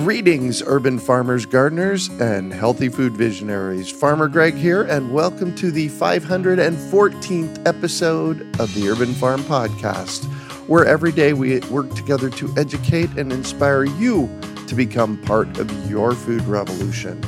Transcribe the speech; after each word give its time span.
Greetings, 0.00 0.62
urban 0.64 0.98
farmers, 0.98 1.44
gardeners, 1.44 2.08
and 2.18 2.50
healthy 2.50 2.88
food 2.88 3.14
visionaries. 3.14 3.90
Farmer 3.90 4.26
Greg 4.26 4.54
here, 4.54 4.84
and 4.84 5.12
welcome 5.12 5.54
to 5.56 5.70
the 5.70 5.90
514th 5.90 7.68
episode 7.68 8.40
of 8.58 8.72
the 8.74 8.88
Urban 8.88 9.12
Farm 9.12 9.42
Podcast, 9.42 10.24
where 10.66 10.86
every 10.86 11.12
day 11.12 11.34
we 11.34 11.60
work 11.68 11.94
together 11.94 12.30
to 12.30 12.50
educate 12.56 13.10
and 13.18 13.30
inspire 13.30 13.84
you 13.84 14.30
to 14.66 14.74
become 14.74 15.20
part 15.24 15.58
of 15.58 15.90
your 15.90 16.14
food 16.14 16.42
revolution. 16.44 17.20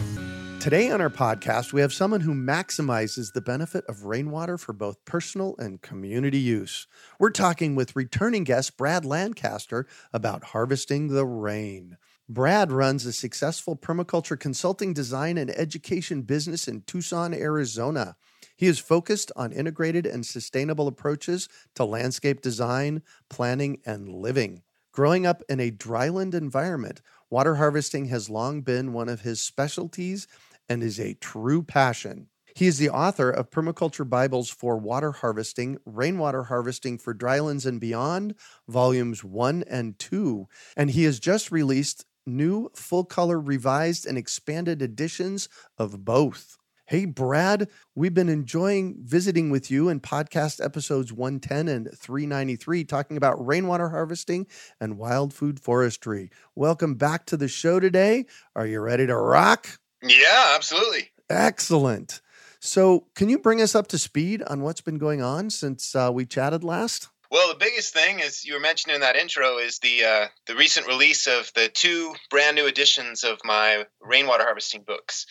Today 0.59 0.91
on 0.91 1.03
our 1.03 1.11
podcast, 1.11 1.75
we 1.75 1.83
have 1.83 1.93
someone 1.93 2.23
who 2.23 2.33
maximizes 2.33 3.34
the 3.34 3.43
benefit 3.43 3.84
of 3.91 4.06
rainwater 4.06 4.56
for 4.56 4.73
both 4.73 5.05
personal 5.05 5.55
and 5.59 5.83
community 5.83 6.39
use. 6.39 6.87
We're 7.19 7.28
talking 7.28 7.75
with 7.75 7.95
returning 7.95 8.45
guest 8.45 8.78
Brad 8.78 9.05
Lancaster 9.05 9.87
about 10.15 10.45
harvesting 10.45 11.09
the 11.09 11.27
rain. 11.27 11.99
Brad 12.28 12.72
runs 12.72 13.05
a 13.05 13.12
successful 13.12 13.77
permaculture 13.77 14.41
consulting, 14.41 14.94
design, 14.94 15.36
and 15.36 15.50
education 15.50 16.22
business 16.22 16.66
in 16.66 16.81
Tucson, 16.83 17.34
Arizona. 17.34 18.16
He 18.56 18.66
is 18.66 18.78
focused 18.78 19.31
on 19.36 19.53
integrated 19.53 20.06
and 20.06 20.25
sustainable 20.25 20.89
approaches 20.89 21.50
to 21.75 21.84
landscape 21.84 22.41
design, 22.41 23.03
planning, 23.28 23.83
and 23.84 24.08
living. 24.08 24.62
Growing 24.91 25.27
up 25.27 25.42
in 25.50 25.61
a 25.61 25.70
dryland 25.70 26.33
environment, 26.33 27.03
water 27.28 27.56
harvesting 27.56 28.06
has 28.06 28.31
long 28.31 28.62
been 28.62 28.94
one 28.94 29.11
of 29.11 29.20
his 29.20 29.42
specialties 29.42 30.27
and 30.66 30.83
is 30.83 30.98
a 30.98 31.14
true 31.14 31.62
passion. 31.62 32.28
He 32.54 32.69
is 32.69 32.78
the 32.78 32.91
author 32.91 33.28
of 33.28 33.50
Permaculture 33.50 34.09
Bibles 34.09 34.49
for 34.49 34.78
Water 34.78 35.10
Harvesting, 35.10 35.76
Rainwater 35.84 36.44
Harvesting 36.44 36.99
for 36.99 37.12
Drylands 37.12 37.66
and 37.66 37.81
Beyond, 37.81 38.37
volumes 38.69 39.25
one 39.25 39.65
and 39.69 39.99
two. 39.99 40.47
And 40.76 40.91
he 40.91 41.03
has 41.03 41.19
just 41.19 41.50
released 41.50 42.06
new 42.27 42.71
full 42.75 43.05
color 43.05 43.41
revised 43.41 44.07
and 44.07 44.19
expanded 44.19 44.83
editions 44.83 45.49
of 45.79 46.05
both. 46.05 46.57
Hey, 46.87 47.07
Brad, 47.07 47.71
we've 47.95 48.12
been 48.12 48.29
enjoying 48.29 48.97
visiting 49.01 49.49
with 49.49 49.71
you 49.71 49.89
in 49.89 50.01
podcast 50.01 50.62
episodes 50.62 51.15
110 51.15 51.67
and 51.67 51.89
393, 51.97 52.85
talking 52.85 53.17
about 53.17 53.45
rainwater 53.45 53.89
harvesting 53.89 54.47
and 54.79 54.99
wild 54.99 55.33
food 55.33 55.59
forestry. 55.59 56.31
Welcome 56.55 56.97
back 56.97 57.25
to 57.27 57.39
the 57.39 57.49
show 57.49 57.81
today. 57.81 58.27
Are 58.55 58.67
you 58.67 58.81
ready 58.81 59.06
to 59.06 59.17
rock? 59.17 59.79
Yeah, 60.03 60.53
absolutely. 60.55 61.11
Excellent. 61.31 62.21
So, 62.61 63.06
can 63.15 63.31
you 63.31 63.39
bring 63.39 63.62
us 63.62 63.75
up 63.75 63.87
to 63.89 63.99
speed 63.99 64.43
on 64.43 64.61
what's 64.61 64.83
been 64.83 64.99
going 64.99 65.23
on 65.23 65.49
since 65.49 65.95
uh, 65.95 66.11
we 66.12 66.27
chatted 66.27 66.62
last? 66.65 67.09
Well, 67.34 67.49
the 67.49 67.56
biggest 67.56 67.93
thing, 67.93 68.22
as 68.22 68.45
you 68.45 68.55
were 68.55 68.61
mentioning 68.61 68.95
in 68.95 69.00
that 69.00 69.17
intro, 69.17 69.59
is 69.59 69.81
the 69.81 70.05
uh, 70.05 70.27
the 70.47 70.55
recent 70.55 70.87
release 70.87 71.27
of 71.27 71.50
the 71.56 71.69
two 71.69 72.15
brand 72.31 72.55
new 72.55 72.69
editions 72.69 73.25
of 73.25 73.41
my 73.43 73.87
rainwater 74.00 74.45
harvesting 74.45 74.84
books. 74.84 75.27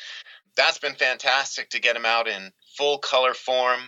That's 0.57 0.79
been 0.79 0.95
fantastic 0.95 1.69
to 1.69 1.79
get 1.79 1.93
them 1.93 2.05
out 2.05 2.27
in 2.27 2.51
full 2.77 2.97
color 2.97 3.33
form, 3.33 3.79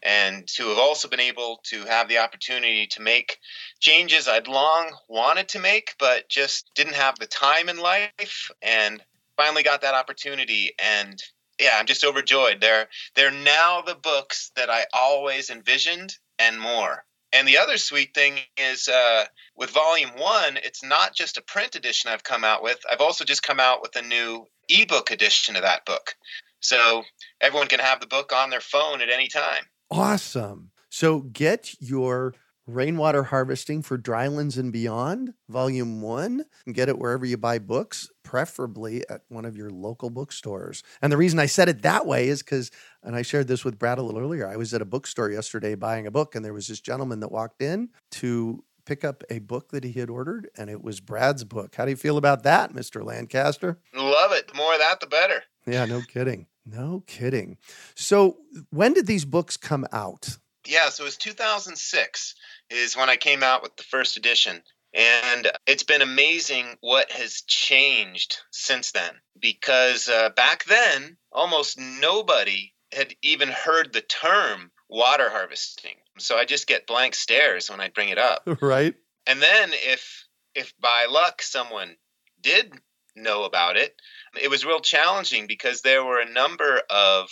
and 0.00 0.46
to 0.54 0.68
have 0.68 0.78
also 0.78 1.08
been 1.08 1.18
able 1.18 1.58
to 1.64 1.84
have 1.86 2.08
the 2.08 2.18
opportunity 2.18 2.86
to 2.92 3.02
make 3.02 3.38
changes 3.80 4.28
I'd 4.28 4.46
long 4.46 4.94
wanted 5.08 5.48
to 5.48 5.58
make, 5.58 5.96
but 5.98 6.28
just 6.28 6.70
didn't 6.76 6.94
have 6.94 7.18
the 7.18 7.26
time 7.26 7.68
in 7.68 7.78
life, 7.78 8.52
and 8.62 9.02
finally 9.36 9.64
got 9.64 9.80
that 9.80 9.94
opportunity. 9.94 10.70
And 10.78 11.20
yeah, 11.58 11.72
I'm 11.74 11.86
just 11.86 12.04
overjoyed. 12.04 12.60
They're 12.60 12.86
they're 13.16 13.32
now 13.32 13.82
the 13.84 13.96
books 13.96 14.52
that 14.54 14.70
I 14.70 14.84
always 14.92 15.50
envisioned 15.50 16.14
and 16.38 16.60
more. 16.60 17.04
And 17.32 17.46
the 17.46 17.58
other 17.58 17.76
sweet 17.76 18.14
thing 18.14 18.38
is 18.56 18.88
uh, 18.88 19.24
with 19.56 19.70
volume 19.70 20.10
one, 20.16 20.56
it's 20.56 20.82
not 20.82 21.14
just 21.14 21.36
a 21.36 21.42
print 21.42 21.76
edition 21.76 22.10
I've 22.10 22.24
come 22.24 22.44
out 22.44 22.62
with. 22.62 22.78
I've 22.90 23.00
also 23.00 23.24
just 23.24 23.42
come 23.42 23.60
out 23.60 23.82
with 23.82 23.94
a 23.96 24.02
new 24.02 24.46
ebook 24.68 25.10
edition 25.10 25.56
of 25.56 25.62
that 25.62 25.84
book. 25.84 26.14
So 26.60 27.02
everyone 27.40 27.68
can 27.68 27.80
have 27.80 28.00
the 28.00 28.06
book 28.06 28.32
on 28.32 28.50
their 28.50 28.60
phone 28.60 29.00
at 29.00 29.10
any 29.10 29.28
time. 29.28 29.64
Awesome. 29.90 30.70
So 30.88 31.20
get 31.20 31.74
your 31.80 32.34
Rainwater 32.66 33.24
Harvesting 33.24 33.82
for 33.82 33.96
Drylands 33.96 34.56
and 34.56 34.72
Beyond, 34.72 35.34
Volume 35.48 36.00
1, 36.00 36.44
and 36.66 36.74
get 36.74 36.88
it 36.88 36.98
wherever 36.98 37.24
you 37.24 37.36
buy 37.36 37.58
books, 37.58 38.08
preferably 38.22 39.02
at 39.08 39.22
one 39.28 39.44
of 39.44 39.56
your 39.56 39.70
local 39.70 40.10
bookstores. 40.10 40.82
And 41.02 41.12
the 41.12 41.16
reason 41.16 41.38
I 41.38 41.46
said 41.46 41.68
it 41.68 41.82
that 41.82 42.06
way 42.06 42.28
is 42.28 42.42
because, 42.42 42.70
and 43.02 43.16
I 43.16 43.22
shared 43.22 43.48
this 43.48 43.64
with 43.64 43.78
Brad 43.78 43.98
a 43.98 44.02
little 44.02 44.20
earlier, 44.20 44.46
I 44.46 44.56
was 44.56 44.72
at 44.72 44.82
a 44.82 44.86
bookstore 44.86 45.30
yesterday 45.30 45.74
buying 45.74 46.06
a 46.06 46.10
book, 46.10 46.34
and 46.34 46.44
there 46.44 46.52
was 46.52 46.68
this 46.68 46.80
gentleman 46.80 47.20
that 47.20 47.32
walked 47.32 47.62
in 47.62 47.90
to 48.12 48.62
pick 48.84 49.04
up 49.04 49.22
a 49.30 49.38
book 49.38 49.70
that 49.70 49.84
he 49.84 49.92
had 49.92 50.10
ordered, 50.10 50.48
and 50.56 50.70
it 50.70 50.82
was 50.82 51.00
Brad's 51.00 51.44
book. 51.44 51.74
How 51.74 51.84
do 51.84 51.90
you 51.90 51.96
feel 51.96 52.16
about 52.16 52.42
that, 52.44 52.72
Mr. 52.72 53.04
Lancaster? 53.04 53.78
Love 53.94 54.32
it. 54.32 54.48
The 54.48 54.54
more 54.54 54.72
of 54.72 54.80
that, 54.80 55.00
the 55.00 55.06
better. 55.06 55.42
Yeah, 55.66 55.84
no 55.84 56.02
kidding. 56.02 56.46
No 56.66 57.02
kidding. 57.06 57.56
So, 57.94 58.38
when 58.70 58.92
did 58.92 59.06
these 59.06 59.24
books 59.24 59.56
come 59.56 59.86
out? 59.92 60.38
Yeah, 60.66 60.90
so 60.90 61.04
it 61.04 61.06
was 61.06 61.16
2006 61.16 62.34
is 62.70 62.96
when 62.96 63.08
I 63.08 63.16
came 63.16 63.42
out 63.42 63.62
with 63.62 63.76
the 63.76 63.82
first 63.82 64.16
edition. 64.16 64.62
And 64.92 65.48
it's 65.66 65.84
been 65.84 66.02
amazing 66.02 66.76
what 66.80 67.12
has 67.12 67.42
changed 67.42 68.38
since 68.50 68.90
then. 68.92 69.12
Because 69.38 70.08
uh, 70.08 70.30
back 70.30 70.64
then, 70.64 71.16
almost 71.32 71.78
nobody 71.78 72.72
had 72.92 73.14
even 73.22 73.48
heard 73.48 73.92
the 73.92 74.00
term 74.00 74.72
water 74.88 75.30
harvesting. 75.30 75.94
So 76.18 76.36
I 76.36 76.44
just 76.44 76.66
get 76.66 76.86
blank 76.86 77.14
stares 77.14 77.70
when 77.70 77.80
I 77.80 77.88
bring 77.88 78.08
it 78.08 78.18
up. 78.18 78.42
Right. 78.60 78.94
And 79.26 79.40
then 79.40 79.70
if 79.72 80.26
if 80.54 80.72
by 80.80 81.06
luck 81.08 81.40
someone 81.42 81.94
did 82.40 82.72
know 83.14 83.44
about 83.44 83.76
it, 83.76 84.00
it 84.40 84.50
was 84.50 84.64
real 84.64 84.80
challenging 84.80 85.46
because 85.46 85.82
there 85.82 86.04
were 86.04 86.20
a 86.20 86.30
number 86.30 86.82
of 86.90 87.28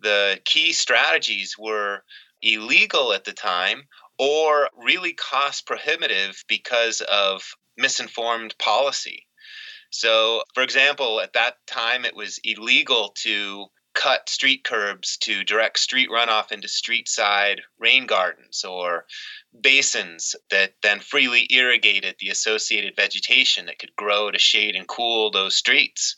the 0.00 0.38
key 0.44 0.72
strategies 0.72 1.56
were 1.58 2.02
illegal 2.42 3.12
at 3.12 3.24
the 3.24 3.32
time 3.32 3.84
or 4.18 4.68
really 4.76 5.12
cost 5.12 5.66
prohibitive 5.66 6.42
because 6.48 7.00
of 7.02 7.42
misinformed 7.76 8.56
policy. 8.58 9.26
So, 9.90 10.42
for 10.54 10.62
example, 10.62 11.20
at 11.20 11.32
that 11.32 11.54
time 11.66 12.04
it 12.04 12.14
was 12.14 12.40
illegal 12.44 13.10
to 13.22 13.66
cut 13.94 14.28
street 14.28 14.62
curbs 14.62 15.16
to 15.16 15.42
direct 15.42 15.78
street 15.78 16.08
runoff 16.08 16.52
into 16.52 16.68
street 16.68 17.08
side 17.08 17.62
rain 17.78 18.06
gardens 18.06 18.64
or 18.64 19.06
basins 19.60 20.36
that 20.50 20.74
then 20.82 21.00
freely 21.00 21.48
irrigated 21.50 22.14
the 22.20 22.28
associated 22.28 22.94
vegetation 22.94 23.66
that 23.66 23.78
could 23.78 23.94
grow 23.96 24.30
to 24.30 24.38
shade 24.38 24.76
and 24.76 24.86
cool 24.86 25.30
those 25.30 25.56
streets. 25.56 26.16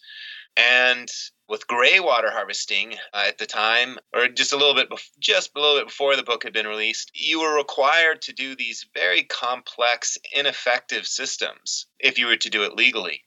And 0.57 1.09
with 1.51 1.67
gray 1.67 1.99
water 1.99 2.31
harvesting 2.31 2.95
uh, 3.13 3.25
at 3.27 3.39
the 3.39 3.45
time, 3.45 3.99
or 4.15 4.29
just 4.29 4.53
a 4.53 4.57
little 4.57 4.75
bit, 4.75 4.89
bef- 4.89 5.11
just 5.19 5.51
a 5.57 5.61
little 5.61 5.79
bit 5.79 5.89
before 5.89 6.15
the 6.15 6.23
book 6.23 6.45
had 6.45 6.53
been 6.53 6.67
released, 6.67 7.11
you 7.13 7.41
were 7.41 7.57
required 7.57 8.23
to 8.23 8.33
do 8.33 8.55
these 8.55 8.87
very 8.95 9.25
complex, 9.25 10.17
ineffective 10.33 11.07
systems 11.07 11.87
if 11.99 12.19
you 12.19 12.27
were 12.27 12.37
to 12.37 12.51
do 12.51 12.63
it 12.63 12.77
legally. 12.77 13.25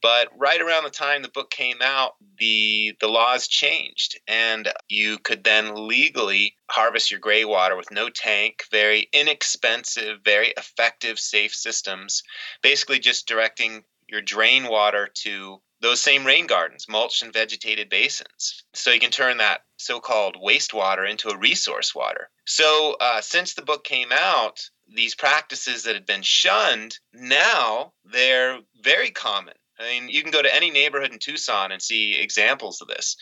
But 0.00 0.28
right 0.36 0.60
around 0.60 0.84
the 0.84 0.90
time 0.90 1.20
the 1.20 1.28
book 1.28 1.50
came 1.50 1.78
out, 1.82 2.12
the 2.38 2.94
the 3.00 3.08
laws 3.08 3.46
changed, 3.46 4.18
and 4.26 4.72
you 4.88 5.18
could 5.18 5.44
then 5.44 5.88
legally 5.88 6.56
harvest 6.70 7.10
your 7.10 7.20
gray 7.20 7.44
water 7.44 7.76
with 7.76 7.90
no 7.90 8.08
tank, 8.08 8.64
very 8.70 9.08
inexpensive, 9.12 10.20
very 10.24 10.52
effective, 10.56 11.18
safe 11.18 11.54
systems. 11.54 12.22
Basically, 12.62 12.98
just 12.98 13.28
directing 13.28 13.84
your 14.08 14.22
drain 14.22 14.68
water 14.68 15.08
to 15.22 15.60
those 15.86 16.00
same 16.00 16.26
rain 16.26 16.48
gardens, 16.48 16.88
mulched 16.88 17.22
and 17.22 17.32
vegetated 17.32 17.88
basins. 17.88 18.64
So 18.74 18.90
you 18.90 18.98
can 18.98 19.12
turn 19.12 19.36
that 19.36 19.60
so 19.76 20.00
called 20.00 20.36
wastewater 20.36 21.08
into 21.08 21.28
a 21.28 21.38
resource 21.38 21.94
water. 21.94 22.28
So 22.44 22.96
uh, 23.00 23.20
since 23.20 23.54
the 23.54 23.62
book 23.62 23.84
came 23.84 24.10
out, 24.10 24.68
these 24.92 25.14
practices 25.14 25.84
that 25.84 25.94
had 25.94 26.04
been 26.04 26.22
shunned, 26.22 26.98
now 27.12 27.92
they're 28.04 28.58
very 28.82 29.10
common. 29.10 29.54
I 29.78 29.84
mean, 29.84 30.08
you 30.08 30.22
can 30.22 30.32
go 30.32 30.42
to 30.42 30.54
any 30.54 30.72
neighborhood 30.72 31.12
in 31.12 31.20
Tucson 31.20 31.70
and 31.70 31.80
see 31.80 32.16
examples 32.18 32.80
of 32.80 32.88
this. 32.88 33.16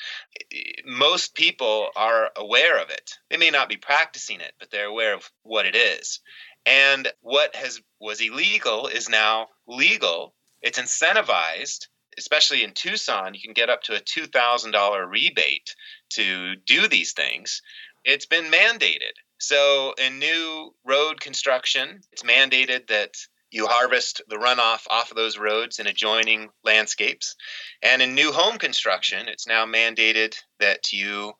Most 0.86 1.34
people 1.34 1.88
are 1.96 2.30
aware 2.34 2.80
of 2.80 2.88
it. 2.88 3.10
They 3.28 3.36
may 3.36 3.50
not 3.50 3.68
be 3.68 3.76
practicing 3.76 4.40
it, 4.40 4.52
but 4.58 4.70
they're 4.70 4.86
aware 4.86 5.12
of 5.12 5.30
what 5.42 5.66
it 5.66 5.76
is. 5.76 6.20
And 6.64 7.12
what 7.20 7.54
has 7.56 7.82
was 8.00 8.22
illegal 8.22 8.86
is 8.86 9.10
now 9.10 9.48
legal. 9.66 10.34
It's 10.62 10.78
incentivized 10.78 11.88
especially 12.18 12.62
in 12.62 12.72
Tucson, 12.72 13.34
you 13.34 13.40
can 13.40 13.52
get 13.52 13.70
up 13.70 13.82
to 13.84 13.96
a 13.96 14.00
$2,000 14.00 15.10
rebate 15.10 15.74
to 16.10 16.56
do 16.66 16.88
these 16.88 17.12
things. 17.12 17.62
It's 18.04 18.26
been 18.26 18.50
mandated. 18.50 19.14
So, 19.38 19.94
in 19.98 20.18
new 20.18 20.74
road 20.84 21.20
construction, 21.20 22.00
it's 22.12 22.22
mandated 22.22 22.86
that 22.88 23.14
you 23.50 23.66
harvest 23.66 24.20
the 24.28 24.36
runoff 24.36 24.86
off 24.90 25.10
of 25.10 25.16
those 25.16 25.38
roads 25.38 25.78
in 25.78 25.86
adjoining 25.86 26.48
landscapes. 26.64 27.36
And 27.82 28.02
in 28.02 28.14
new 28.14 28.32
home 28.32 28.58
construction, 28.58 29.28
it's 29.28 29.46
now 29.46 29.64
mandated 29.64 30.34
that 30.58 30.92
you 30.92 31.34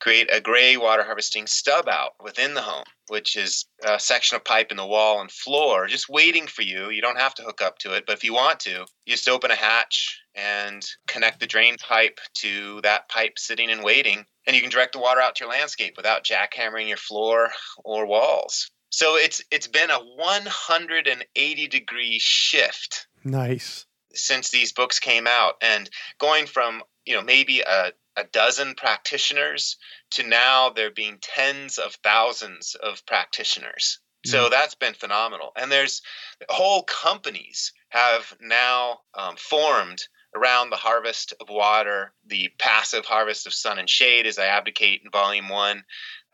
create 0.00 0.28
a 0.32 0.40
gray 0.40 0.76
water 0.76 1.04
harvesting 1.04 1.46
stub 1.46 1.88
out 1.88 2.14
within 2.20 2.54
the 2.54 2.62
home, 2.62 2.84
which 3.10 3.36
is 3.36 3.66
a 3.84 3.98
section 3.98 4.36
of 4.36 4.44
pipe 4.44 4.70
in 4.70 4.76
the 4.76 4.86
wall 4.86 5.20
and 5.20 5.30
floor 5.30 5.86
just 5.86 6.08
waiting 6.08 6.46
for 6.46 6.62
you. 6.62 6.90
You 6.90 7.02
don't 7.02 7.18
have 7.18 7.34
to 7.34 7.42
hook 7.42 7.60
up 7.60 7.78
to 7.80 7.92
it, 7.94 8.04
but 8.06 8.16
if 8.16 8.24
you 8.24 8.32
want 8.32 8.60
to, 8.60 8.86
you 9.04 9.12
just 9.12 9.28
open 9.28 9.50
a 9.50 9.56
hatch 9.56 10.20
and 10.34 10.86
connect 11.06 11.40
the 11.40 11.46
drain 11.46 11.76
pipe 11.76 12.20
to 12.34 12.80
that 12.82 13.08
pipe 13.08 13.38
sitting 13.38 13.70
and 13.70 13.82
waiting, 13.82 14.24
and 14.46 14.54
you 14.54 14.62
can 14.62 14.70
direct 14.70 14.92
the 14.92 15.00
water 15.00 15.20
out 15.20 15.34
to 15.36 15.44
your 15.44 15.52
landscape 15.52 15.94
without 15.96 16.24
jackhammering 16.24 16.88
your 16.88 16.96
floor 16.96 17.50
or 17.84 18.06
walls. 18.06 18.70
So 18.90 19.16
it's 19.16 19.42
it's 19.50 19.68
been 19.68 19.90
a 19.90 19.98
180 19.98 21.68
degree 21.68 22.18
shift. 22.20 23.06
Nice. 23.24 23.86
Since 24.12 24.50
these 24.50 24.72
books 24.72 24.98
came 24.98 25.26
out 25.28 25.54
and 25.62 25.88
going 26.18 26.46
from, 26.46 26.82
you 27.04 27.14
know, 27.14 27.22
maybe 27.22 27.60
a 27.60 27.92
a 28.16 28.24
dozen 28.24 28.74
practitioners 28.74 29.76
to 30.12 30.22
now 30.22 30.70
there 30.70 30.90
being 30.90 31.18
tens 31.20 31.78
of 31.78 31.94
thousands 32.02 32.74
of 32.74 33.04
practitioners. 33.06 33.98
So 34.26 34.46
mm. 34.46 34.50
that's 34.50 34.74
been 34.74 34.94
phenomenal. 34.94 35.52
And 35.56 35.70
there's 35.70 36.02
whole 36.48 36.82
companies 36.82 37.72
have 37.88 38.36
now 38.40 39.00
um, 39.14 39.36
formed 39.36 40.02
around 40.34 40.70
the 40.70 40.76
harvest 40.76 41.34
of 41.40 41.48
water, 41.48 42.12
the 42.26 42.50
passive 42.58 43.04
harvest 43.04 43.46
of 43.46 43.54
sun 43.54 43.78
and 43.78 43.88
shade, 43.88 44.26
as 44.26 44.38
I 44.38 44.46
advocate 44.46 45.02
in 45.04 45.10
volume 45.10 45.48
one. 45.48 45.84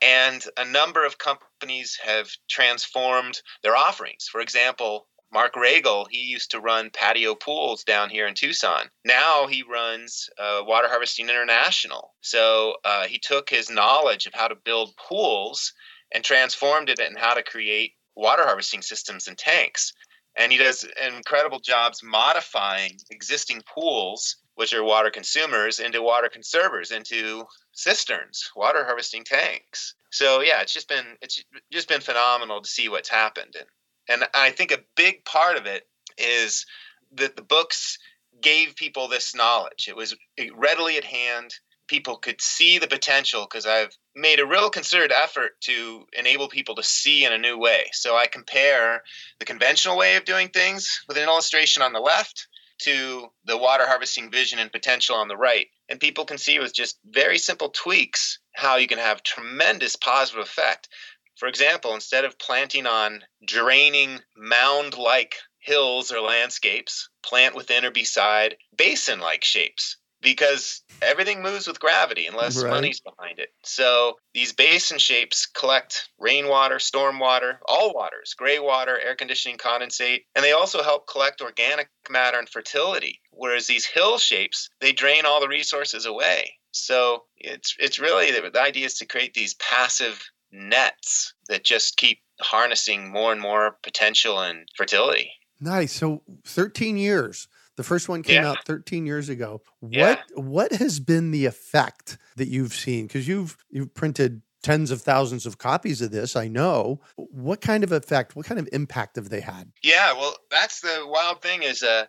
And 0.02 0.44
a 0.58 0.64
number 0.64 1.06
of 1.06 1.16
companies 1.16 1.98
have 2.04 2.28
transformed 2.50 3.40
their 3.62 3.76
offerings. 3.76 4.28
For 4.30 4.40
example, 4.40 5.06
Mark 5.36 5.52
Ragle, 5.52 6.06
he 6.10 6.22
used 6.22 6.52
to 6.52 6.60
run 6.60 6.88
patio 6.88 7.34
pools 7.34 7.84
down 7.84 8.08
here 8.08 8.26
in 8.26 8.32
Tucson. 8.32 8.88
Now 9.04 9.46
he 9.46 9.62
runs 9.62 10.30
uh, 10.38 10.62
Water 10.64 10.88
Harvesting 10.88 11.28
International. 11.28 12.14
So 12.22 12.76
uh, 12.86 13.04
he 13.04 13.18
took 13.18 13.50
his 13.50 13.68
knowledge 13.68 14.24
of 14.24 14.32
how 14.32 14.48
to 14.48 14.54
build 14.54 14.96
pools 14.96 15.74
and 16.10 16.24
transformed 16.24 16.88
it 16.88 17.00
in 17.00 17.16
how 17.16 17.34
to 17.34 17.42
create 17.42 17.92
water 18.14 18.44
harvesting 18.46 18.80
systems 18.80 19.28
and 19.28 19.36
tanks. 19.36 19.92
And 20.36 20.50
he 20.50 20.56
does 20.56 20.86
incredible 21.06 21.60
jobs 21.60 22.02
modifying 22.02 22.96
existing 23.10 23.60
pools, 23.60 24.38
which 24.54 24.72
are 24.72 24.82
water 24.82 25.10
consumers, 25.10 25.80
into 25.80 26.00
water 26.00 26.30
conservers, 26.30 26.92
into 26.92 27.44
cisterns, 27.72 28.52
water 28.56 28.86
harvesting 28.86 29.24
tanks. 29.24 29.96
So 30.10 30.40
yeah, 30.40 30.62
it's 30.62 30.72
just 30.72 30.88
been 30.88 31.18
it's 31.20 31.44
just 31.70 31.90
been 31.90 32.00
phenomenal 32.00 32.62
to 32.62 32.70
see 32.70 32.88
what's 32.88 33.10
happened. 33.10 33.54
And 33.54 33.66
and 34.08 34.26
I 34.34 34.50
think 34.50 34.72
a 34.72 34.84
big 34.96 35.24
part 35.24 35.56
of 35.56 35.66
it 35.66 35.86
is 36.18 36.66
that 37.14 37.36
the 37.36 37.42
books 37.42 37.98
gave 38.40 38.76
people 38.76 39.08
this 39.08 39.34
knowledge. 39.34 39.86
It 39.88 39.96
was 39.96 40.14
readily 40.54 40.96
at 40.96 41.04
hand. 41.04 41.54
People 41.88 42.16
could 42.16 42.40
see 42.40 42.78
the 42.78 42.88
potential 42.88 43.46
because 43.48 43.66
I've 43.66 43.96
made 44.14 44.40
a 44.40 44.46
real 44.46 44.70
concerted 44.70 45.12
effort 45.12 45.60
to 45.62 46.04
enable 46.12 46.48
people 46.48 46.74
to 46.74 46.82
see 46.82 47.24
in 47.24 47.32
a 47.32 47.38
new 47.38 47.58
way. 47.58 47.86
So 47.92 48.16
I 48.16 48.26
compare 48.26 49.02
the 49.38 49.44
conventional 49.44 49.96
way 49.96 50.16
of 50.16 50.24
doing 50.24 50.48
things 50.48 51.04
with 51.08 51.16
an 51.16 51.24
illustration 51.24 51.82
on 51.82 51.92
the 51.92 52.00
left 52.00 52.48
to 52.78 53.28
the 53.44 53.56
water 53.56 53.86
harvesting 53.86 54.30
vision 54.30 54.58
and 54.58 54.70
potential 54.70 55.16
on 55.16 55.28
the 55.28 55.36
right. 55.36 55.68
And 55.88 56.00
people 56.00 56.24
can 56.24 56.38
see 56.38 56.58
with 56.58 56.74
just 56.74 56.98
very 57.06 57.38
simple 57.38 57.70
tweaks 57.70 58.38
how 58.54 58.76
you 58.76 58.86
can 58.86 58.98
have 58.98 59.22
tremendous 59.22 59.96
positive 59.96 60.42
effect. 60.42 60.88
For 61.36 61.48
example, 61.48 61.94
instead 61.94 62.24
of 62.24 62.38
planting 62.38 62.86
on 62.86 63.22
draining 63.44 64.20
mound 64.36 64.96
like 64.96 65.36
hills 65.58 66.10
or 66.10 66.20
landscapes, 66.20 67.08
plant 67.22 67.54
within 67.54 67.84
or 67.84 67.90
beside 67.90 68.56
basin 68.76 69.20
like 69.20 69.44
shapes 69.44 69.96
because 70.22 70.82
everything 71.02 71.42
moves 71.42 71.66
with 71.66 71.80
gravity 71.80 72.26
unless 72.26 72.56
right. 72.56 72.70
money's 72.70 73.00
behind 73.00 73.38
it. 73.38 73.50
So 73.64 74.16
these 74.32 74.52
basin 74.52 74.98
shapes 74.98 75.46
collect 75.46 76.08
rainwater, 76.18 76.76
stormwater, 76.76 77.58
all 77.66 77.92
waters, 77.92 78.34
gray 78.34 78.58
water, 78.58 78.98
air 78.98 79.14
conditioning, 79.14 79.58
condensate, 79.58 80.24
and 80.34 80.44
they 80.44 80.52
also 80.52 80.82
help 80.82 81.06
collect 81.06 81.42
organic 81.42 81.90
matter 82.08 82.38
and 82.38 82.48
fertility. 82.48 83.20
Whereas 83.30 83.66
these 83.66 83.84
hill 83.84 84.18
shapes, 84.18 84.70
they 84.80 84.92
drain 84.92 85.26
all 85.26 85.40
the 85.40 85.48
resources 85.48 86.06
away. 86.06 86.54
So 86.72 87.24
it's 87.36 87.74
it's 87.78 87.98
really 87.98 88.30
the 88.30 88.60
idea 88.60 88.86
is 88.86 88.98
to 88.98 89.06
create 89.06 89.34
these 89.34 89.54
passive 89.54 90.22
nets 90.52 91.34
that 91.48 91.64
just 91.64 91.96
keep 91.96 92.20
harnessing 92.40 93.10
more 93.10 93.32
and 93.32 93.40
more 93.40 93.76
potential 93.82 94.40
and 94.40 94.68
fertility. 94.76 95.30
Nice. 95.60 95.92
So 95.92 96.22
13 96.44 96.96
years. 96.96 97.48
The 97.76 97.82
first 97.82 98.08
one 98.08 98.22
came 98.22 98.42
yeah. 98.42 98.50
out 98.50 98.64
13 98.64 99.04
years 99.06 99.28
ago. 99.28 99.60
Yeah. 99.86 100.16
What 100.34 100.44
what 100.44 100.72
has 100.72 100.98
been 100.98 101.30
the 101.30 101.44
effect 101.44 102.16
that 102.36 102.48
you've 102.48 102.72
seen? 102.72 103.06
Because 103.06 103.28
you've 103.28 103.56
you've 103.70 103.92
printed 103.94 104.40
tens 104.66 104.90
of 104.90 105.00
thousands 105.00 105.46
of 105.46 105.58
copies 105.58 106.02
of 106.02 106.10
this, 106.10 106.34
I 106.34 106.48
know. 106.48 107.00
What 107.14 107.60
kind 107.60 107.84
of 107.84 107.92
effect, 107.92 108.34
what 108.34 108.46
kind 108.46 108.58
of 108.58 108.68
impact 108.72 109.14
have 109.14 109.28
they 109.28 109.40
had? 109.40 109.70
Yeah, 109.80 110.12
well, 110.14 110.34
that's 110.50 110.80
the 110.80 111.04
wild 111.06 111.40
thing 111.40 111.62
is 111.62 111.84
uh, 111.84 112.06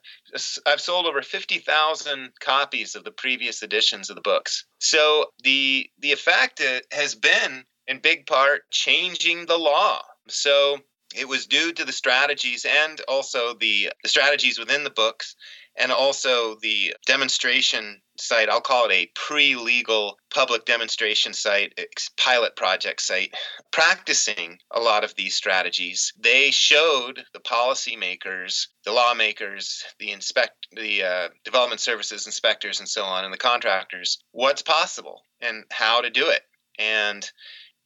I've 0.66 0.82
sold 0.82 1.06
over 1.06 1.22
50,000 1.22 2.32
copies 2.40 2.96
of 2.96 3.04
the 3.04 3.12
previous 3.12 3.62
editions 3.62 4.10
of 4.10 4.16
the 4.16 4.24
books. 4.24 4.66
So 4.80 5.26
the 5.44 5.88
the 6.00 6.12
effect 6.12 6.60
uh, 6.60 6.80
has 6.92 7.14
been 7.14 7.64
in 7.88 8.00
big 8.00 8.26
part 8.26 8.70
changing 8.72 9.46
the 9.46 9.58
law. 9.58 10.02
So 10.28 10.80
it 11.16 11.28
was 11.28 11.48
due 11.48 11.72
to 11.74 11.86
the 11.86 11.94
strategies 11.94 12.66
and 12.66 13.02
also 13.08 13.54
the, 13.54 13.92
the 14.04 14.10
strategies 14.10 14.60
within 14.60 14.84
the 14.84 14.90
books 14.90 15.36
and 15.78 15.92
also 15.92 16.56
the 16.62 16.94
demonstration 17.06 18.02
site. 18.18 18.50
I'll 18.50 18.62
call 18.62 18.86
it 18.86 18.94
a 18.94 19.12
pre 19.16 19.56
legal 19.56 20.18
public 20.34 20.66
demonstration 20.66 21.34
site, 21.34 21.80
pilot 22.18 22.56
project 22.56 23.02
site, 23.02 23.34
practicing 23.72 24.58
a 24.72 24.80
lot 24.80 25.04
of 25.04 25.16
these 25.16 25.36
strategies. 25.36 26.14
They 26.20 26.52
showed 26.52 27.24
the 27.34 27.40
policymakers, 27.40 28.68
the 28.84 28.92
lawmakers, 28.92 29.84
the 30.00 30.12
inspect, 30.12 30.68
the 30.76 31.04
uh, 31.04 31.30
development 31.46 31.80
services 31.80 32.26
inspectors, 32.26 32.80
and 32.80 32.90
so 32.90 33.04
on, 33.04 33.24
and 33.24 33.34
the 33.34 33.38
contractors 33.38 34.18
what's 34.32 34.64
possible 34.64 35.22
and 35.42 35.64
how 35.72 36.02
to 36.02 36.10
do 36.10 36.30
it. 36.30 36.42
And 36.80 37.30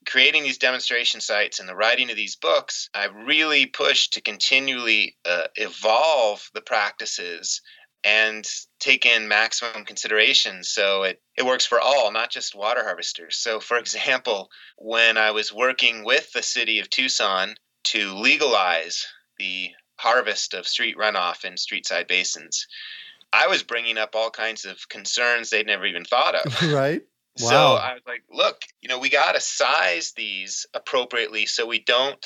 creating 0.06 0.44
these 0.44 0.58
demonstration 0.58 1.22
sites 1.22 1.60
and 1.60 1.70
the 1.70 1.76
writing 1.76 2.10
of 2.10 2.16
these 2.16 2.36
books, 2.36 2.90
I 2.94 3.06
really 3.06 3.66
pushed 3.66 4.14
to 4.14 4.22
continually 4.22 5.16
uh, 5.26 5.48
evolve 5.56 6.50
the 6.54 6.62
practices 6.62 7.62
and 8.04 8.48
take 8.80 9.06
in 9.06 9.28
maximum 9.28 9.86
consideration 9.86 10.64
so 10.64 11.04
it, 11.04 11.22
it 11.38 11.46
works 11.46 11.66
for 11.66 11.80
all, 11.80 12.12
not 12.12 12.32
just 12.32 12.56
water 12.56 12.84
harvesters. 12.84 13.38
So, 13.38 13.60
for 13.60 13.78
example, 13.78 14.50
when 14.78 15.18
I 15.18 15.32
was 15.32 15.54
working 15.54 16.04
with 16.04 16.32
the 16.34 16.42
city 16.42 16.80
of 16.80 16.90
Tucson 16.90 17.56
to 17.86 18.16
legalize 18.16 19.06
the 19.38 19.70
harvest 19.98 20.56
of 20.56 20.68
street 20.68 20.98
runoff 20.98 21.46
in 21.46 21.58
street 21.58 21.86
side 21.86 22.08
basins, 22.08 22.66
I 23.32 23.48
was 23.48 23.64
bringing 23.64 23.98
up 23.98 24.16
all 24.16 24.32
kinds 24.32 24.66
of 24.66 24.90
concerns 24.90 25.50
they'd 25.50 25.68
never 25.68 25.86
even 25.86 26.04
thought 26.04 26.36
of. 26.36 26.72
right. 26.74 27.02
Wow. 27.40 27.50
So 27.50 27.74
I 27.76 27.94
was 27.94 28.04
like, 28.06 28.24
look, 28.30 28.62
you 28.82 28.90
know, 28.90 29.00
we 29.00 29.10
got 29.10 29.34
to 29.34 29.42
size 29.42 30.14
these 30.16 30.66
appropriately 30.74 31.46
so 31.46 31.66
we 31.66 31.80
don't 31.80 32.26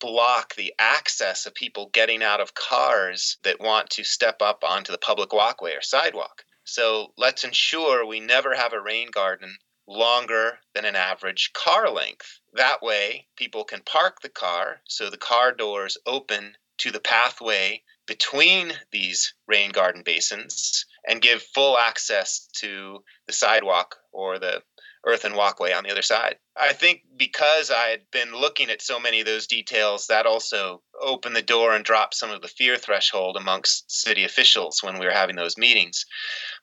block 0.00 0.54
the 0.54 0.74
access 0.78 1.46
of 1.46 1.54
people 1.54 1.90
getting 1.92 2.22
out 2.22 2.40
of 2.40 2.54
cars 2.54 3.38
that 3.44 3.60
want 3.60 3.90
to 3.90 4.04
step 4.04 4.40
up 4.40 4.64
onto 4.64 4.92
the 4.92 4.98
public 4.98 5.32
walkway 5.32 5.74
or 5.74 5.82
sidewalk. 5.82 6.44
So 6.64 7.12
let's 7.16 7.44
ensure 7.44 8.04
we 8.04 8.20
never 8.20 8.54
have 8.54 8.72
a 8.72 8.80
rain 8.80 9.10
garden 9.10 9.56
longer 9.86 10.58
than 10.74 10.84
an 10.84 10.96
average 10.96 11.52
car 11.52 11.90
length. 11.90 12.40
That 12.54 12.82
way, 12.82 13.28
people 13.36 13.64
can 13.64 13.82
park 13.82 14.20
the 14.20 14.28
car 14.28 14.80
so 14.88 15.08
the 15.08 15.16
car 15.16 15.52
doors 15.52 15.96
open 16.06 16.56
to 16.78 16.90
the 16.90 17.00
pathway 17.00 17.82
between 18.06 18.72
these 18.90 19.34
rain 19.46 19.70
garden 19.70 20.02
basins 20.04 20.86
and 21.06 21.22
give 21.22 21.42
full 21.42 21.78
access 21.78 22.48
to 22.60 22.98
the 23.26 23.32
sidewalk 23.32 23.96
or 24.12 24.38
the 24.38 24.62
earthen 25.06 25.36
walkway 25.36 25.72
on 25.72 25.84
the 25.84 25.90
other 25.90 26.02
side. 26.02 26.36
I 26.56 26.72
think 26.72 27.02
because 27.16 27.70
I 27.70 27.88
had 27.88 28.02
been 28.10 28.34
looking 28.34 28.70
at 28.70 28.82
so 28.82 28.98
many 28.98 29.20
of 29.20 29.26
those 29.26 29.46
details, 29.46 30.08
that 30.08 30.26
also 30.26 30.82
opened 31.00 31.36
the 31.36 31.42
door 31.42 31.74
and 31.74 31.84
dropped 31.84 32.14
some 32.14 32.30
of 32.30 32.42
the 32.42 32.48
fear 32.48 32.76
threshold 32.76 33.36
amongst 33.36 33.90
city 33.90 34.24
officials 34.24 34.82
when 34.82 34.98
we 34.98 35.06
were 35.06 35.12
having 35.12 35.36
those 35.36 35.56
meetings. 35.56 36.04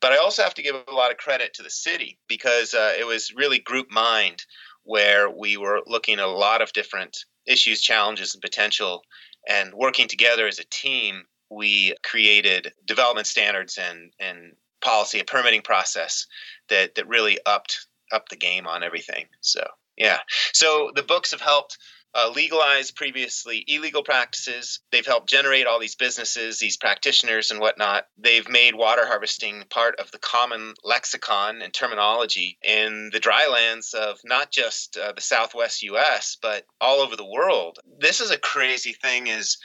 But 0.01 0.11
I 0.11 0.17
also 0.17 0.43
have 0.43 0.53
to 0.55 0.61
give 0.61 0.75
a 0.75 0.93
lot 0.93 1.11
of 1.11 1.17
credit 1.17 1.53
to 1.53 1.63
the 1.63 1.69
city 1.69 2.19
because 2.27 2.73
uh, 2.73 2.93
it 2.99 3.07
was 3.07 3.33
really 3.33 3.59
group 3.59 3.89
mind 3.89 4.43
where 4.83 5.29
we 5.29 5.55
were 5.55 5.81
looking 5.87 6.19
at 6.19 6.25
a 6.25 6.27
lot 6.27 6.61
of 6.61 6.73
different 6.73 7.17
issues, 7.45 7.81
challenges, 7.81 8.33
and 8.33 8.41
potential. 8.41 9.01
And 9.47 9.73
working 9.73 10.07
together 10.07 10.47
as 10.47 10.59
a 10.59 10.65
team, 10.69 11.23
we 11.53 11.95
created 12.03 12.73
development 12.85 13.27
standards 13.27 13.77
and, 13.77 14.11
and 14.19 14.53
policy, 14.81 15.19
a 15.19 15.23
permitting 15.23 15.61
process 15.61 16.27
that, 16.69 16.95
that 16.95 17.07
really 17.07 17.39
upped 17.45 17.87
up 18.11 18.29
the 18.29 18.35
game 18.35 18.67
on 18.67 18.83
everything. 18.83 19.25
So 19.41 19.65
yeah, 19.97 20.19
so 20.53 20.91
the 20.95 21.03
books 21.03 21.31
have 21.31 21.41
helped 21.41 21.77
uh, 22.15 22.31
legalize 22.35 22.91
previously 22.91 23.63
illegal 23.67 24.03
practices. 24.03 24.79
They've 24.91 25.05
helped 25.05 25.29
generate 25.29 25.65
all 25.65 25.79
these 25.79 25.95
businesses, 25.95 26.59
these 26.59 26.77
practitioners, 26.77 27.49
and 27.49 27.59
whatnot. 27.59 28.05
They've 28.17 28.47
made 28.47 28.75
water 28.75 29.05
harvesting 29.05 29.63
part 29.69 29.99
of 29.99 30.11
the 30.11 30.19
common 30.19 30.75
lexicon 30.83 31.61
and 31.61 31.73
terminology 31.73 32.59
in 32.61 33.09
the 33.11 33.19
drylands 33.19 33.93
of 33.95 34.19
not 34.23 34.51
just 34.51 34.95
uh, 34.95 35.13
the 35.13 35.21
Southwest 35.21 35.81
U.S. 35.83 36.37
but 36.41 36.65
all 36.79 36.99
over 36.99 37.15
the 37.15 37.25
world. 37.25 37.79
This 37.99 38.21
is 38.21 38.29
a 38.29 38.37
crazy 38.37 38.93
thing. 38.93 39.27
Is 39.27 39.57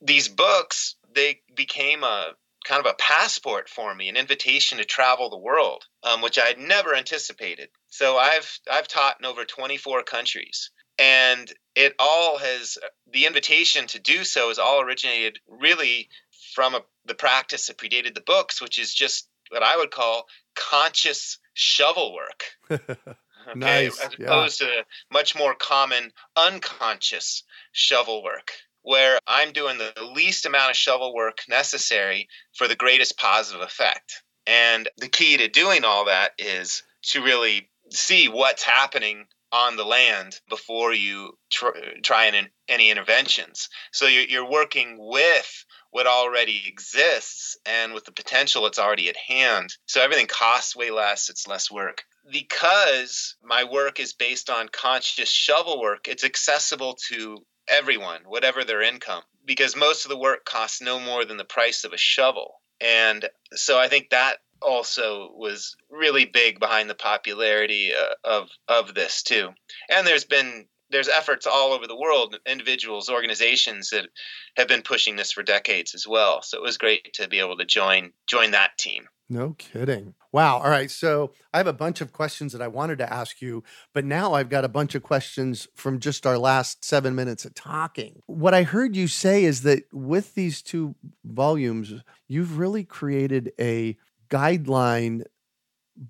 these 0.00 0.28
books 0.28 0.96
they 1.14 1.40
became 1.54 2.04
a 2.04 2.32
kind 2.64 2.84
of 2.84 2.90
a 2.90 2.96
passport 2.96 3.68
for 3.68 3.94
me, 3.94 4.08
an 4.08 4.16
invitation 4.16 4.78
to 4.78 4.84
travel 4.84 5.30
the 5.30 5.38
world, 5.38 5.84
um, 6.02 6.22
which 6.22 6.38
I 6.38 6.46
had 6.46 6.58
never 6.58 6.94
anticipated. 6.94 7.68
So 7.88 8.16
I've 8.16 8.58
I've 8.70 8.88
taught 8.88 9.16
in 9.18 9.26
over 9.26 9.44
24 9.44 10.02
countries, 10.04 10.70
and 10.98 11.52
it 11.74 11.94
all 11.98 12.38
has 12.38 12.78
the 13.10 13.26
invitation 13.26 13.86
to 13.88 13.98
do 13.98 14.24
so 14.24 14.48
has 14.48 14.58
all 14.58 14.80
originated 14.80 15.40
really 15.48 16.08
from 16.54 16.74
a, 16.74 16.82
the 17.06 17.14
practice 17.14 17.66
that 17.66 17.78
predated 17.78 18.14
the 18.14 18.20
books, 18.20 18.60
which 18.60 18.78
is 18.78 18.94
just 18.94 19.28
what 19.50 19.62
I 19.62 19.76
would 19.76 19.90
call 19.90 20.26
conscious 20.54 21.38
shovel 21.54 22.14
work. 22.14 22.44
okay, 22.70 23.14
nice. 23.54 24.00
As 24.00 24.14
opposed 24.14 24.60
yeah. 24.60 24.68
to 24.68 24.84
much 25.10 25.36
more 25.36 25.54
common 25.54 26.12
unconscious 26.36 27.42
shovel 27.72 28.22
work 28.22 28.52
where 28.82 29.18
I'm 29.26 29.52
doing 29.52 29.78
the 29.78 29.92
least 30.14 30.46
amount 30.46 30.70
of 30.70 30.76
shovel 30.76 31.14
work 31.14 31.38
necessary 31.48 32.28
for 32.56 32.68
the 32.68 32.76
greatest 32.76 33.18
positive 33.18 33.62
effect. 33.62 34.22
And 34.46 34.88
the 34.98 35.08
key 35.08 35.36
to 35.36 35.48
doing 35.48 35.84
all 35.84 36.06
that 36.06 36.32
is 36.38 36.82
to 37.10 37.22
really 37.22 37.70
see 37.90 38.28
what's 38.28 38.62
happening 38.62 39.26
on 39.52 39.76
the 39.76 39.84
land 39.84 40.40
before 40.48 40.94
you 40.94 41.36
tr- 41.50 41.68
try 42.02 42.26
any, 42.26 42.48
any 42.68 42.90
interventions. 42.90 43.68
So 43.92 44.06
you're, 44.06 44.24
you're 44.24 44.50
working 44.50 44.96
with 44.98 45.64
what 45.90 46.06
already 46.06 46.62
exists 46.66 47.56
and 47.66 47.92
with 47.92 48.06
the 48.06 48.12
potential 48.12 48.62
that's 48.62 48.78
already 48.78 49.10
at 49.10 49.16
hand. 49.16 49.74
So 49.86 50.00
everything 50.00 50.26
costs 50.26 50.74
way 50.74 50.90
less, 50.90 51.28
it's 51.28 51.46
less 51.46 51.70
work. 51.70 52.02
Because 52.30 53.36
my 53.42 53.64
work 53.64 54.00
is 54.00 54.14
based 54.14 54.48
on 54.48 54.68
conscious 54.68 55.28
shovel 55.28 55.80
work, 55.80 56.08
it's 56.08 56.24
accessible 56.24 56.96
to 57.10 57.44
everyone, 57.68 58.22
whatever 58.26 58.64
their 58.64 58.82
income, 58.82 59.22
because 59.44 59.76
most 59.76 60.04
of 60.04 60.10
the 60.10 60.18
work 60.18 60.44
costs 60.44 60.80
no 60.80 60.98
more 60.98 61.24
than 61.24 61.36
the 61.36 61.44
price 61.44 61.84
of 61.84 61.92
a 61.92 61.98
shovel. 61.98 62.60
And 62.80 63.28
so 63.52 63.78
I 63.78 63.88
think 63.88 64.10
that 64.10 64.38
also 64.60 65.30
was 65.34 65.76
really 65.90 66.24
big 66.24 66.58
behind 66.60 66.88
the 66.88 66.94
popularity 66.94 67.92
uh, 67.94 68.14
of 68.24 68.48
of 68.68 68.94
this 68.94 69.22
too. 69.22 69.50
And 69.90 70.06
there's 70.06 70.24
been 70.24 70.66
there's 70.90 71.08
efforts 71.08 71.46
all 71.46 71.72
over 71.72 71.86
the 71.86 71.96
world, 71.96 72.38
individuals, 72.46 73.08
organizations 73.08 73.90
that 73.90 74.08
have 74.56 74.68
been 74.68 74.82
pushing 74.82 75.16
this 75.16 75.32
for 75.32 75.42
decades 75.42 75.94
as 75.94 76.06
well. 76.06 76.42
So 76.42 76.58
it 76.58 76.62
was 76.62 76.76
great 76.76 77.14
to 77.14 77.28
be 77.28 77.40
able 77.40 77.56
to 77.56 77.64
join 77.64 78.12
join 78.28 78.52
that 78.52 78.78
team. 78.78 79.08
No 79.32 79.54
kidding. 79.56 80.12
Wow. 80.30 80.58
All 80.58 80.68
right. 80.68 80.90
So 80.90 81.32
I 81.54 81.56
have 81.56 81.66
a 81.66 81.72
bunch 81.72 82.02
of 82.02 82.12
questions 82.12 82.52
that 82.52 82.60
I 82.60 82.68
wanted 82.68 82.98
to 82.98 83.10
ask 83.10 83.40
you, 83.40 83.64
but 83.94 84.04
now 84.04 84.34
I've 84.34 84.50
got 84.50 84.62
a 84.62 84.68
bunch 84.68 84.94
of 84.94 85.02
questions 85.02 85.68
from 85.74 86.00
just 86.00 86.26
our 86.26 86.36
last 86.36 86.84
seven 86.84 87.14
minutes 87.14 87.46
of 87.46 87.54
talking. 87.54 88.20
What 88.26 88.52
I 88.52 88.62
heard 88.62 88.94
you 88.94 89.08
say 89.08 89.44
is 89.44 89.62
that 89.62 89.84
with 89.90 90.34
these 90.34 90.60
two 90.60 90.96
volumes, 91.24 91.94
you've 92.28 92.58
really 92.58 92.84
created 92.84 93.52
a 93.58 93.96
guideline 94.28 95.22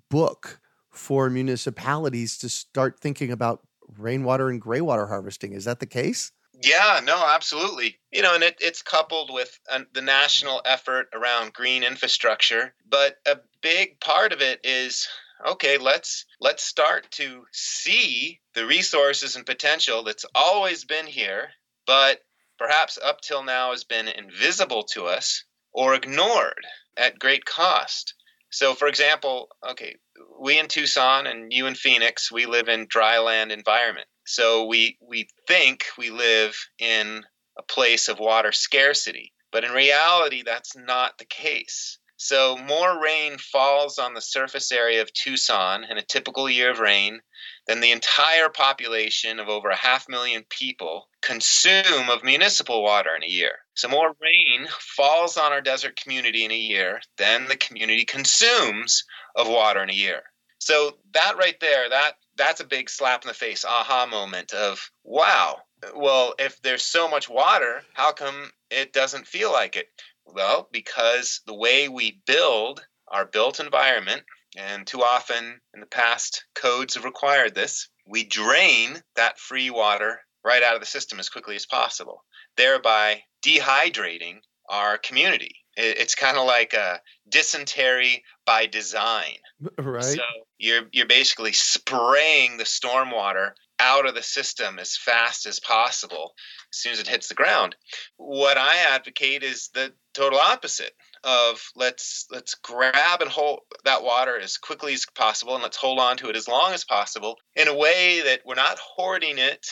book 0.09 0.59
for 0.91 1.29
municipalities 1.29 2.37
to 2.39 2.49
start 2.49 2.99
thinking 2.99 3.31
about 3.31 3.61
rainwater 3.97 4.49
and 4.49 4.61
graywater 4.61 5.07
harvesting. 5.07 5.53
Is 5.53 5.63
that 5.63 5.79
the 5.79 5.85
case? 5.85 6.33
Yeah, 6.61 7.01
no, 7.03 7.25
absolutely. 7.27 7.99
You 8.11 8.21
know, 8.21 8.35
and 8.35 8.43
it, 8.43 8.57
it's 8.61 8.81
coupled 8.81 9.31
with 9.33 9.59
the 9.93 10.01
national 10.01 10.61
effort 10.65 11.07
around 11.13 11.53
green 11.53 11.83
infrastructure, 11.83 12.73
but 12.87 13.17
a 13.25 13.39
big 13.61 13.99
part 13.99 14.31
of 14.33 14.41
it 14.41 14.61
is 14.63 15.07
okay, 15.45 15.77
let's 15.77 16.25
let's 16.39 16.63
start 16.63 17.09
to 17.11 17.45
see 17.51 18.39
the 18.53 18.65
resources 18.65 19.35
and 19.35 19.45
potential 19.45 20.03
that's 20.03 20.25
always 20.35 20.85
been 20.85 21.07
here, 21.07 21.49
but 21.85 22.19
perhaps 22.57 22.97
up 23.03 23.21
till 23.21 23.43
now 23.43 23.71
has 23.71 23.83
been 23.83 24.07
invisible 24.07 24.83
to 24.83 25.05
us 25.07 25.43
or 25.71 25.95
ignored 25.95 26.65
at 26.95 27.19
great 27.19 27.45
cost. 27.45 28.13
So, 28.51 28.75
for 28.75 28.87
example, 28.87 29.49
okay, 29.71 29.95
we 30.39 30.59
in 30.59 30.67
Tucson 30.67 31.25
and 31.27 31.51
you 31.51 31.65
in 31.65 31.75
Phoenix, 31.75 32.31
we 32.31 32.45
live 32.45 32.69
in 32.69 32.87
dryland 32.87 33.51
environment. 33.51 34.07
So 34.25 34.65
we 34.65 34.97
we 35.01 35.27
think 35.47 35.85
we 35.97 36.09
live 36.09 36.57
in 36.79 37.23
a 37.57 37.63
place 37.63 38.07
of 38.07 38.19
water 38.19 38.51
scarcity, 38.51 39.33
but 39.51 39.63
in 39.63 39.71
reality 39.71 40.43
that's 40.43 40.75
not 40.75 41.17
the 41.17 41.25
case. 41.25 41.99
So 42.17 42.55
more 42.55 43.01
rain 43.03 43.37
falls 43.37 43.99
on 43.99 44.13
the 44.13 44.21
surface 44.21 44.71
area 44.71 45.01
of 45.01 45.11
Tucson 45.11 45.83
in 45.83 45.97
a 45.97 46.01
typical 46.01 46.49
year 46.49 46.71
of 46.71 46.79
rain 46.79 47.21
than 47.67 47.81
the 47.81 47.91
entire 47.91 48.47
population 48.47 49.39
of 49.39 49.49
over 49.49 49.69
a 49.69 49.75
half 49.75 50.07
million 50.07 50.45
people 50.49 51.09
consume 51.21 52.09
of 52.09 52.23
municipal 52.23 52.81
water 52.81 53.09
in 53.15 53.23
a 53.23 53.27
year. 53.27 53.59
So 53.73 53.89
more 53.89 54.15
rain 54.21 54.67
falls 54.79 55.37
on 55.37 55.51
our 55.51 55.61
desert 55.61 55.99
community 56.01 56.45
in 56.45 56.51
a 56.51 56.57
year 56.57 57.01
than 57.17 57.47
the 57.47 57.57
community 57.57 58.05
consumes 58.05 59.03
of 59.35 59.49
water 59.49 59.83
in 59.83 59.89
a 59.89 59.93
year. 59.93 60.23
So 60.59 60.97
that 61.13 61.35
right 61.37 61.59
there, 61.59 61.89
that 61.89 62.13
that's 62.37 62.61
a 62.61 62.65
big 62.65 62.89
slap 62.89 63.23
in 63.23 63.27
the 63.27 63.33
face 63.33 63.65
aha 63.65 64.05
moment 64.09 64.53
of 64.53 64.89
wow 65.03 65.57
well 65.95 66.33
if 66.39 66.61
there's 66.61 66.83
so 66.83 67.09
much 67.09 67.29
water 67.29 67.81
how 67.93 68.11
come 68.11 68.51
it 68.69 68.91
doesn't 68.91 69.27
feel 69.27 69.51
like 69.51 69.75
it? 69.75 69.87
Well 70.25 70.67
because 70.71 71.41
the 71.45 71.53
way 71.53 71.89
we 71.89 72.21
build 72.25 72.85
our 73.07 73.25
built 73.25 73.59
environment 73.59 74.23
and 74.57 74.87
too 74.87 75.03
often 75.03 75.61
in 75.73 75.79
the 75.79 75.85
past 75.85 76.45
codes 76.55 76.95
have 76.95 77.03
required 77.03 77.53
this 77.53 77.89
we 78.07 78.23
drain 78.23 79.01
that 79.15 79.39
free 79.39 79.69
water 79.69 80.21
right 80.43 80.63
out 80.63 80.75
of 80.75 80.79
the 80.81 80.87
system 80.87 81.19
as 81.19 81.29
quickly 81.29 81.55
as 81.55 81.65
possible 81.65 82.23
thereby 82.57 83.21
dehydrating 83.45 84.39
our 84.69 84.97
community 84.97 85.62
it's 85.75 86.15
kind 86.15 86.37
of 86.37 86.45
like 86.45 86.73
a 86.73 87.01
dysentery 87.29 88.23
by 88.45 88.65
design. 88.65 89.35
Right. 89.77 90.03
So 90.03 90.21
you're 90.57 90.83
you're 90.91 91.07
basically 91.07 91.53
spraying 91.53 92.57
the 92.57 92.65
stormwater 92.65 93.51
out 93.79 94.05
of 94.05 94.15
the 94.15 94.23
system 94.23 94.77
as 94.77 94.97
fast 94.97 95.45
as 95.45 95.59
possible 95.59 96.33
as 96.71 96.79
soon 96.79 96.93
as 96.93 96.99
it 96.99 97.07
hits 97.07 97.27
the 97.27 97.33
ground. 97.33 97.75
What 98.17 98.57
I 98.57 98.75
advocate 98.89 99.43
is 99.43 99.69
the 99.73 99.93
total 100.13 100.39
opposite 100.39 100.93
of 101.23 101.61
let's 101.75 102.25
let's 102.31 102.55
grab 102.55 103.21
and 103.21 103.29
hold 103.29 103.61
that 103.85 104.03
water 104.03 104.37
as 104.37 104.57
quickly 104.57 104.93
as 104.93 105.05
possible 105.15 105.53
and 105.53 105.63
let's 105.63 105.77
hold 105.77 105.99
on 105.99 106.17
to 106.17 106.29
it 106.29 106.35
as 106.35 106.47
long 106.47 106.73
as 106.73 106.83
possible 106.83 107.37
in 107.55 107.67
a 107.67 107.75
way 107.75 108.21
that 108.23 108.41
we're 108.45 108.55
not 108.55 108.79
hoarding 108.79 109.37
it, 109.37 109.67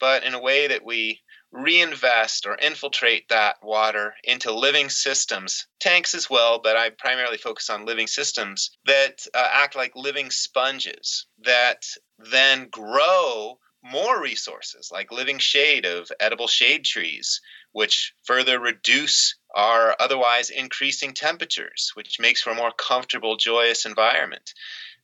but 0.00 0.24
in 0.24 0.34
a 0.34 0.40
way 0.40 0.68
that 0.68 0.84
we 0.84 1.20
reinvest 1.52 2.46
or 2.46 2.56
infiltrate 2.56 3.28
that 3.28 3.56
water 3.62 4.14
into 4.24 4.52
living 4.52 4.88
systems, 4.88 5.66
tanks 5.80 6.14
as 6.14 6.28
well, 6.28 6.58
but 6.58 6.76
I 6.76 6.90
primarily 6.90 7.38
focus 7.38 7.70
on 7.70 7.86
living 7.86 8.06
systems 8.06 8.76
that 8.84 9.26
uh, 9.34 9.48
act 9.52 9.74
like 9.74 9.92
living 9.96 10.30
sponges 10.30 11.26
that 11.44 11.86
then 12.18 12.68
grow 12.70 13.58
more 13.82 14.20
resources 14.20 14.90
like 14.92 15.12
living 15.12 15.38
shade 15.38 15.86
of 15.86 16.10
edible 16.20 16.48
shade 16.48 16.84
trees, 16.84 17.40
which 17.72 18.12
further 18.24 18.58
reduce 18.58 19.36
our 19.54 19.96
otherwise 20.00 20.50
increasing 20.50 21.14
temperatures, 21.14 21.92
which 21.94 22.20
makes 22.20 22.42
for 22.42 22.50
a 22.50 22.56
more 22.56 22.72
comfortable, 22.72 23.36
joyous 23.36 23.86
environment. 23.86 24.52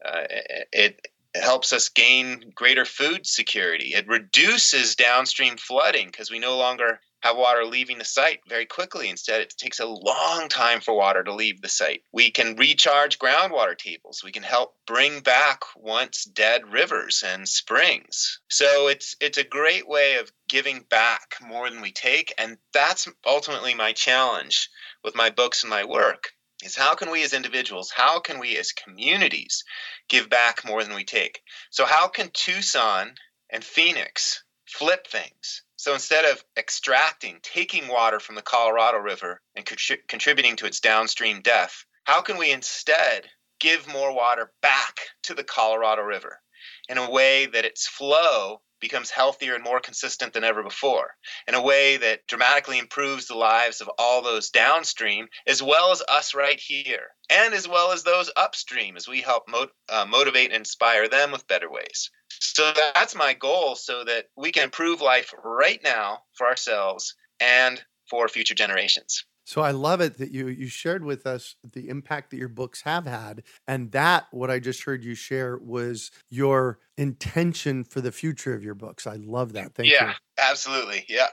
Uh, 0.04 0.24
it 0.72 1.00
helps 1.34 1.72
us 1.72 1.88
gain 1.88 2.52
greater 2.54 2.84
food 2.84 3.26
security. 3.26 3.92
It 3.94 4.08
reduces 4.08 4.94
downstream 4.94 5.56
flooding 5.56 6.06
because 6.06 6.30
we 6.30 6.38
no 6.38 6.56
longer 6.56 7.00
have 7.24 7.38
water 7.38 7.64
leaving 7.64 7.96
the 7.96 8.04
site 8.04 8.40
very 8.46 8.66
quickly. 8.66 9.08
Instead, 9.08 9.40
it 9.40 9.54
takes 9.56 9.80
a 9.80 9.86
long 9.86 10.46
time 10.50 10.80
for 10.80 10.94
water 10.94 11.24
to 11.24 11.32
leave 11.32 11.62
the 11.62 11.70
site. 11.70 12.02
We 12.12 12.30
can 12.30 12.54
recharge 12.54 13.18
groundwater 13.18 13.76
tables. 13.78 14.20
We 14.22 14.30
can 14.30 14.42
help 14.42 14.74
bring 14.86 15.20
back 15.20 15.60
once 15.74 16.24
dead 16.24 16.70
rivers 16.70 17.24
and 17.26 17.48
springs. 17.48 18.40
So 18.50 18.88
it's 18.88 19.16
it's 19.20 19.38
a 19.38 19.44
great 19.44 19.88
way 19.88 20.16
of 20.16 20.30
giving 20.50 20.80
back 20.90 21.36
more 21.40 21.70
than 21.70 21.80
we 21.80 21.92
take, 21.92 22.34
and 22.36 22.58
that's 22.74 23.08
ultimately 23.26 23.72
my 23.72 23.92
challenge 23.92 24.68
with 25.02 25.14
my 25.14 25.30
books 25.30 25.62
and 25.62 25.70
my 25.70 25.84
work 25.84 26.33
is 26.64 26.74
how 26.74 26.94
can 26.94 27.10
we 27.10 27.22
as 27.22 27.34
individuals, 27.34 27.90
how 27.90 28.18
can 28.18 28.38
we 28.38 28.56
as 28.56 28.72
communities 28.72 29.64
give 30.08 30.30
back 30.30 30.64
more 30.64 30.82
than 30.82 30.94
we 30.94 31.04
take? 31.04 31.42
So, 31.70 31.84
how 31.84 32.08
can 32.08 32.30
Tucson 32.32 33.14
and 33.50 33.62
Phoenix 33.62 34.42
flip 34.66 35.06
things? 35.06 35.62
So, 35.76 35.92
instead 35.92 36.24
of 36.24 36.42
extracting, 36.56 37.40
taking 37.42 37.86
water 37.88 38.18
from 38.18 38.34
the 38.34 38.42
Colorado 38.42 38.98
River 38.98 39.40
and 39.54 39.66
contributing 40.08 40.56
to 40.56 40.66
its 40.66 40.80
downstream 40.80 41.42
death, 41.42 41.84
how 42.04 42.22
can 42.22 42.38
we 42.38 42.50
instead 42.50 43.28
give 43.60 43.86
more 43.86 44.14
water 44.14 44.50
back 44.62 45.00
to 45.24 45.34
the 45.34 45.44
Colorado 45.44 46.02
River 46.02 46.40
in 46.88 46.98
a 46.98 47.10
way 47.10 47.46
that 47.46 47.64
its 47.64 47.86
flow 47.86 48.62
becomes 48.84 49.08
healthier 49.08 49.54
and 49.54 49.64
more 49.64 49.80
consistent 49.80 50.34
than 50.34 50.44
ever 50.44 50.62
before 50.62 51.16
in 51.48 51.54
a 51.54 51.62
way 51.62 51.96
that 51.96 52.26
dramatically 52.26 52.78
improves 52.78 53.26
the 53.26 53.34
lives 53.34 53.80
of 53.80 53.90
all 53.98 54.20
those 54.20 54.50
downstream 54.50 55.26
as 55.46 55.62
well 55.62 55.90
as 55.90 56.02
us 56.06 56.34
right 56.34 56.60
here 56.60 57.06
and 57.30 57.54
as 57.54 57.66
well 57.66 57.92
as 57.92 58.02
those 58.02 58.30
upstream 58.36 58.94
as 58.94 59.08
we 59.08 59.22
help 59.22 59.44
uh, 59.88 60.04
motivate 60.06 60.50
and 60.50 60.56
inspire 60.56 61.08
them 61.08 61.32
with 61.32 61.48
better 61.48 61.70
ways. 61.70 62.10
So 62.28 62.74
that's 62.94 63.14
my 63.14 63.32
goal 63.32 63.74
so 63.74 64.04
that 64.04 64.26
we 64.36 64.52
can 64.52 64.64
improve 64.64 65.00
life 65.00 65.32
right 65.42 65.80
now 65.82 66.24
for 66.34 66.46
ourselves 66.46 67.14
and 67.40 67.82
for 68.10 68.28
future 68.28 68.54
generations 68.54 69.24
so 69.44 69.60
I 69.60 69.70
love 69.72 70.00
it 70.00 70.18
that 70.18 70.30
you 70.30 70.48
you 70.48 70.68
shared 70.68 71.04
with 71.04 71.26
us 71.26 71.56
the 71.72 71.88
impact 71.88 72.30
that 72.30 72.38
your 72.38 72.48
books 72.48 72.82
have 72.82 73.06
had 73.06 73.42
and 73.68 73.92
that 73.92 74.26
what 74.30 74.50
I 74.50 74.58
just 74.58 74.82
heard 74.84 75.04
you 75.04 75.14
share 75.14 75.58
was 75.58 76.10
your 76.30 76.78
intention 76.96 77.84
for 77.84 78.00
the 78.00 78.12
future 78.12 78.54
of 78.54 78.64
your 78.64 78.74
books. 78.74 79.06
I 79.06 79.16
love 79.16 79.52
that. 79.52 79.74
Thank 79.74 79.90
yeah, 79.90 80.04
you. 80.04 80.08
Yeah, 80.08 80.50
absolutely. 80.50 81.04
Yeah. 81.08 81.28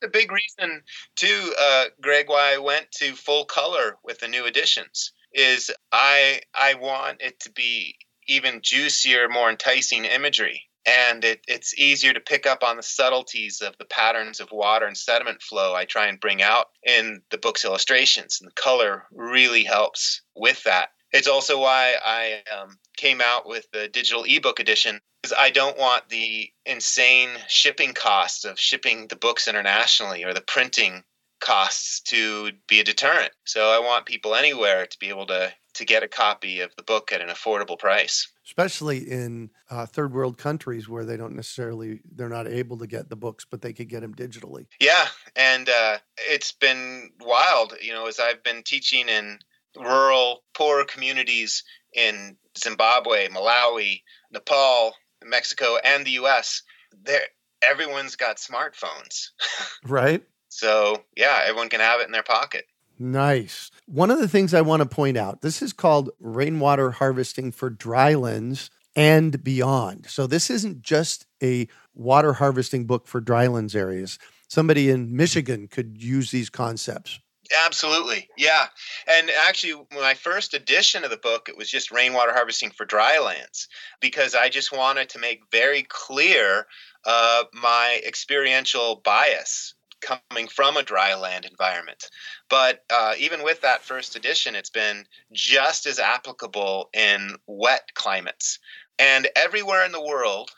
The 0.00 0.08
big 0.08 0.32
reason 0.32 0.82
too, 1.16 1.52
uh, 1.60 1.84
Greg, 2.00 2.28
why 2.28 2.54
I 2.54 2.58
went 2.58 2.90
to 2.92 3.12
full 3.12 3.44
color 3.44 3.98
with 4.02 4.20
the 4.20 4.28
new 4.28 4.46
editions 4.46 5.12
is 5.34 5.70
I 5.90 6.40
I 6.54 6.74
want 6.74 7.20
it 7.20 7.38
to 7.40 7.52
be 7.52 7.96
even 8.28 8.60
juicier, 8.62 9.28
more 9.28 9.50
enticing 9.50 10.04
imagery 10.04 10.62
and 10.84 11.24
it, 11.24 11.42
it's 11.46 11.78
easier 11.78 12.12
to 12.12 12.20
pick 12.20 12.46
up 12.46 12.62
on 12.62 12.76
the 12.76 12.82
subtleties 12.82 13.60
of 13.60 13.76
the 13.78 13.84
patterns 13.84 14.40
of 14.40 14.50
water 14.50 14.86
and 14.86 14.96
sediment 14.96 15.42
flow 15.42 15.74
I 15.74 15.84
try 15.84 16.06
and 16.06 16.20
bring 16.20 16.42
out 16.42 16.66
in 16.82 17.22
the 17.30 17.38
book's 17.38 17.64
illustrations. 17.64 18.38
And 18.40 18.50
the 18.50 18.54
color 18.54 19.04
really 19.12 19.64
helps 19.64 20.22
with 20.34 20.62
that. 20.64 20.90
It's 21.12 21.28
also 21.28 21.60
why 21.60 21.94
I 22.04 22.42
um, 22.56 22.78
came 22.96 23.20
out 23.20 23.46
with 23.46 23.70
the 23.72 23.88
digital 23.88 24.24
ebook 24.26 24.58
edition 24.58 25.00
because 25.22 25.36
I 25.38 25.50
don't 25.50 25.78
want 25.78 26.08
the 26.08 26.50
insane 26.66 27.28
shipping 27.46 27.92
costs 27.92 28.44
of 28.44 28.58
shipping 28.58 29.06
the 29.06 29.16
books 29.16 29.46
internationally 29.46 30.24
or 30.24 30.34
the 30.34 30.40
printing 30.40 31.04
costs 31.38 32.00
to 32.00 32.50
be 32.66 32.80
a 32.80 32.84
deterrent. 32.84 33.32
So 33.44 33.70
I 33.70 33.78
want 33.78 34.06
people 34.06 34.34
anywhere 34.34 34.86
to 34.86 34.98
be 34.98 35.10
able 35.10 35.26
to 35.26 35.52
to 35.74 35.84
get 35.84 36.02
a 36.02 36.08
copy 36.08 36.60
of 36.60 36.74
the 36.76 36.82
book 36.82 37.12
at 37.12 37.20
an 37.20 37.28
affordable 37.28 37.78
price. 37.78 38.28
Especially 38.44 38.98
in 38.98 39.50
uh, 39.70 39.86
third 39.86 40.12
world 40.12 40.36
countries 40.36 40.88
where 40.88 41.04
they 41.04 41.16
don't 41.16 41.34
necessarily 41.34 42.00
they're 42.14 42.28
not 42.28 42.46
able 42.46 42.78
to 42.78 42.86
get 42.86 43.08
the 43.08 43.16
books 43.16 43.46
but 43.48 43.62
they 43.62 43.72
could 43.72 43.88
get 43.88 44.00
them 44.00 44.14
digitally. 44.14 44.66
Yeah 44.80 45.06
and 45.36 45.68
uh, 45.68 45.98
it's 46.18 46.52
been 46.52 47.10
wild 47.20 47.74
you 47.80 47.92
know 47.92 48.06
as 48.06 48.20
i've 48.20 48.42
been 48.42 48.62
teaching 48.62 49.08
in 49.08 49.38
rural 49.76 50.42
poor 50.54 50.84
communities 50.84 51.64
in 51.94 52.36
zimbabwe 52.58 53.28
malawi 53.28 54.02
nepal 54.30 54.94
mexico 55.24 55.76
and 55.84 56.04
the 56.06 56.12
us 56.12 56.62
there 57.04 57.22
everyone's 57.62 58.16
got 58.16 58.36
smartphones. 58.36 59.28
Right? 59.84 60.22
So 60.48 61.02
yeah 61.16 61.40
everyone 61.44 61.68
can 61.68 61.80
have 61.80 62.00
it 62.00 62.06
in 62.06 62.12
their 62.12 62.22
pocket. 62.22 62.66
Nice. 62.98 63.71
One 63.86 64.10
of 64.10 64.18
the 64.18 64.28
things 64.28 64.54
I 64.54 64.60
want 64.60 64.80
to 64.80 64.88
point 64.88 65.16
out 65.16 65.42
this 65.42 65.62
is 65.62 65.72
called 65.72 66.10
rainwater 66.20 66.92
harvesting 66.92 67.52
for 67.52 67.70
drylands 67.70 68.70
and 68.94 69.42
beyond. 69.42 70.06
So 70.06 70.26
this 70.26 70.50
isn't 70.50 70.82
just 70.82 71.26
a 71.42 71.68
water 71.94 72.34
harvesting 72.34 72.86
book 72.86 73.06
for 73.06 73.20
drylands 73.20 73.74
areas. 73.74 74.18
Somebody 74.48 74.90
in 74.90 75.16
Michigan 75.16 75.68
could 75.68 76.02
use 76.02 76.30
these 76.30 76.50
concepts. 76.50 77.18
Absolutely. 77.66 78.28
Yeah. 78.36 78.66
And 79.06 79.30
actually, 79.46 79.74
my 79.92 80.14
first 80.14 80.54
edition 80.54 81.04
of 81.04 81.10
the 81.10 81.16
book, 81.16 81.48
it 81.48 81.56
was 81.56 81.70
just 81.70 81.90
rainwater 81.90 82.32
harvesting 82.32 82.70
for 82.70 82.84
drylands 82.84 83.68
because 84.00 84.34
I 84.34 84.48
just 84.48 84.72
wanted 84.72 85.10
to 85.10 85.18
make 85.18 85.50
very 85.50 85.82
clear 85.82 86.66
uh, 87.04 87.44
my 87.52 88.00
experiential 88.06 89.00
bias 89.04 89.74
coming 90.02 90.48
from 90.48 90.76
a 90.76 90.82
dry 90.82 91.14
land 91.14 91.44
environment. 91.44 92.04
But 92.48 92.84
uh, 92.90 93.14
even 93.18 93.42
with 93.42 93.60
that 93.62 93.82
first 93.82 94.16
edition, 94.16 94.54
it's 94.54 94.70
been 94.70 95.04
just 95.32 95.86
as 95.86 95.98
applicable 95.98 96.90
in 96.92 97.36
wet 97.46 97.88
climates. 97.94 98.58
And 98.98 99.28
everywhere 99.34 99.84
in 99.84 99.92
the 99.92 100.02
world 100.04 100.50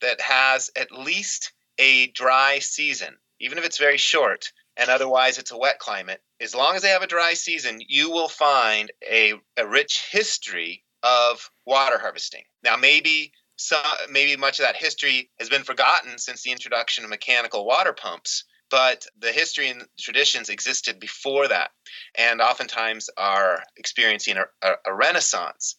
that 0.00 0.20
has 0.20 0.70
at 0.76 0.92
least 0.92 1.52
a 1.78 2.08
dry 2.08 2.58
season, 2.58 3.16
even 3.40 3.58
if 3.58 3.64
it's 3.64 3.78
very 3.78 3.98
short, 3.98 4.50
and 4.76 4.90
otherwise 4.90 5.38
it's 5.38 5.52
a 5.52 5.58
wet 5.58 5.78
climate, 5.78 6.22
as 6.40 6.54
long 6.54 6.76
as 6.76 6.82
they 6.82 6.88
have 6.88 7.02
a 7.02 7.06
dry 7.06 7.34
season, 7.34 7.80
you 7.86 8.10
will 8.10 8.28
find 8.28 8.92
a, 9.08 9.34
a 9.56 9.66
rich 9.66 10.08
history 10.10 10.84
of 11.02 11.50
water 11.64 11.98
harvesting. 11.98 12.42
Now, 12.62 12.76
maybe 12.76 13.32
some, 13.56 13.82
maybe 14.10 14.36
much 14.36 14.58
of 14.58 14.66
that 14.66 14.76
history 14.76 15.30
has 15.38 15.48
been 15.48 15.64
forgotten 15.64 16.18
since 16.18 16.42
the 16.42 16.52
introduction 16.52 17.04
of 17.04 17.10
mechanical 17.10 17.64
water 17.64 17.92
pumps, 17.94 18.44
but 18.70 19.06
the 19.18 19.32
history 19.32 19.68
and 19.68 19.86
traditions 19.98 20.48
existed 20.48 20.98
before 20.98 21.48
that 21.48 21.70
and 22.16 22.40
oftentimes 22.40 23.08
are 23.16 23.62
experiencing 23.76 24.36
a, 24.36 24.44
a, 24.62 24.74
a 24.86 24.94
renaissance. 24.94 25.76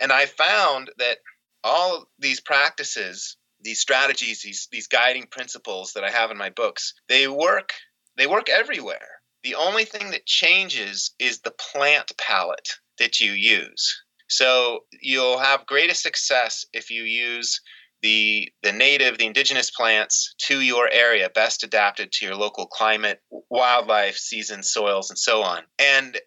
And 0.00 0.12
i 0.12 0.26
found 0.26 0.90
that 0.98 1.18
all 1.64 2.08
these 2.18 2.40
practices 2.40 3.36
these 3.62 3.80
strategies 3.80 4.42
these 4.42 4.68
these 4.70 4.86
guiding 4.86 5.26
principles 5.26 5.94
that 5.94 6.04
i 6.04 6.10
have 6.10 6.30
in 6.30 6.36
my 6.36 6.50
books 6.50 6.94
they 7.08 7.26
work 7.26 7.72
they 8.16 8.26
work 8.26 8.48
everywhere. 8.48 9.20
The 9.42 9.54
only 9.54 9.84
thing 9.84 10.10
that 10.10 10.26
changes 10.26 11.12
is 11.18 11.40
the 11.40 11.52
plant 11.52 12.16
palette 12.16 12.78
that 12.98 13.20
you 13.20 13.32
use. 13.32 14.02
So 14.28 14.84
you'll 15.00 15.38
have 15.38 15.66
greatest 15.66 16.02
success 16.02 16.66
if 16.72 16.90
you 16.90 17.02
use 17.02 17.60
the 18.02 18.50
the 18.62 18.72
native, 18.72 19.18
the 19.18 19.26
indigenous 19.26 19.70
plants 19.70 20.34
to 20.38 20.60
your 20.60 20.88
area, 20.92 21.30
best 21.30 21.62
adapted 21.64 22.12
to 22.12 22.26
your 22.26 22.36
local 22.36 22.66
climate, 22.66 23.20
wildlife, 23.50 24.16
seasons, 24.16 24.70
soils, 24.70 25.10
and 25.10 25.18
so 25.18 25.42
on. 25.42 25.62
And 25.78 26.18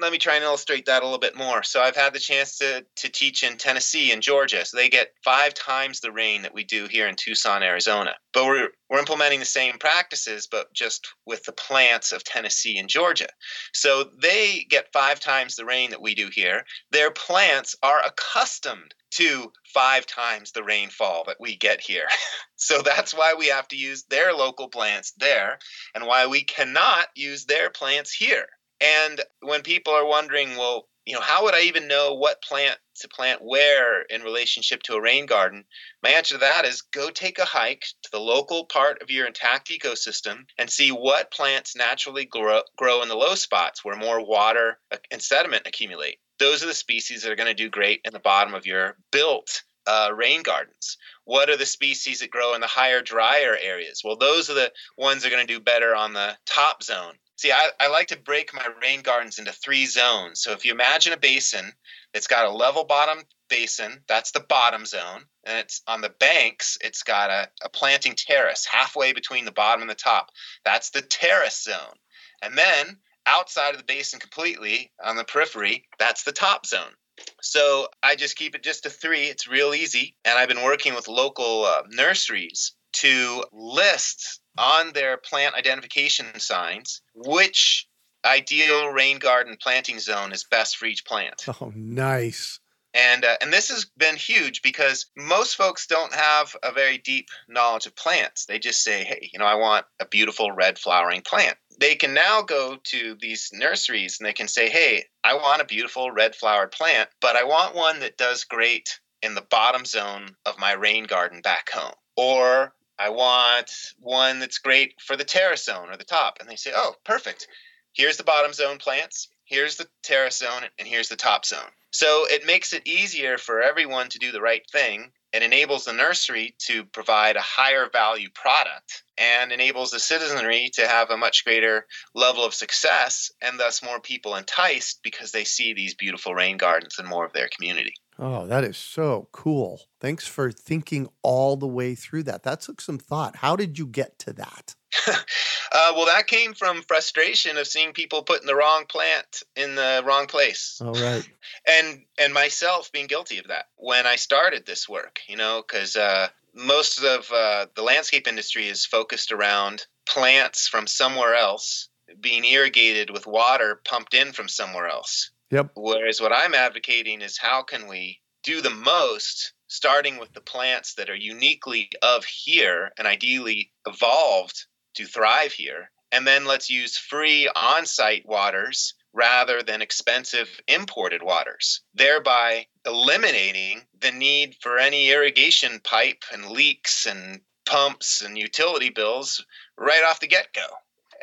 let 0.00 0.12
me 0.12 0.18
try 0.18 0.36
and 0.36 0.44
illustrate 0.44 0.86
that 0.86 1.02
a 1.02 1.04
little 1.04 1.18
bit 1.18 1.36
more. 1.36 1.62
So 1.62 1.80
I've 1.80 1.96
had 1.96 2.12
the 2.12 2.18
chance 2.18 2.58
to 2.58 2.84
to 2.96 3.08
teach 3.08 3.42
in 3.42 3.56
Tennessee 3.56 4.12
and 4.12 4.22
Georgia. 4.22 4.64
So 4.64 4.76
they 4.76 4.88
get 4.88 5.12
five 5.24 5.54
times 5.54 6.00
the 6.00 6.12
rain 6.12 6.42
that 6.42 6.54
we 6.54 6.64
do 6.64 6.86
here 6.86 7.06
in 7.06 7.16
Tucson, 7.16 7.62
Arizona. 7.62 8.14
But 8.32 8.46
we're 8.46 8.68
we're 8.88 8.98
implementing 8.98 9.40
the 9.40 9.46
same 9.46 9.78
practices, 9.78 10.46
but 10.50 10.72
just 10.72 11.06
with 11.26 11.44
the 11.44 11.52
plants 11.52 12.12
of 12.12 12.24
Tennessee 12.24 12.78
and 12.78 12.88
Georgia. 12.88 13.28
So 13.72 14.10
they 14.20 14.66
get 14.68 14.92
five 14.92 15.20
times 15.20 15.56
the 15.56 15.66
rain 15.66 15.90
that 15.90 16.02
we 16.02 16.14
do 16.14 16.28
here. 16.32 16.64
Their 16.90 17.10
plants 17.10 17.76
are 17.82 18.02
accustomed 18.04 18.94
to 19.10 19.52
five 19.72 20.06
times 20.06 20.52
the 20.52 20.62
rainfall 20.62 21.24
that 21.26 21.40
we 21.40 21.56
get 21.56 21.80
here. 21.80 22.06
so 22.56 22.82
that's 22.82 23.14
why 23.14 23.34
we 23.38 23.48
have 23.48 23.68
to 23.68 23.76
use 23.76 24.04
their 24.04 24.32
local 24.32 24.68
plants 24.68 25.12
there 25.18 25.58
and 25.94 26.06
why 26.06 26.26
we 26.26 26.44
cannot 26.44 27.08
use 27.14 27.44
their 27.44 27.70
plants 27.70 28.12
here. 28.12 28.46
And 28.80 29.20
when 29.40 29.62
people 29.62 29.92
are 29.92 30.06
wondering, 30.06 30.56
well, 30.56 30.88
you 31.08 31.14
know, 31.14 31.20
how 31.20 31.44
would 31.44 31.54
I 31.54 31.62
even 31.62 31.88
know 31.88 32.12
what 32.14 32.42
plant 32.42 32.76
to 32.96 33.08
plant 33.08 33.40
where 33.42 34.02
in 34.02 34.22
relationship 34.22 34.82
to 34.82 34.94
a 34.94 35.00
rain 35.00 35.24
garden? 35.24 35.64
My 36.02 36.10
answer 36.10 36.34
to 36.34 36.40
that 36.40 36.66
is 36.66 36.82
go 36.82 37.08
take 37.08 37.38
a 37.38 37.46
hike 37.46 37.86
to 38.02 38.10
the 38.12 38.20
local 38.20 38.66
part 38.66 39.00
of 39.00 39.10
your 39.10 39.26
intact 39.26 39.70
ecosystem 39.70 40.44
and 40.58 40.68
see 40.68 40.90
what 40.90 41.30
plants 41.30 41.74
naturally 41.74 42.26
grow, 42.26 42.60
grow 42.76 43.00
in 43.00 43.08
the 43.08 43.16
low 43.16 43.34
spots 43.36 43.82
where 43.82 43.96
more 43.96 44.22
water 44.22 44.78
and 45.10 45.22
sediment 45.22 45.66
accumulate. 45.66 46.18
Those 46.38 46.62
are 46.62 46.66
the 46.66 46.74
species 46.74 47.22
that 47.22 47.32
are 47.32 47.36
going 47.36 47.48
to 47.48 47.54
do 47.54 47.70
great 47.70 48.02
in 48.04 48.12
the 48.12 48.20
bottom 48.20 48.52
of 48.52 48.66
your 48.66 48.98
built 49.10 49.62
uh, 49.86 50.10
rain 50.14 50.42
gardens. 50.42 50.98
What 51.24 51.48
are 51.48 51.56
the 51.56 51.64
species 51.64 52.20
that 52.20 52.30
grow 52.30 52.54
in 52.54 52.60
the 52.60 52.66
higher, 52.66 53.00
drier 53.00 53.56
areas? 53.60 54.02
Well, 54.04 54.16
those 54.16 54.50
are 54.50 54.54
the 54.54 54.72
ones 54.98 55.22
that 55.22 55.28
are 55.28 55.34
going 55.34 55.46
to 55.46 55.52
do 55.54 55.60
better 55.60 55.96
on 55.96 56.12
the 56.12 56.36
top 56.44 56.82
zone. 56.82 57.14
See, 57.38 57.52
I, 57.52 57.68
I 57.78 57.86
like 57.86 58.08
to 58.08 58.18
break 58.18 58.52
my 58.52 58.66
rain 58.82 59.00
gardens 59.02 59.38
into 59.38 59.52
three 59.52 59.86
zones. 59.86 60.40
So 60.40 60.50
if 60.50 60.64
you 60.64 60.72
imagine 60.72 61.12
a 61.12 61.16
basin 61.16 61.72
that's 62.12 62.26
got 62.26 62.46
a 62.46 62.50
level 62.50 62.82
bottom 62.82 63.22
basin, 63.48 64.00
that's 64.08 64.32
the 64.32 64.40
bottom 64.40 64.84
zone. 64.84 65.22
And 65.44 65.58
it's 65.58 65.80
on 65.86 66.00
the 66.00 66.12
banks, 66.18 66.76
it's 66.80 67.04
got 67.04 67.30
a, 67.30 67.48
a 67.62 67.68
planting 67.68 68.16
terrace 68.16 68.66
halfway 68.66 69.12
between 69.12 69.44
the 69.44 69.52
bottom 69.52 69.82
and 69.82 69.90
the 69.90 69.94
top. 69.94 70.30
That's 70.64 70.90
the 70.90 71.00
terrace 71.00 71.62
zone. 71.62 71.94
And 72.42 72.58
then 72.58 72.98
outside 73.24 73.70
of 73.70 73.78
the 73.78 73.84
basin 73.84 74.18
completely 74.18 74.90
on 75.00 75.14
the 75.14 75.22
periphery, 75.22 75.86
that's 75.96 76.24
the 76.24 76.32
top 76.32 76.66
zone. 76.66 76.92
So 77.40 77.86
I 78.02 78.16
just 78.16 78.36
keep 78.36 78.56
it 78.56 78.64
just 78.64 78.82
to 78.82 78.90
three. 78.90 79.26
It's 79.26 79.46
real 79.46 79.74
easy. 79.74 80.16
And 80.24 80.36
I've 80.36 80.48
been 80.48 80.64
working 80.64 80.96
with 80.96 81.06
local 81.06 81.66
uh, 81.66 81.82
nurseries 81.88 82.72
to 82.94 83.44
list 83.52 84.40
on 84.56 84.92
their 84.92 85.16
plant 85.16 85.54
identification 85.54 86.26
signs 86.38 87.00
which 87.14 87.86
ideal 88.24 88.88
rain 88.88 89.18
garden 89.18 89.56
planting 89.60 89.98
zone 89.98 90.32
is 90.32 90.44
best 90.44 90.76
for 90.76 90.86
each 90.86 91.04
plant. 91.04 91.44
Oh, 91.60 91.72
nice. 91.74 92.60
And 92.94 93.24
uh, 93.24 93.36
and 93.42 93.52
this 93.52 93.68
has 93.68 93.84
been 93.84 94.16
huge 94.16 94.62
because 94.62 95.06
most 95.16 95.56
folks 95.56 95.86
don't 95.86 96.14
have 96.14 96.56
a 96.62 96.72
very 96.72 96.98
deep 96.98 97.28
knowledge 97.46 97.86
of 97.86 97.94
plants. 97.94 98.46
They 98.46 98.58
just 98.58 98.82
say, 98.82 99.04
"Hey, 99.04 99.28
you 99.32 99.38
know, 99.38 99.44
I 99.44 99.56
want 99.56 99.84
a 100.00 100.06
beautiful 100.06 100.52
red 100.52 100.78
flowering 100.78 101.20
plant." 101.20 101.58
They 101.78 101.96
can 101.96 102.14
now 102.14 102.42
go 102.42 102.76
to 102.84 103.16
these 103.20 103.50
nurseries 103.52 104.18
and 104.18 104.26
they 104.26 104.32
can 104.32 104.48
say, 104.48 104.70
"Hey, 104.70 105.04
I 105.22 105.34
want 105.34 105.60
a 105.60 105.66
beautiful 105.66 106.10
red 106.10 106.34
flowered 106.34 106.72
plant, 106.72 107.10
but 107.20 107.36
I 107.36 107.44
want 107.44 107.74
one 107.74 108.00
that 108.00 108.16
does 108.16 108.44
great 108.44 108.98
in 109.22 109.34
the 109.34 109.42
bottom 109.42 109.84
zone 109.84 110.34
of 110.46 110.58
my 110.58 110.72
rain 110.72 111.04
garden 111.04 111.42
back 111.42 111.70
home." 111.70 111.94
Or 112.16 112.74
I 112.98 113.10
want 113.10 113.70
one 114.00 114.40
that's 114.40 114.58
great 114.58 114.94
for 115.00 115.16
the 115.16 115.24
terrace 115.24 115.64
zone 115.64 115.88
or 115.90 115.96
the 115.96 116.04
top. 116.04 116.38
And 116.40 116.48
they 116.48 116.56
say, 116.56 116.72
oh, 116.74 116.94
perfect. 117.04 117.46
Here's 117.92 118.16
the 118.16 118.24
bottom 118.24 118.52
zone 118.52 118.78
plants, 118.78 119.28
here's 119.44 119.76
the 119.76 119.88
terrace 120.02 120.38
zone, 120.38 120.62
and 120.78 120.86
here's 120.86 121.08
the 121.08 121.16
top 121.16 121.44
zone. 121.44 121.70
So 121.90 122.26
it 122.28 122.46
makes 122.46 122.72
it 122.72 122.86
easier 122.86 123.38
for 123.38 123.62
everyone 123.62 124.08
to 124.10 124.18
do 124.18 124.30
the 124.30 124.42
right 124.42 124.62
thing. 124.70 125.10
It 125.32 125.42
enables 125.42 125.84
the 125.84 125.92
nursery 125.92 126.54
to 126.66 126.84
provide 126.84 127.36
a 127.36 127.40
higher 127.40 127.88
value 127.90 128.28
product 128.34 129.02
and 129.16 129.52
enables 129.52 129.90
the 129.90 129.98
citizenry 129.98 130.70
to 130.74 130.86
have 130.86 131.10
a 131.10 131.16
much 131.16 131.44
greater 131.44 131.86
level 132.14 132.44
of 132.44 132.54
success 132.54 133.30
and 133.42 133.58
thus 133.58 133.82
more 133.82 134.00
people 134.00 134.36
enticed 134.36 135.00
because 135.02 135.32
they 135.32 135.44
see 135.44 135.74
these 135.74 135.94
beautiful 135.94 136.34
rain 136.34 136.56
gardens 136.56 136.98
in 136.98 137.06
more 137.06 137.26
of 137.26 137.32
their 137.32 137.48
community. 137.48 137.94
Oh, 138.18 138.46
that 138.46 138.64
is 138.64 138.76
so 138.76 139.28
cool. 139.30 139.80
Thanks 140.00 140.26
for 140.26 140.50
thinking 140.50 141.08
all 141.22 141.56
the 141.56 141.68
way 141.68 141.94
through 141.94 142.24
that. 142.24 142.42
That 142.42 142.60
took 142.60 142.80
some 142.80 142.98
thought. 142.98 143.36
How 143.36 143.54
did 143.54 143.78
you 143.78 143.86
get 143.86 144.18
to 144.20 144.32
that? 144.32 144.74
uh, 145.06 145.92
well, 145.94 146.06
that 146.06 146.26
came 146.26 146.54
from 146.54 146.82
frustration 146.82 147.56
of 147.56 147.66
seeing 147.66 147.92
people 147.92 148.24
putting 148.24 148.46
the 148.46 148.56
wrong 148.56 148.86
plant 148.88 149.44
in 149.54 149.76
the 149.76 150.02
wrong 150.04 150.26
place. 150.26 150.80
All 150.80 150.94
right. 150.94 151.28
and 151.68 152.02
and 152.18 152.34
myself 152.34 152.90
being 152.90 153.06
guilty 153.06 153.38
of 153.38 153.48
that 153.48 153.66
when 153.76 154.06
I 154.06 154.16
started 154.16 154.66
this 154.66 154.88
work, 154.88 155.20
you 155.28 155.36
know, 155.36 155.62
because 155.66 155.94
uh, 155.94 156.28
most 156.54 157.02
of 157.02 157.30
uh, 157.32 157.66
the 157.76 157.82
landscape 157.82 158.26
industry 158.26 158.66
is 158.66 158.84
focused 158.84 159.30
around 159.30 159.86
plants 160.06 160.66
from 160.66 160.86
somewhere 160.86 161.36
else 161.36 161.88
being 162.20 162.44
irrigated 162.44 163.10
with 163.10 163.26
water 163.26 163.80
pumped 163.84 164.14
in 164.14 164.32
from 164.32 164.48
somewhere 164.48 164.88
else. 164.88 165.30
Yep. 165.50 165.72
Whereas 165.74 166.20
what 166.20 166.32
I'm 166.32 166.54
advocating 166.54 167.22
is 167.22 167.38
how 167.38 167.62
can 167.62 167.86
we 167.86 168.20
do 168.42 168.60
the 168.60 168.70
most 168.70 169.52
starting 169.68 170.18
with 170.18 170.32
the 170.32 170.40
plants 170.40 170.94
that 170.94 171.10
are 171.10 171.14
uniquely 171.14 171.90
of 172.02 172.24
here 172.24 172.90
and 172.98 173.06
ideally 173.06 173.70
evolved 173.86 174.64
to 174.94 175.04
thrive 175.04 175.52
here. 175.52 175.90
And 176.10 176.26
then 176.26 176.46
let's 176.46 176.70
use 176.70 176.96
free 176.96 177.48
on 177.54 177.84
site 177.84 178.26
waters 178.26 178.94
rather 179.12 179.62
than 179.62 179.82
expensive 179.82 180.48
imported 180.66 181.22
waters, 181.22 181.82
thereby 181.94 182.66
eliminating 182.86 183.82
the 184.00 184.12
need 184.12 184.56
for 184.62 184.78
any 184.78 185.10
irrigation 185.10 185.80
pipe 185.84 186.24
and 186.32 186.46
leaks 186.46 187.06
and 187.06 187.40
pumps 187.66 188.22
and 188.22 188.38
utility 188.38 188.88
bills 188.88 189.44
right 189.76 190.04
off 190.08 190.20
the 190.20 190.26
get 190.26 190.54
go. 190.54 190.66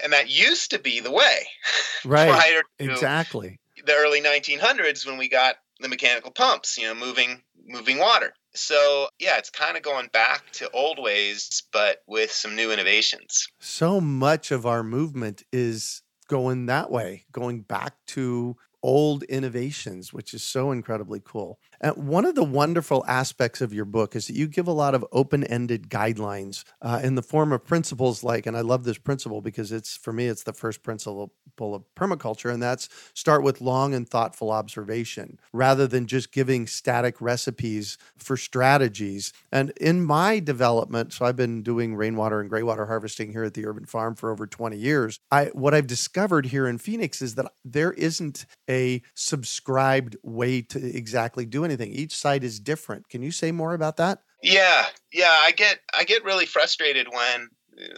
And 0.04 0.14
that 0.14 0.30
used 0.30 0.72
to 0.72 0.80
be 0.80 1.00
the 1.00 1.12
way. 1.12 1.48
Right. 2.06 2.30
exactly 2.78 3.60
the 3.86 3.94
early 3.94 4.22
1900s 4.22 5.06
when 5.06 5.18
we 5.18 5.30
got 5.30 5.56
the 5.80 5.90
mechanical 5.90 6.32
pumps, 6.32 6.78
you 6.78 6.88
know, 6.88 6.96
moving 6.96 7.42
moving 7.68 7.98
water. 7.98 8.34
So, 8.54 9.10
yeah, 9.20 9.38
it's 9.38 9.50
kind 9.50 9.76
of 9.76 9.84
going 9.84 10.08
back 10.14 10.44
to 10.54 10.70
old 10.72 10.98
ways 11.02 11.64
but 11.74 12.04
with 12.08 12.32
some 12.32 12.56
new 12.56 12.72
innovations. 12.72 13.48
So 13.60 14.00
much 14.00 14.52
of 14.52 14.66
our 14.66 14.84
movement 14.84 15.44
is 15.52 16.02
going 16.28 16.68
that 16.68 16.90
way, 16.90 17.26
going 17.32 17.62
back 17.62 17.94
to 18.08 18.56
old 18.82 19.24
innovations, 19.24 20.14
which 20.14 20.34
is 20.34 20.44
so 20.44 20.72
incredibly 20.72 21.20
cool. 21.24 21.60
And 21.82 22.08
one 22.08 22.26
of 22.26 22.36
the 22.36 22.44
wonderful 22.44 23.04
aspects 23.08 23.62
of 23.62 23.74
your 23.74 23.86
book 23.86 24.16
is 24.16 24.28
that 24.28 24.36
you 24.36 24.48
give 24.48 24.68
a 24.68 24.72
lot 24.72 24.96
of 24.96 25.06
open 25.12 25.44
ended 25.44 25.90
guidelines 25.90 26.64
uh, 26.82 27.00
in 27.04 27.16
the 27.16 27.22
form 27.22 27.52
of 27.52 27.66
principles 27.66 28.24
like, 28.24 28.46
and 28.46 28.56
I 28.56 28.62
love 28.62 28.84
this 28.84 28.98
principle 28.98 29.42
because 29.42 29.72
it's, 29.72 29.98
for 29.98 30.14
me, 30.14 30.28
it's 30.28 30.44
the 30.44 30.54
first 30.54 30.84
principle 30.84 31.32
of 31.60 31.84
permaculture, 31.96 32.54
and 32.54 32.62
that's 32.62 32.90
start 33.14 33.44
with 33.44 33.62
long 33.62 33.94
and 33.94 34.08
thoughtful 34.08 34.52
observation 34.52 35.40
rather 35.54 35.88
than 35.88 36.08
just 36.08 36.32
giving 36.32 36.68
static 36.68 37.22
recipes 37.22 37.98
for 38.18 38.38
strategies. 38.38 39.34
And 39.52 39.72
in 39.72 40.04
my 40.04 40.40
development, 40.40 41.14
so 41.14 41.26
I've 41.26 41.36
been 41.36 41.64
doing 41.64 41.96
rainwater 41.96 42.42
and 42.42 42.50
graywater 42.50 42.88
harvesting 42.88 43.32
here 43.32 43.44
at 43.44 43.54
the 43.54 43.66
urban 43.66 43.86
farm 43.86 44.16
for 44.16 44.32
over 44.32 44.48
20 44.48 44.78
years. 44.78 45.20
I 45.32 45.46
what 45.48 45.74
I've 45.74 45.88
discovered 45.88 46.48
here 46.48 46.68
in 46.68 46.78
Phoenix 46.78 47.22
is 47.22 47.36
that 47.36 47.52
there 47.64 47.94
isn't 47.94 48.46
a 48.70 49.02
subscribed 49.14 50.18
way 50.24 50.62
to 50.62 50.80
exactly 50.96 51.46
do 51.46 51.64
anything. 51.66 51.92
Each 51.92 52.16
site 52.16 52.44
is 52.44 52.60
different. 52.60 53.10
Can 53.10 53.22
you 53.22 53.32
say 53.32 53.52
more 53.52 53.74
about 53.74 53.98
that? 53.98 54.20
Yeah, 54.42 54.86
yeah, 55.12 55.32
I 55.32 55.52
get 55.52 55.80
I 55.98 56.04
get 56.04 56.24
really 56.24 56.46
frustrated 56.46 57.08
when 57.12 57.50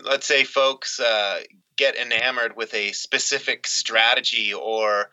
let's 0.03 0.25
say 0.25 0.43
folks 0.43 0.99
uh, 0.99 1.41
get 1.77 1.95
enamored 1.95 2.55
with 2.55 2.73
a 2.73 2.91
specific 2.91 3.67
strategy 3.67 4.53
or 4.53 5.09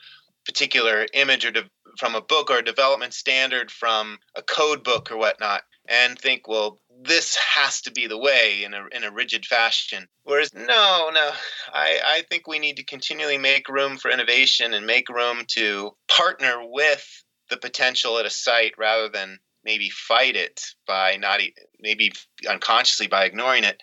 particular 0.46 1.06
image 1.12 1.44
or 1.44 1.50
de- 1.50 1.70
from 1.98 2.14
a 2.14 2.20
book 2.20 2.50
or 2.50 2.58
a 2.58 2.64
development 2.64 3.14
standard 3.14 3.70
from 3.70 4.18
a 4.34 4.42
code 4.42 4.82
book 4.84 5.10
or 5.10 5.16
whatnot 5.16 5.62
and 5.88 6.18
think 6.18 6.48
well 6.48 6.80
this 7.02 7.36
has 7.36 7.80
to 7.82 7.90
be 7.90 8.06
the 8.06 8.18
way 8.18 8.62
in 8.64 8.74
a, 8.74 8.86
in 8.92 9.04
a 9.04 9.10
rigid 9.10 9.44
fashion 9.46 10.06
whereas 10.24 10.52
no 10.54 11.10
no 11.12 11.30
I, 11.72 12.00
I 12.04 12.22
think 12.28 12.46
we 12.46 12.58
need 12.58 12.76
to 12.76 12.84
continually 12.84 13.38
make 13.38 13.68
room 13.68 13.96
for 13.96 14.10
innovation 14.10 14.74
and 14.74 14.86
make 14.86 15.08
room 15.08 15.44
to 15.52 15.92
partner 16.08 16.58
with 16.62 17.06
the 17.54 17.60
potential 17.68 18.18
at 18.18 18.26
a 18.26 18.30
site 18.30 18.74
rather 18.78 19.08
than 19.08 19.38
maybe 19.64 19.88
fight 19.90 20.36
it 20.36 20.60
by 20.86 21.16
not 21.16 21.40
maybe 21.80 22.12
unconsciously 22.48 23.06
by 23.06 23.24
ignoring 23.24 23.64
it. 23.64 23.80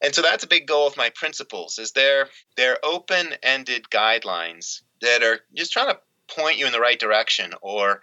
And 0.00 0.14
so 0.14 0.22
that's 0.22 0.44
a 0.44 0.48
big 0.48 0.66
goal 0.66 0.86
of 0.86 0.96
my 0.96 1.10
principles 1.10 1.78
is 1.78 1.92
they're 1.92 2.28
they're 2.56 2.78
open-ended 2.84 3.86
guidelines 3.90 4.82
that 5.00 5.22
are 5.22 5.40
just 5.54 5.72
trying 5.72 5.92
to 5.92 5.98
point 6.28 6.58
you 6.58 6.66
in 6.66 6.72
the 6.72 6.80
right 6.80 6.98
direction 6.98 7.52
or 7.62 8.00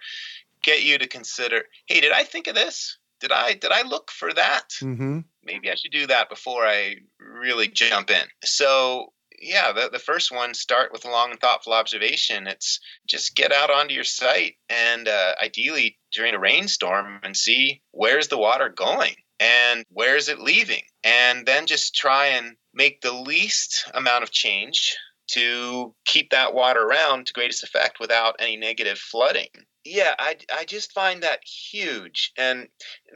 get 0.62 0.82
you 0.82 0.98
to 0.98 1.06
consider 1.06 1.62
hey 1.86 2.00
did 2.00 2.12
i 2.12 2.24
think 2.24 2.48
of 2.48 2.54
this? 2.54 2.98
Did 3.20 3.32
i 3.32 3.54
did 3.54 3.70
i 3.70 3.82
look 3.82 4.10
for 4.10 4.32
that? 4.34 4.68
Mm-hmm. 4.82 5.20
maybe 5.44 5.70
i 5.70 5.74
should 5.74 5.92
do 5.92 6.06
that 6.08 6.28
before 6.28 6.66
i 6.66 6.96
really 7.18 7.68
jump 7.68 8.10
in. 8.10 8.26
So 8.44 9.12
yeah 9.40 9.72
the, 9.72 9.88
the 9.90 9.98
first 9.98 10.32
one 10.32 10.54
start 10.54 10.92
with 10.92 11.04
a 11.04 11.10
long 11.10 11.30
and 11.30 11.40
thoughtful 11.40 11.72
observation. 11.72 12.46
It's 12.46 12.80
just 13.06 13.36
get 13.36 13.52
out 13.52 13.70
onto 13.70 13.94
your 13.94 14.04
site 14.04 14.56
and 14.68 15.08
uh, 15.08 15.34
ideally 15.42 15.98
during 16.12 16.34
a 16.34 16.38
rainstorm 16.38 17.20
and 17.22 17.36
see 17.36 17.82
where's 17.92 18.28
the 18.28 18.38
water 18.38 18.68
going 18.68 19.14
and 19.38 19.84
where 19.90 20.16
is 20.16 20.28
it 20.28 20.40
leaving. 20.40 20.82
And 21.04 21.46
then 21.46 21.66
just 21.66 21.94
try 21.94 22.28
and 22.28 22.56
make 22.72 23.00
the 23.00 23.12
least 23.12 23.90
amount 23.94 24.22
of 24.22 24.30
change 24.30 24.96
to 25.28 25.94
keep 26.04 26.30
that 26.30 26.54
water 26.54 26.82
around 26.82 27.26
to 27.26 27.32
greatest 27.32 27.64
effect 27.64 27.98
without 27.98 28.36
any 28.38 28.56
negative 28.56 28.98
flooding. 28.98 29.48
Yeah 29.84 30.14
i, 30.18 30.36
I 30.54 30.64
just 30.64 30.92
find 30.92 31.22
that 31.22 31.40
huge. 31.44 32.32
And 32.38 32.68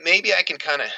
maybe 0.02 0.34
i 0.34 0.42
can 0.42 0.58
kind 0.58 0.82
of 0.82 0.88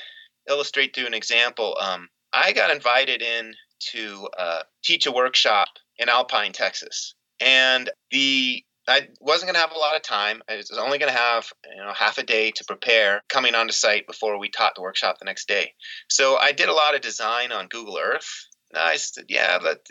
illustrate 0.48 0.94
through 0.94 1.06
an 1.06 1.14
example. 1.14 1.76
Um, 1.80 2.08
i 2.32 2.52
got 2.52 2.70
invited 2.70 3.22
in 3.22 3.54
to 3.92 4.28
uh, 4.38 4.62
teach 4.82 5.06
a 5.06 5.12
workshop 5.12 5.68
in 5.98 6.08
alpine 6.08 6.52
texas 6.52 7.14
and 7.40 7.90
the 8.10 8.64
I 8.88 9.08
wasn't 9.20 9.52
going 9.52 9.54
to 9.54 9.60
have 9.60 9.76
a 9.76 9.78
lot 9.78 9.94
of 9.94 10.02
time. 10.02 10.42
I 10.48 10.56
was 10.56 10.70
only 10.72 10.98
going 10.98 11.12
to 11.12 11.18
have 11.18 11.52
you 11.70 11.82
know 11.82 11.92
half 11.92 12.18
a 12.18 12.24
day 12.24 12.50
to 12.52 12.64
prepare 12.64 13.22
coming 13.28 13.54
onto 13.54 13.72
site 13.72 14.06
before 14.06 14.38
we 14.38 14.48
taught 14.48 14.74
the 14.74 14.82
workshop 14.82 15.18
the 15.18 15.24
next 15.24 15.46
day. 15.46 15.72
So 16.08 16.36
I 16.36 16.52
did 16.52 16.68
a 16.68 16.74
lot 16.74 16.94
of 16.94 17.00
design 17.00 17.52
on 17.52 17.68
Google 17.68 17.98
Earth. 17.98 18.46
I 18.74 18.96
said, 18.96 19.26
yeah, 19.28 19.58
but 19.60 19.86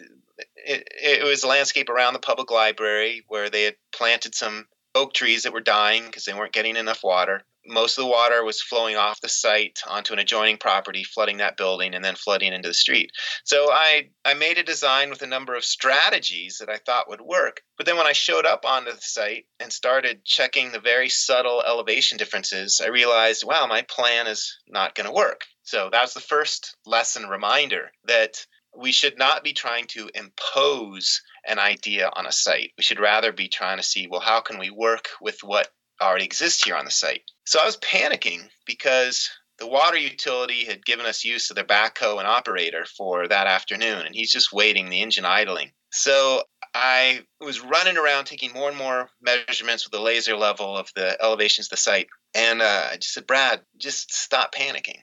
it, 0.55 0.87
it 1.01 1.23
was 1.23 1.43
a 1.43 1.47
landscape 1.47 1.89
around 1.89 2.13
the 2.13 2.19
public 2.19 2.49
library 2.49 3.23
where 3.27 3.49
they 3.49 3.63
had 3.63 3.75
planted 3.93 4.33
some 4.33 4.65
oak 4.95 5.13
trees 5.13 5.43
that 5.43 5.53
were 5.53 5.61
dying 5.61 6.05
because 6.05 6.25
they 6.25 6.33
weren't 6.33 6.51
getting 6.51 6.75
enough 6.75 7.03
water 7.03 7.45
most 7.65 7.97
of 7.97 8.03
the 8.03 8.09
water 8.09 8.43
was 8.43 8.61
flowing 8.61 8.95
off 8.95 9.21
the 9.21 9.29
site 9.29 9.79
onto 9.87 10.13
an 10.13 10.19
adjoining 10.19 10.57
property, 10.57 11.03
flooding 11.03 11.37
that 11.37 11.57
building 11.57 11.93
and 11.93 12.03
then 12.03 12.15
flooding 12.15 12.53
into 12.53 12.69
the 12.69 12.73
street. 12.73 13.11
So 13.43 13.71
I, 13.71 14.09
I 14.25 14.33
made 14.33 14.57
a 14.57 14.63
design 14.63 15.09
with 15.09 15.21
a 15.21 15.27
number 15.27 15.55
of 15.55 15.63
strategies 15.63 16.57
that 16.59 16.69
I 16.69 16.77
thought 16.77 17.09
would 17.09 17.21
work. 17.21 17.61
But 17.77 17.85
then 17.85 17.97
when 17.97 18.07
I 18.07 18.13
showed 18.13 18.45
up 18.45 18.65
onto 18.65 18.91
the 18.91 19.01
site 19.01 19.45
and 19.59 19.71
started 19.71 20.25
checking 20.25 20.71
the 20.71 20.79
very 20.79 21.09
subtle 21.09 21.63
elevation 21.65 22.17
differences, 22.17 22.81
I 22.83 22.89
realized, 22.89 23.45
wow, 23.45 23.67
my 23.67 23.83
plan 23.83 24.27
is 24.27 24.57
not 24.67 24.95
going 24.95 25.07
to 25.07 25.13
work. 25.13 25.41
So 25.63 25.89
that 25.91 26.01
was 26.01 26.13
the 26.13 26.19
first 26.19 26.75
lesson 26.85 27.27
reminder 27.27 27.91
that 28.05 28.45
we 28.75 28.91
should 28.91 29.17
not 29.17 29.43
be 29.43 29.53
trying 29.53 29.85
to 29.85 30.09
impose 30.15 31.21
an 31.45 31.59
idea 31.59 32.09
on 32.13 32.25
a 32.25 32.31
site. 32.31 32.71
We 32.77 32.83
should 32.83 32.99
rather 32.99 33.31
be 33.31 33.47
trying 33.47 33.77
to 33.77 33.83
see, 33.83 34.07
well, 34.07 34.21
how 34.21 34.39
can 34.41 34.59
we 34.59 34.69
work 34.69 35.09
with 35.19 35.39
what 35.43 35.69
already 36.01 36.25
exists 36.25 36.63
here 36.63 36.75
on 36.75 36.85
the 36.85 36.91
site? 36.91 37.23
So 37.45 37.59
I 37.61 37.65
was 37.65 37.77
panicking 37.77 38.41
because 38.65 39.29
the 39.59 39.67
water 39.67 39.97
utility 39.97 40.65
had 40.65 40.85
given 40.85 41.05
us 41.05 41.23
use 41.23 41.49
of 41.49 41.55
their 41.55 41.63
backhoe 41.63 42.17
and 42.17 42.27
operator 42.27 42.85
for 42.85 43.27
that 43.27 43.47
afternoon, 43.47 44.05
and 44.05 44.15
he's 44.15 44.31
just 44.31 44.51
waiting, 44.51 44.89
the 44.89 45.01
engine 45.01 45.25
idling. 45.25 45.71
So 45.91 46.43
I 46.73 47.21
was 47.39 47.61
running 47.61 47.97
around 47.97 48.25
taking 48.25 48.53
more 48.53 48.69
and 48.69 48.77
more 48.77 49.09
measurements 49.21 49.85
with 49.85 49.91
the 49.91 50.01
laser 50.01 50.35
level 50.35 50.77
of 50.77 50.89
the 50.95 51.21
elevations 51.21 51.67
of 51.67 51.71
the 51.71 51.77
site. 51.77 52.07
And 52.33 52.61
uh, 52.61 52.89
I 52.91 52.95
just 52.95 53.13
said, 53.13 53.27
Brad, 53.27 53.61
just 53.77 54.13
stop 54.13 54.55
panicking. 54.55 54.99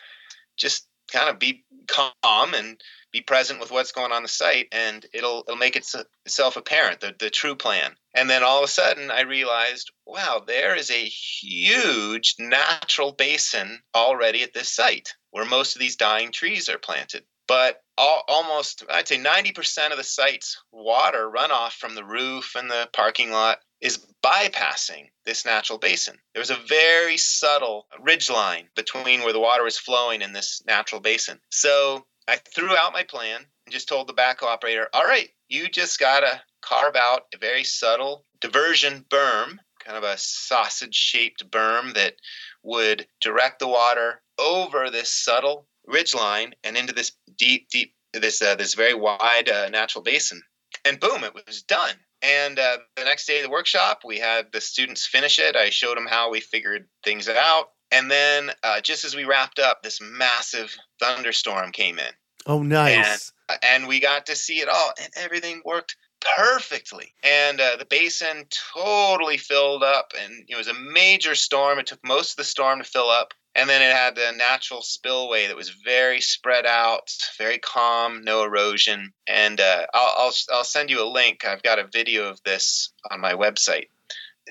just 0.56 0.86
kind 1.10 1.30
of 1.30 1.38
be 1.38 1.64
calm 1.88 2.54
and 2.54 2.80
be 3.16 3.22
present 3.22 3.60
with 3.60 3.70
what's 3.70 3.92
going 3.92 4.12
on 4.12 4.22
the 4.22 4.28
site 4.28 4.68
and 4.72 5.06
it'll 5.14 5.42
it'll 5.48 5.56
make 5.56 5.74
itself 5.74 6.56
apparent 6.56 7.00
the, 7.00 7.14
the 7.18 7.30
true 7.30 7.56
plan 7.56 7.92
and 8.14 8.28
then 8.28 8.42
all 8.42 8.58
of 8.58 8.64
a 8.64 8.68
sudden 8.68 9.10
i 9.10 9.22
realized 9.22 9.90
wow 10.04 10.42
there 10.46 10.76
is 10.76 10.90
a 10.90 11.04
huge 11.04 12.34
natural 12.38 13.12
basin 13.12 13.80
already 13.94 14.42
at 14.42 14.52
this 14.52 14.68
site 14.68 15.14
where 15.30 15.46
most 15.46 15.74
of 15.74 15.80
these 15.80 15.96
dying 15.96 16.30
trees 16.30 16.68
are 16.68 16.78
planted 16.78 17.24
but 17.48 17.80
all, 17.96 18.22
almost 18.28 18.84
i'd 18.90 19.08
say 19.08 19.16
90% 19.16 19.92
of 19.92 19.96
the 19.96 20.04
site's 20.04 20.62
water 20.70 21.32
runoff 21.34 21.72
from 21.72 21.94
the 21.94 22.04
roof 22.04 22.52
and 22.54 22.70
the 22.70 22.86
parking 22.92 23.30
lot 23.30 23.60
is 23.80 24.04
bypassing 24.24 25.10
this 25.26 25.44
natural 25.44 25.78
basin. 25.78 26.16
There's 26.34 26.50
a 26.50 26.56
very 26.66 27.18
subtle 27.18 27.86
ridge 28.00 28.30
line 28.30 28.68
between 28.74 29.20
where 29.20 29.34
the 29.34 29.38
water 29.38 29.66
is 29.66 29.78
flowing 29.78 30.22
in 30.22 30.32
this 30.32 30.62
natural 30.66 31.02
basin. 31.02 31.38
So 31.50 32.06
I 32.28 32.36
threw 32.36 32.76
out 32.76 32.92
my 32.92 33.04
plan 33.04 33.40
and 33.66 33.72
just 33.72 33.88
told 33.88 34.08
the 34.08 34.14
backhoe 34.14 34.46
operator, 34.46 34.88
all 34.92 35.04
right, 35.04 35.28
you 35.48 35.68
just 35.68 36.00
got 36.00 36.20
to 36.20 36.40
carve 36.60 36.96
out 36.96 37.26
a 37.34 37.38
very 37.38 37.64
subtle 37.64 38.24
diversion 38.40 39.04
berm, 39.08 39.58
kind 39.84 39.96
of 39.96 40.02
a 40.02 40.18
sausage 40.18 40.94
shaped 40.94 41.48
berm 41.50 41.94
that 41.94 42.14
would 42.62 43.06
direct 43.20 43.60
the 43.60 43.68
water 43.68 44.22
over 44.38 44.90
this 44.90 45.10
subtle 45.10 45.68
ridge 45.86 46.14
line 46.14 46.54
and 46.64 46.76
into 46.76 46.92
this 46.92 47.12
deep, 47.38 47.68
deep, 47.68 47.94
this, 48.12 48.42
uh, 48.42 48.56
this 48.56 48.74
very 48.74 48.94
wide 48.94 49.48
uh, 49.48 49.68
natural 49.68 50.02
basin. 50.02 50.42
And 50.84 50.98
boom, 50.98 51.22
it 51.22 51.34
was 51.34 51.62
done. 51.62 51.94
And 52.22 52.58
uh, 52.58 52.78
the 52.96 53.04
next 53.04 53.26
day 53.26 53.38
of 53.38 53.44
the 53.44 53.50
workshop, 53.50 54.00
we 54.04 54.18
had 54.18 54.50
the 54.52 54.60
students 54.60 55.06
finish 55.06 55.38
it. 55.38 55.54
I 55.54 55.70
showed 55.70 55.96
them 55.96 56.06
how 56.06 56.30
we 56.30 56.40
figured 56.40 56.88
things 57.04 57.28
out. 57.28 57.70
And 57.96 58.10
then 58.10 58.50
uh, 58.62 58.80
just 58.80 59.04
as 59.04 59.16
we 59.16 59.24
wrapped 59.24 59.58
up, 59.58 59.82
this 59.82 60.00
massive 60.00 60.76
thunderstorm 61.00 61.72
came 61.72 61.98
in. 61.98 62.12
Oh, 62.46 62.62
nice. 62.62 63.32
And, 63.48 63.58
and 63.62 63.88
we 63.88 64.00
got 64.00 64.26
to 64.26 64.36
see 64.36 64.60
it 64.60 64.68
all, 64.68 64.92
and 65.00 65.10
everything 65.16 65.62
worked 65.64 65.96
perfectly. 66.36 67.14
And 67.22 67.60
uh, 67.60 67.76
the 67.78 67.86
basin 67.86 68.44
totally 68.74 69.38
filled 69.38 69.82
up, 69.82 70.12
and 70.20 70.44
it 70.48 70.56
was 70.56 70.68
a 70.68 70.74
major 70.74 71.34
storm. 71.34 71.78
It 71.78 71.86
took 71.86 72.04
most 72.04 72.32
of 72.32 72.36
the 72.36 72.44
storm 72.44 72.78
to 72.78 72.84
fill 72.84 73.08
up. 73.08 73.32
And 73.54 73.70
then 73.70 73.80
it 73.80 73.96
had 73.96 74.14
the 74.14 74.32
natural 74.36 74.82
spillway 74.82 75.46
that 75.46 75.56
was 75.56 75.70
very 75.70 76.20
spread 76.20 76.66
out, 76.66 77.10
very 77.38 77.58
calm, 77.58 78.22
no 78.22 78.44
erosion. 78.44 79.14
And 79.26 79.58
uh, 79.58 79.86
I'll, 79.94 80.26
I'll, 80.26 80.32
I'll 80.52 80.64
send 80.64 80.90
you 80.90 81.02
a 81.02 81.08
link. 81.08 81.46
I've 81.46 81.62
got 81.62 81.78
a 81.78 81.86
video 81.90 82.28
of 82.28 82.42
this 82.42 82.92
on 83.10 83.18
my 83.18 83.32
website. 83.32 83.88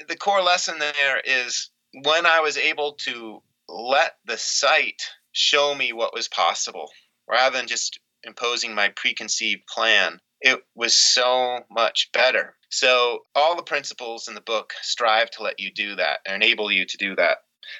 The 0.07 0.17
core 0.17 0.41
lesson 0.41 0.79
there 0.79 1.21
is 1.23 1.69
when 2.03 2.25
I 2.25 2.41
was 2.41 2.57
able 2.57 2.93
to 2.93 3.41
let 3.67 4.17
the 4.25 4.37
site 4.37 5.01
show 5.31 5.73
me 5.73 5.93
what 5.93 6.13
was 6.13 6.27
possible 6.27 6.91
rather 7.27 7.57
than 7.57 7.67
just 7.67 7.99
imposing 8.23 8.75
my 8.75 8.89
preconceived 8.89 9.65
plan, 9.67 10.19
it 10.41 10.61
was 10.75 10.93
so 10.93 11.59
much 11.71 12.09
better. 12.11 12.55
So, 12.69 13.19
all 13.33 13.55
the 13.55 13.63
principles 13.63 14.27
in 14.27 14.35
the 14.35 14.41
book 14.41 14.73
strive 14.81 15.29
to 15.31 15.43
let 15.43 15.59
you 15.59 15.71
do 15.71 15.95
that 15.95 16.19
and 16.25 16.35
enable 16.35 16.71
you 16.71 16.85
to 16.85 16.97
do 16.97 17.15
that. 17.15 17.37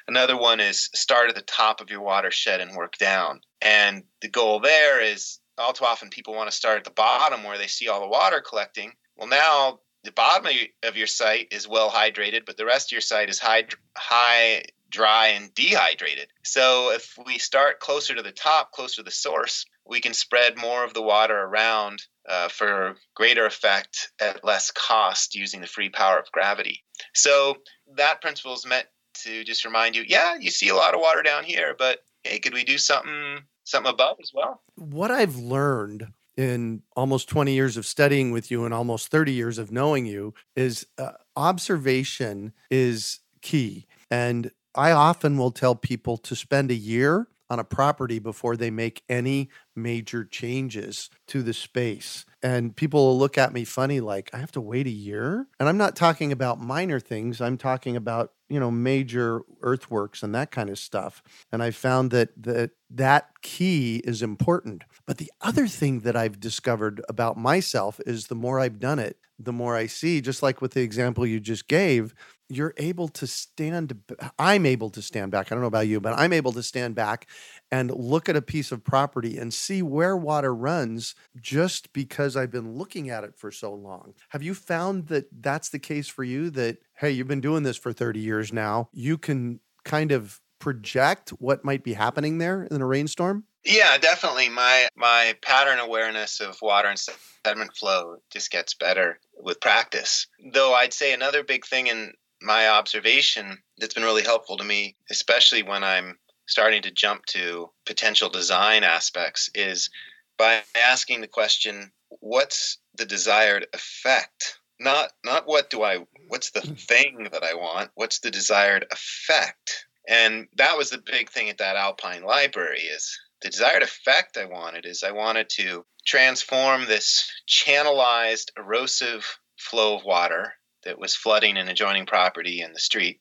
Another 0.08 0.38
one 0.38 0.60
is 0.60 0.90
start 0.96 1.30
at 1.30 1.36
the 1.36 1.42
top 1.42 1.82
of 1.82 1.90
your 1.90 2.02
watershed 2.02 2.62
and 2.62 2.76
work 2.76 2.98
down. 2.98 3.42
And 3.62 4.04
the 4.22 4.30
goal 4.30 4.60
there 4.60 5.02
is 5.02 5.40
all 5.58 5.74
too 5.74 5.86
often 5.86 6.10
people 6.10 6.34
want 6.34 6.50
to 6.50 6.56
start 6.56 6.78
at 6.78 6.84
the 6.86 6.92
bottom 6.92 7.44
where 7.44 7.58
they 7.58 7.68
see 7.68 7.88
all 7.88 8.02
the 8.02 8.08
water 8.08 8.42
collecting. 8.42 8.94
Well, 9.16 9.28
now 9.28 9.80
the 10.06 10.12
bottom 10.12 10.48
of 10.84 10.96
your 10.96 11.08
site 11.08 11.48
is 11.52 11.68
well 11.68 11.90
hydrated, 11.90 12.46
but 12.46 12.58
the 12.58 12.66
rest 12.66 12.88
of 12.88 12.92
your 12.94 13.02
site 13.02 13.30
is 13.30 13.40
high, 13.40 13.66
high, 13.98 14.64
dry, 14.90 15.28
and 15.30 15.54
dehydrated. 15.54 16.28
So 16.44 16.92
if 16.92 17.18
we 17.26 17.38
start 17.40 17.80
closer 17.80 18.16
to 18.16 18.22
the 18.22 18.32
top, 18.32 18.72
closer 18.72 18.98
to 18.98 19.04
the 19.04 19.12
source, 19.12 19.66
we 19.86 20.00
can 20.00 20.14
spread 20.14 20.58
more 20.58 20.84
of 20.84 20.94
the 20.94 21.02
water 21.02 21.38
around 21.38 22.04
uh, 22.28 22.48
for 22.48 22.96
greater 23.16 23.46
effect 23.46 24.12
at 24.20 24.44
less 24.44 24.72
cost 24.72 25.36
using 25.36 25.62
the 25.62 25.68
free 25.68 25.90
power 25.90 26.18
of 26.18 26.32
gravity. 26.32 26.84
So 27.14 27.58
that 27.96 28.22
principle 28.22 28.54
is 28.54 28.66
meant 28.66 28.88
to 29.24 29.44
just 29.44 29.66
remind 29.66 29.96
you, 29.96 30.04
yeah, 30.08 30.36
you 30.40 30.52
see 30.52 30.70
a 30.70 30.76
lot 30.76 30.94
of 30.94 31.02
water 31.02 31.24
down 31.24 31.44
here, 31.44 31.76
but 31.78 32.00
hey, 32.24 32.40
could 32.40 32.54
we 32.54 32.64
do 32.64 32.78
something 32.78 33.40
something 33.64 33.92
above 33.92 34.18
as 34.22 34.32
well? 34.34 34.62
What 34.76 35.12
I've 35.12 35.36
learned 35.36 36.14
in 36.38 36.84
almost 36.96 37.30
20 37.30 37.54
years 37.54 37.78
of 37.78 37.86
studying 37.86 38.32
with 38.32 38.52
you 38.52 38.66
and 38.66 38.74
almost 38.74 39.10
30 39.10 39.32
years 39.32 39.58
of 39.58 39.72
knowing 39.72 40.06
you 40.06 40.34
is 40.56 40.86
uh, 40.98 41.12
observation 41.36 42.54
is 42.70 43.20
key. 43.42 43.86
And 44.12 44.52
I 44.74 44.92
often 44.92 45.38
will 45.38 45.52
tell 45.52 45.76
people 45.76 46.18
to 46.18 46.36
spend 46.36 46.72
a 46.72 46.76
year 46.76 47.28
on 47.50 47.60
a 47.60 47.64
property 47.64 48.20
before 48.20 48.58
they 48.58 48.72
make 48.72 49.04
any 49.08 49.50
major 49.76 50.26
changes 50.26 51.10
to 51.28 51.44
the 51.44 51.54
space. 51.54 52.26
And 52.44 52.76
people 52.76 53.06
will 53.06 53.18
look 53.18 53.38
at 53.38 53.54
me 53.54 53.64
funny 53.64 54.00
like, 54.00 54.30
I 54.34 54.38
have 54.38 54.52
to 54.54 54.62
wait 54.62 54.88
a 54.88 54.92
year. 54.92 55.48
And 55.60 55.68
I'm 55.68 55.78
not 55.78 55.96
talking 55.96 56.32
about 56.32 56.60
minor 56.60 57.00
things, 57.00 57.42
I'm 57.42 57.58
talking 57.58 57.96
about 57.96 58.32
you 58.50 58.60
know 58.60 58.70
major 58.70 59.42
earthworks 59.62 60.22
and 60.22 60.34
that 60.36 60.52
kind 60.52 60.70
of 60.70 60.78
stuff 60.78 61.24
and 61.52 61.64
i 61.64 61.72
found 61.72 62.12
that 62.12 62.30
that 62.42 62.72
that 62.90 63.30
key 63.42 64.02
is 64.04 64.22
important 64.22 64.84
but 65.06 65.18
the 65.18 65.32
other 65.42 65.68
thing 65.68 66.02
that 66.02 66.16
i've 66.16 66.40
discovered 66.40 67.02
about 67.10 67.38
myself 67.38 68.00
is 68.06 68.28
the 68.28 68.36
more 68.36 68.60
i've 68.60 68.80
done 68.80 69.00
it 69.00 69.18
the 69.40 69.52
more 69.54 69.76
i 69.76 69.88
see 69.88 70.22
just 70.22 70.44
like 70.44 70.62
with 70.62 70.74
the 70.74 70.82
example 70.82 71.26
you 71.26 71.40
just 71.40 71.68
gave 71.68 72.14
you're 72.50 72.74
able 72.78 73.08
to 73.08 73.26
stand 73.26 73.98
i'm 74.38 74.66
able 74.66 74.90
to 74.90 75.02
stand 75.02 75.32
back 75.32 75.48
i 75.52 75.56
don't 75.56 75.62
know 75.62 75.68
about 75.68 75.88
you 75.88 76.00
but 76.00 76.14
i'm 76.18 76.34
able 76.34 76.52
to 76.52 76.62
stand 76.62 76.96
back 76.96 77.28
and 77.72 77.92
look 77.92 78.30
at 78.30 78.36
a 78.36 78.42
piece 78.42 78.72
of 78.72 78.84
property 78.84 79.38
and 79.38 79.54
see 79.54 79.82
where 79.82 80.16
water 80.16 80.54
runs 80.54 81.16
just 81.40 81.92
because 81.94 82.36
i've 82.36 82.52
been 82.52 82.74
looking 82.74 83.10
at 83.10 83.24
it 83.24 83.36
for 83.36 83.52
so 83.52 83.74
long 83.74 84.14
have 84.30 84.44
you 84.44 84.54
found 84.54 85.08
that 85.08 85.26
that's 85.42 85.70
the 85.70 85.80
case 85.80 86.08
for 86.08 86.24
you 86.24 86.50
that 86.50 86.78
hey 86.98 87.12
you've 87.12 87.28
been 87.28 87.42
doing 87.42 87.64
this 87.64 87.78
for 87.78 87.92
30 87.92 88.20
years 88.20 88.54
now 88.54 88.90
you 88.94 89.18
can 89.18 89.60
kind 89.84 90.12
of 90.12 90.40
project 90.60 91.30
what 91.32 91.66
might 91.66 91.84
be 91.84 91.94
happening 91.94 92.38
there 92.38 92.64
in 92.64 92.82
a 92.82 92.86
rainstorm 92.86 93.44
yeah, 93.66 93.98
definitely. 93.98 94.48
My 94.50 94.88
my 94.96 95.36
pattern 95.42 95.80
awareness 95.80 96.40
of 96.40 96.62
water 96.62 96.88
and 96.88 97.00
sediment 97.44 97.76
flow 97.76 98.18
just 98.30 98.52
gets 98.52 98.76
better 98.76 99.20
with 99.40 99.60
practice. 99.60 100.28
Though 100.54 100.76
I'd 100.76 100.94
say 100.94 101.14
another 101.14 101.44
big 101.44 101.66
thing 101.66 101.88
in 101.88 102.14
my 102.46 102.70
observation 102.70 103.58
that's 103.78 103.94
been 103.94 104.04
really 104.04 104.24
helpful 104.24 104.58
to 104.58 104.64
me, 104.64 104.96
especially 105.10 105.64
when 105.64 105.84
I'm 105.84 106.18
starting 106.48 106.84
to 106.84 106.92
jump 106.92 107.26
to 107.28 107.72
potential 107.86 108.30
design 108.30 108.84
aspects, 108.84 109.50
is 109.56 109.90
by 110.38 110.62
asking 110.76 111.22
the 111.22 111.28
question, 111.28 111.92
what's 112.10 112.78
the 112.98 113.06
desired 113.06 113.68
effect? 113.74 114.60
Not 114.80 115.12
not 115.24 115.48
what 115.48 115.70
do 115.70 115.84
I 115.84 116.06
what's 116.28 116.52
the 116.52 116.62
mm. 116.62 116.80
thing 116.80 117.30
that 117.32 117.44
I 117.44 117.56
want? 117.56 117.92
What's 117.96 118.20
the 118.20 118.32
desired 118.32 118.86
effect? 118.92 119.86
And 120.08 120.48
that 120.58 120.78
was 120.78 120.92
the 120.92 121.00
big 121.00 121.30
thing 121.30 121.50
at 121.50 121.58
that 121.58 121.78
Alpine 121.78 122.24
library 122.24 122.82
is 122.82 123.20
the 123.42 123.50
desired 123.50 123.84
effect 123.84 124.38
I 124.38 124.46
wanted 124.46 124.86
is 124.86 125.04
I 125.04 125.12
wanted 125.12 125.50
to 125.58 125.86
transform 126.06 126.86
this 126.86 127.30
channelized 127.48 128.52
erosive 128.58 129.40
flow 129.58 129.96
of 129.96 130.04
water 130.04 130.54
that 130.86 131.00
was 131.00 131.16
flooding 131.16 131.58
an 131.58 131.68
adjoining 131.68 132.06
property 132.06 132.62
in 132.62 132.74
the 132.74 132.80
street. 132.80 133.20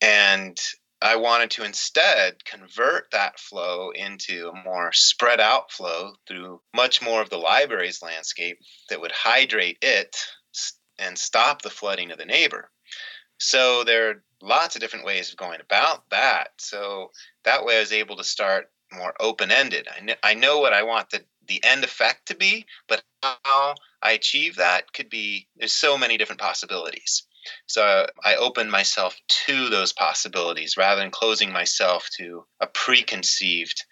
And 0.00 0.58
I 1.00 1.16
wanted 1.16 1.50
to 1.52 1.64
instead 1.64 2.44
convert 2.44 3.10
that 3.10 3.38
flow 3.38 3.90
into 3.90 4.50
a 4.50 4.64
more 4.64 4.92
spread 4.92 5.40
out 5.40 5.72
flow 5.72 6.12
through 6.26 6.60
much 6.74 7.02
more 7.02 7.20
of 7.20 7.30
the 7.30 7.38
library's 7.38 8.02
landscape 8.02 8.58
that 8.88 9.00
would 9.00 9.12
hydrate 9.12 9.78
it 9.82 10.16
and 10.98 11.18
stop 11.18 11.62
the 11.62 11.70
flooding 11.70 12.12
of 12.12 12.18
the 12.18 12.24
neighbor. 12.24 12.70
So 13.38 13.82
there 13.82 14.10
are 14.10 14.24
lots 14.40 14.76
of 14.76 14.80
different 14.80 15.04
ways 15.04 15.30
of 15.30 15.36
going 15.36 15.60
about 15.60 16.08
that. 16.10 16.50
So 16.58 17.10
that 17.44 17.64
way 17.64 17.76
I 17.76 17.80
was 17.80 17.92
able 17.92 18.16
to 18.16 18.24
start 18.24 18.66
more 18.92 19.14
open 19.18 19.50
ended. 19.50 19.88
I, 19.90 20.04
kn- 20.04 20.18
I 20.22 20.34
know 20.34 20.58
what 20.58 20.72
I 20.72 20.84
want 20.84 21.10
the, 21.10 21.24
the 21.52 21.68
end 21.68 21.84
effect 21.84 22.26
to 22.26 22.34
be, 22.34 22.64
but 22.88 23.02
how 23.22 23.74
I 24.02 24.12
achieve 24.12 24.56
that 24.56 24.92
could 24.92 25.10
be, 25.10 25.46
there's 25.56 25.72
so 25.72 25.98
many 25.98 26.16
different 26.16 26.40
possibilities. 26.40 27.24
So 27.66 28.06
I 28.24 28.36
open 28.36 28.70
myself 28.70 29.16
to 29.46 29.68
those 29.68 29.92
possibilities 29.92 30.76
rather 30.76 31.00
than 31.00 31.10
closing 31.10 31.52
myself 31.52 32.08
to 32.18 32.44
a 32.60 32.66
preconceived 32.66 33.84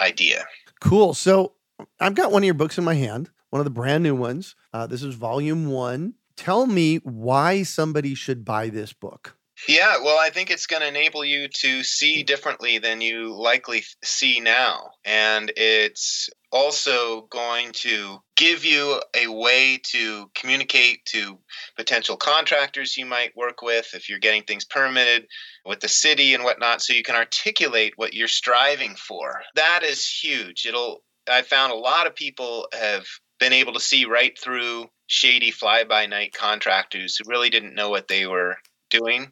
idea. 0.00 0.44
Cool. 0.80 1.14
So 1.14 1.52
I've 2.00 2.14
got 2.14 2.32
one 2.32 2.42
of 2.42 2.46
your 2.46 2.54
books 2.54 2.78
in 2.78 2.84
my 2.84 2.94
hand, 2.94 3.30
one 3.50 3.60
of 3.60 3.64
the 3.64 3.70
brand 3.70 4.02
new 4.02 4.14
ones. 4.14 4.56
Uh, 4.72 4.86
this 4.86 5.02
is 5.02 5.14
volume 5.14 5.66
one. 5.66 6.14
Tell 6.36 6.66
me 6.66 6.96
why 6.96 7.62
somebody 7.62 8.14
should 8.14 8.44
buy 8.44 8.68
this 8.68 8.92
book. 8.92 9.36
Yeah, 9.66 9.96
well, 10.02 10.18
I 10.18 10.28
think 10.28 10.50
it's 10.50 10.66
going 10.66 10.82
to 10.82 10.88
enable 10.88 11.24
you 11.24 11.48
to 11.60 11.82
see 11.82 12.22
differently 12.22 12.78
than 12.78 13.00
you 13.00 13.34
likely 13.34 13.84
see 14.04 14.38
now. 14.38 14.90
And 15.04 15.50
it's 15.56 16.28
also 16.56 17.26
going 17.30 17.70
to 17.70 18.18
give 18.34 18.64
you 18.64 18.98
a 19.14 19.28
way 19.28 19.78
to 19.84 20.30
communicate 20.34 21.04
to 21.04 21.38
potential 21.76 22.16
contractors 22.16 22.96
you 22.96 23.04
might 23.04 23.36
work 23.36 23.60
with 23.60 23.90
if 23.92 24.08
you're 24.08 24.18
getting 24.18 24.42
things 24.42 24.64
permitted 24.64 25.26
with 25.66 25.80
the 25.80 25.88
city 25.88 26.32
and 26.32 26.42
whatnot, 26.42 26.80
so 26.80 26.94
you 26.94 27.02
can 27.02 27.14
articulate 27.14 27.92
what 27.96 28.14
you're 28.14 28.26
striving 28.26 28.94
for. 28.96 29.42
That 29.54 29.82
is 29.82 30.08
huge. 30.08 30.64
It'll, 30.64 31.02
I 31.30 31.42
found 31.42 31.72
a 31.72 31.76
lot 31.76 32.06
of 32.06 32.16
people 32.16 32.66
have 32.72 33.04
been 33.38 33.52
able 33.52 33.74
to 33.74 33.80
see 33.80 34.06
right 34.06 34.36
through 34.38 34.86
shady 35.08 35.50
fly 35.50 35.84
by 35.84 36.06
night 36.06 36.32
contractors 36.32 37.16
who 37.16 37.28
really 37.28 37.50
didn't 37.50 37.74
know 37.74 37.90
what 37.90 38.08
they 38.08 38.26
were 38.26 38.56
doing 38.88 39.30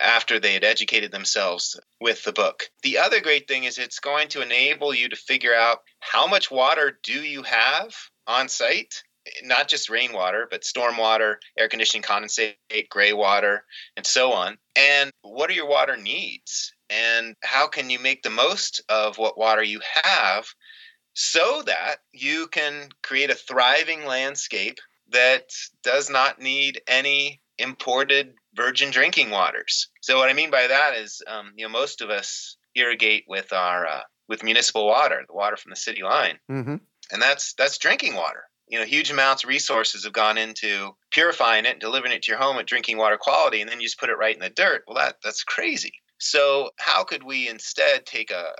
after 0.00 0.38
they 0.38 0.52
had 0.52 0.64
educated 0.64 1.10
themselves 1.10 1.78
with 2.00 2.22
the 2.24 2.32
book. 2.32 2.64
The 2.82 2.98
other 2.98 3.20
great 3.20 3.48
thing 3.48 3.64
is 3.64 3.78
it's 3.78 4.00
going 4.00 4.28
to 4.28 4.42
enable 4.42 4.94
you 4.94 5.08
to 5.08 5.16
figure 5.16 5.54
out 5.54 5.78
how 6.00 6.26
much 6.26 6.50
water 6.50 6.98
do 7.02 7.12
you 7.12 7.42
have 7.42 7.94
on 8.26 8.48
site 8.48 9.02
not 9.42 9.68
just 9.68 9.90
rainwater, 9.90 10.46
but 10.50 10.62
stormwater, 10.62 11.36
air 11.58 11.68
conditioning 11.68 12.02
condensate, 12.02 12.56
gray 12.88 13.12
water, 13.12 13.64
and 13.96 14.06
so 14.06 14.32
on. 14.32 14.58
And 14.76 15.10
what 15.22 15.50
are 15.50 15.54
your 15.54 15.68
water 15.68 15.96
needs? 15.96 16.72
And 16.90 17.36
how 17.42 17.66
can 17.66 17.90
you 17.90 17.98
make 17.98 18.22
the 18.22 18.30
most 18.30 18.82
of 18.88 19.18
what 19.18 19.38
water 19.38 19.62
you 19.62 19.80
have 20.02 20.46
so 21.14 21.62
that 21.66 21.96
you 22.12 22.46
can 22.48 22.88
create 23.02 23.30
a 23.30 23.34
thriving 23.34 24.06
landscape 24.06 24.78
that 25.10 25.50
does 25.82 26.08
not 26.08 26.40
need 26.40 26.80
any 26.86 27.40
imported 27.58 28.34
virgin 28.58 28.90
drinking 28.90 29.30
waters. 29.30 29.88
So 30.02 30.18
what 30.18 30.28
I 30.28 30.34
mean 30.34 30.50
by 30.50 30.66
that 30.66 30.96
is, 30.96 31.22
um, 31.26 31.52
you 31.56 31.64
know, 31.64 31.70
most 31.70 32.02
of 32.02 32.10
us 32.10 32.56
irrigate 32.74 33.24
with 33.28 33.52
our 33.52 33.86
uh, 33.86 34.00
with 34.28 34.42
municipal 34.42 34.86
water, 34.86 35.22
the 35.26 35.34
water 35.34 35.56
from 35.56 35.70
the 35.70 35.76
city 35.76 36.02
line, 36.02 36.38
mm-hmm. 36.50 36.76
and 37.12 37.22
that's 37.22 37.54
that's 37.54 37.78
drinking 37.78 38.14
water. 38.14 38.42
You 38.68 38.78
know, 38.78 38.84
huge 38.84 39.10
amounts 39.10 39.44
of 39.44 39.48
resources 39.48 40.04
have 40.04 40.12
gone 40.12 40.36
into 40.36 40.90
purifying 41.10 41.64
it 41.64 41.72
and 41.72 41.80
delivering 41.80 42.12
it 42.12 42.22
to 42.24 42.32
your 42.32 42.40
home 42.40 42.58
at 42.58 42.66
drinking 42.66 42.98
water 42.98 43.16
quality, 43.16 43.60
and 43.62 43.70
then 43.70 43.80
you 43.80 43.86
just 43.86 44.00
put 44.00 44.10
it 44.10 44.18
right 44.18 44.34
in 44.34 44.42
the 44.42 44.50
dirt. 44.50 44.82
Well, 44.86 44.96
that 44.96 45.16
that's 45.22 45.44
crazy. 45.44 45.94
So 46.18 46.70
how 46.78 47.04
could 47.04 47.22
we 47.22 47.48
instead 47.48 48.04
take 48.04 48.30
a, 48.32 48.52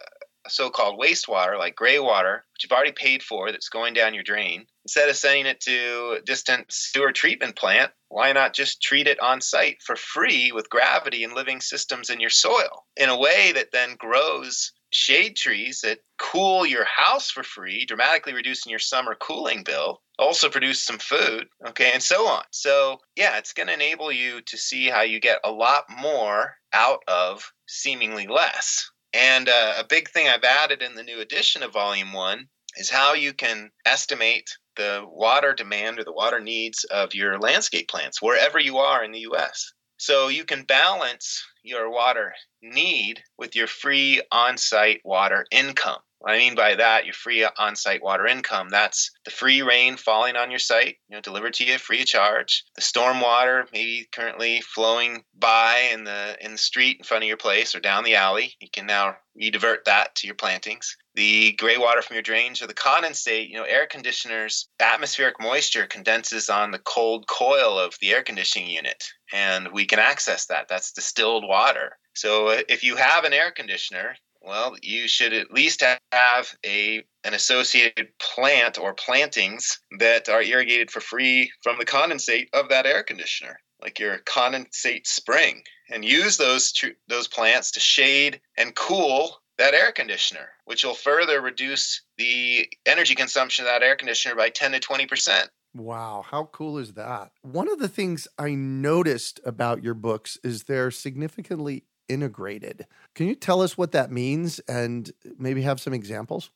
so-called 0.51 1.01
wastewater 1.01 1.59
like 1.59 1.77
gray 1.77 1.99
water, 1.99 2.45
which 2.53 2.65
you've 2.65 2.73
already 2.73 2.93
paid 2.93 3.23
for, 3.23 3.51
that's 3.51 3.69
going 3.69 3.95
down 3.95 4.15
your 4.15 4.23
drain, 4.23 4.67
instead 4.85 5.09
of 5.09 5.17
sending 5.17 5.47
it 5.47 5.61
to 5.61 6.17
a 6.19 6.23
distant 6.23 6.67
sewer 6.73 7.13
treatment 7.13 7.57
plant, 7.57 7.93
why 8.09 8.33
not 8.33 8.55
just 8.55 8.83
treat 8.83 9.07
it 9.07 9.21
on 9.21 9.41
site 9.41 9.83
for 9.83 9.97
free 9.97 10.51
with 10.53 10.71
gravity 10.71 11.25
and 11.25 11.35
living 11.35 11.61
systems 11.61 12.11
in 12.11 12.21
your 12.21 12.31
soil 12.31 12.87
in 12.97 13.09
a 13.09 13.19
way 13.19 13.53
that 13.53 13.73
then 13.73 13.97
grows 13.99 14.73
shade 14.91 15.37
trees 15.37 15.83
that 15.83 15.99
cool 16.19 16.67
your 16.67 16.85
house 16.85 17.31
for 17.31 17.43
free, 17.43 17.85
dramatically 17.85 18.33
reducing 18.33 18.71
your 18.71 18.79
summer 18.79 19.15
cooling 19.15 19.63
bill, 19.63 20.01
also 20.19 20.49
produce 20.49 20.85
some 20.85 20.99
food, 20.99 21.47
okay, 21.69 21.91
and 21.93 22.03
so 22.03 22.27
on. 22.27 22.43
So, 22.51 23.01
yeah, 23.15 23.39
it's 23.39 23.53
going 23.53 23.69
to 23.69 23.75
enable 23.75 24.11
you 24.11 24.41
to 24.43 24.57
see 24.57 24.87
how 24.89 25.03
you 25.03 25.21
get 25.21 25.41
a 25.45 25.53
lot 25.53 25.85
more 26.01 26.55
out 26.73 27.03
of 27.07 27.53
seemingly 27.67 28.27
less. 28.27 28.91
And 29.13 29.49
uh, 29.49 29.75
a 29.79 29.85
big 29.85 30.11
thing 30.11 30.29
I've 30.29 30.45
added 30.45 30.83
in 30.83 30.95
the 30.95 31.03
new 31.03 31.21
edition 31.21 31.63
of 31.63 31.73
Volume 31.73 32.13
1 32.13 32.49
is 32.77 32.91
how 32.91 33.15
you 33.15 33.33
can 33.33 33.71
estimate 33.87 34.51
the 34.77 35.05
water 35.07 35.53
demand 35.55 35.99
or 35.99 36.05
the 36.05 36.13
water 36.13 36.41
needs 36.41 36.85
of 36.85 37.15
your 37.15 37.39
landscape 37.39 37.89
plants 37.89 38.23
wherever 38.23 38.59
you 38.59 38.79
are 38.79 39.03
in 39.03 39.13
the 39.13 39.27
US. 39.31 39.73
So 39.97 40.29
you 40.29 40.45
can 40.45 40.63
balance 40.63 41.45
your 41.63 41.91
water 41.91 42.35
need 42.63 43.23
with 43.37 43.57
your 43.57 43.67
free 43.67 44.23
on 44.31 44.57
site 44.57 45.01
water 45.05 45.47
income. 45.51 46.01
What 46.21 46.33
I 46.33 46.39
mean 46.39 46.57
by 46.57 46.75
that, 46.75 47.05
your 47.05 47.15
free 47.15 47.45
on-site 47.45 48.03
water 48.03 48.27
income, 48.27 48.71
that's 48.71 49.13
the 49.25 49.31
free 49.31 49.63
rain 49.63 49.97
falling 49.97 50.35
on 50.35 50.51
your 50.51 50.59
site, 50.59 50.97
you 51.09 51.15
know, 51.15 51.21
delivered 51.21 51.55
to 51.55 51.65
you 51.65 51.79
free 51.79 52.01
of 52.01 52.07
charge. 52.07 52.65
The 52.75 52.83
storm 52.83 53.21
water 53.21 53.69
maybe 53.73 54.09
currently 54.11 54.61
flowing 54.61 55.25
by 55.39 55.91
in 55.93 56.05
the 56.05 56.37
in 56.41 56.53
the 56.53 56.59
street 56.59 56.97
in 56.99 57.05
front 57.05 57.23
of 57.23 57.29
your 57.29 57.37
place 57.37 57.75
or 57.75 57.81
down 57.81 58.03
the 58.03 58.17
alley. 58.17 58.57
You 58.61 58.69
can 58.73 58.87
now 58.87 59.17
redivert 59.41 59.85
that 59.85 60.17
to 60.17 60.27
your 60.27 60.35
plantings. 60.35 60.97
The 61.15 61.53
gray 61.53 61.79
water 61.79 62.03
from 62.03 62.15
your 62.15 62.23
drains 62.23 62.61
or 62.63 62.67
the 62.67 62.75
condensate, 62.75 63.49
you 63.49 63.57
know, 63.57 63.65
air 63.65 63.87
conditioners, 63.87 64.69
atmospheric 64.81 65.41
moisture 65.41 65.87
condenses 65.87 66.49
on 66.49 66.73
the 66.73 66.79
cold 66.81 67.29
coil 67.29 67.79
of 67.79 67.95
the 68.01 68.13
air 68.13 68.23
conditioning 68.23 68.69
unit 68.69 69.05
and 69.33 69.69
we 69.73 69.87
can 69.87 69.99
access 69.99 70.47
that. 70.47 70.69
That's 70.69 70.93
distilled 70.93 71.47
water. 71.47 71.97
So 72.15 72.49
if 72.69 72.83
you 72.83 72.97
have 72.97 73.25
an 73.25 73.33
air 73.33 73.53
conditioner, 73.53 74.17
well, 74.49 74.75
you 74.83 75.07
should 75.07 75.35
at 75.35 75.53
least 75.53 75.83
have 76.13 76.57
a 76.65 77.05
an 77.25 77.35
associated 77.35 78.09
plant 78.19 78.79
or 78.79 78.95
plantings 78.95 79.81
that 79.99 80.29
are 80.31 80.43
irrigated 80.43 80.91
for 80.91 81.01
free 81.01 81.53
from 81.63 81.77
the 81.79 81.85
condensate 81.85 82.49
of 82.55 82.71
that 82.71 82.87
air 82.87 83.03
conditioner, 83.03 83.61
like 83.83 83.99
your 83.99 84.19
condensate 84.21 85.07
spring, 85.07 85.63
and 85.91 86.05
use 86.05 86.39
those 86.39 86.73
those 87.09 87.29
plants 87.29 87.73
to 87.73 87.81
shade 87.81 88.41
and 88.57 88.75
cool 88.75 89.37
that 89.59 89.75
air 89.75 89.93
conditioner, 89.93 90.49
which 90.65 90.85
will 90.85 90.95
further 90.95 91.43
reduce 91.43 92.03
the 92.17 92.67
energy 92.87 93.15
consumption 93.15 93.67
of 93.67 93.71
that 93.71 93.83
air 93.83 93.97
conditioner 93.97 94.35
by 94.35 94.49
10 94.49 94.73
to 94.73 94.81
20 94.81 95.07
percent. 95.07 95.51
Wow, 95.75 96.25
how 96.27 96.45
cool 96.45 96.79
is 96.79 96.95
that? 96.95 97.33
One 97.43 97.71
of 97.71 97.79
the 97.79 97.89
things 97.89 98.27
I 98.39 98.55
noticed 98.55 99.41
about 99.45 99.85
your 99.85 99.95
books 99.95 100.39
is 100.43 100.65
they're 100.65 100.91
significantly 100.91 101.85
integrated. 102.09 102.87
Can 103.19 103.27
you 103.27 103.35
tell 103.35 103.63
us 103.63 103.77
what 103.77 103.91
that 103.91 104.13
means 104.13 104.61
and 104.69 105.11
maybe 105.37 105.63
have 105.63 105.81
some 105.81 105.93
examples? 105.93 106.51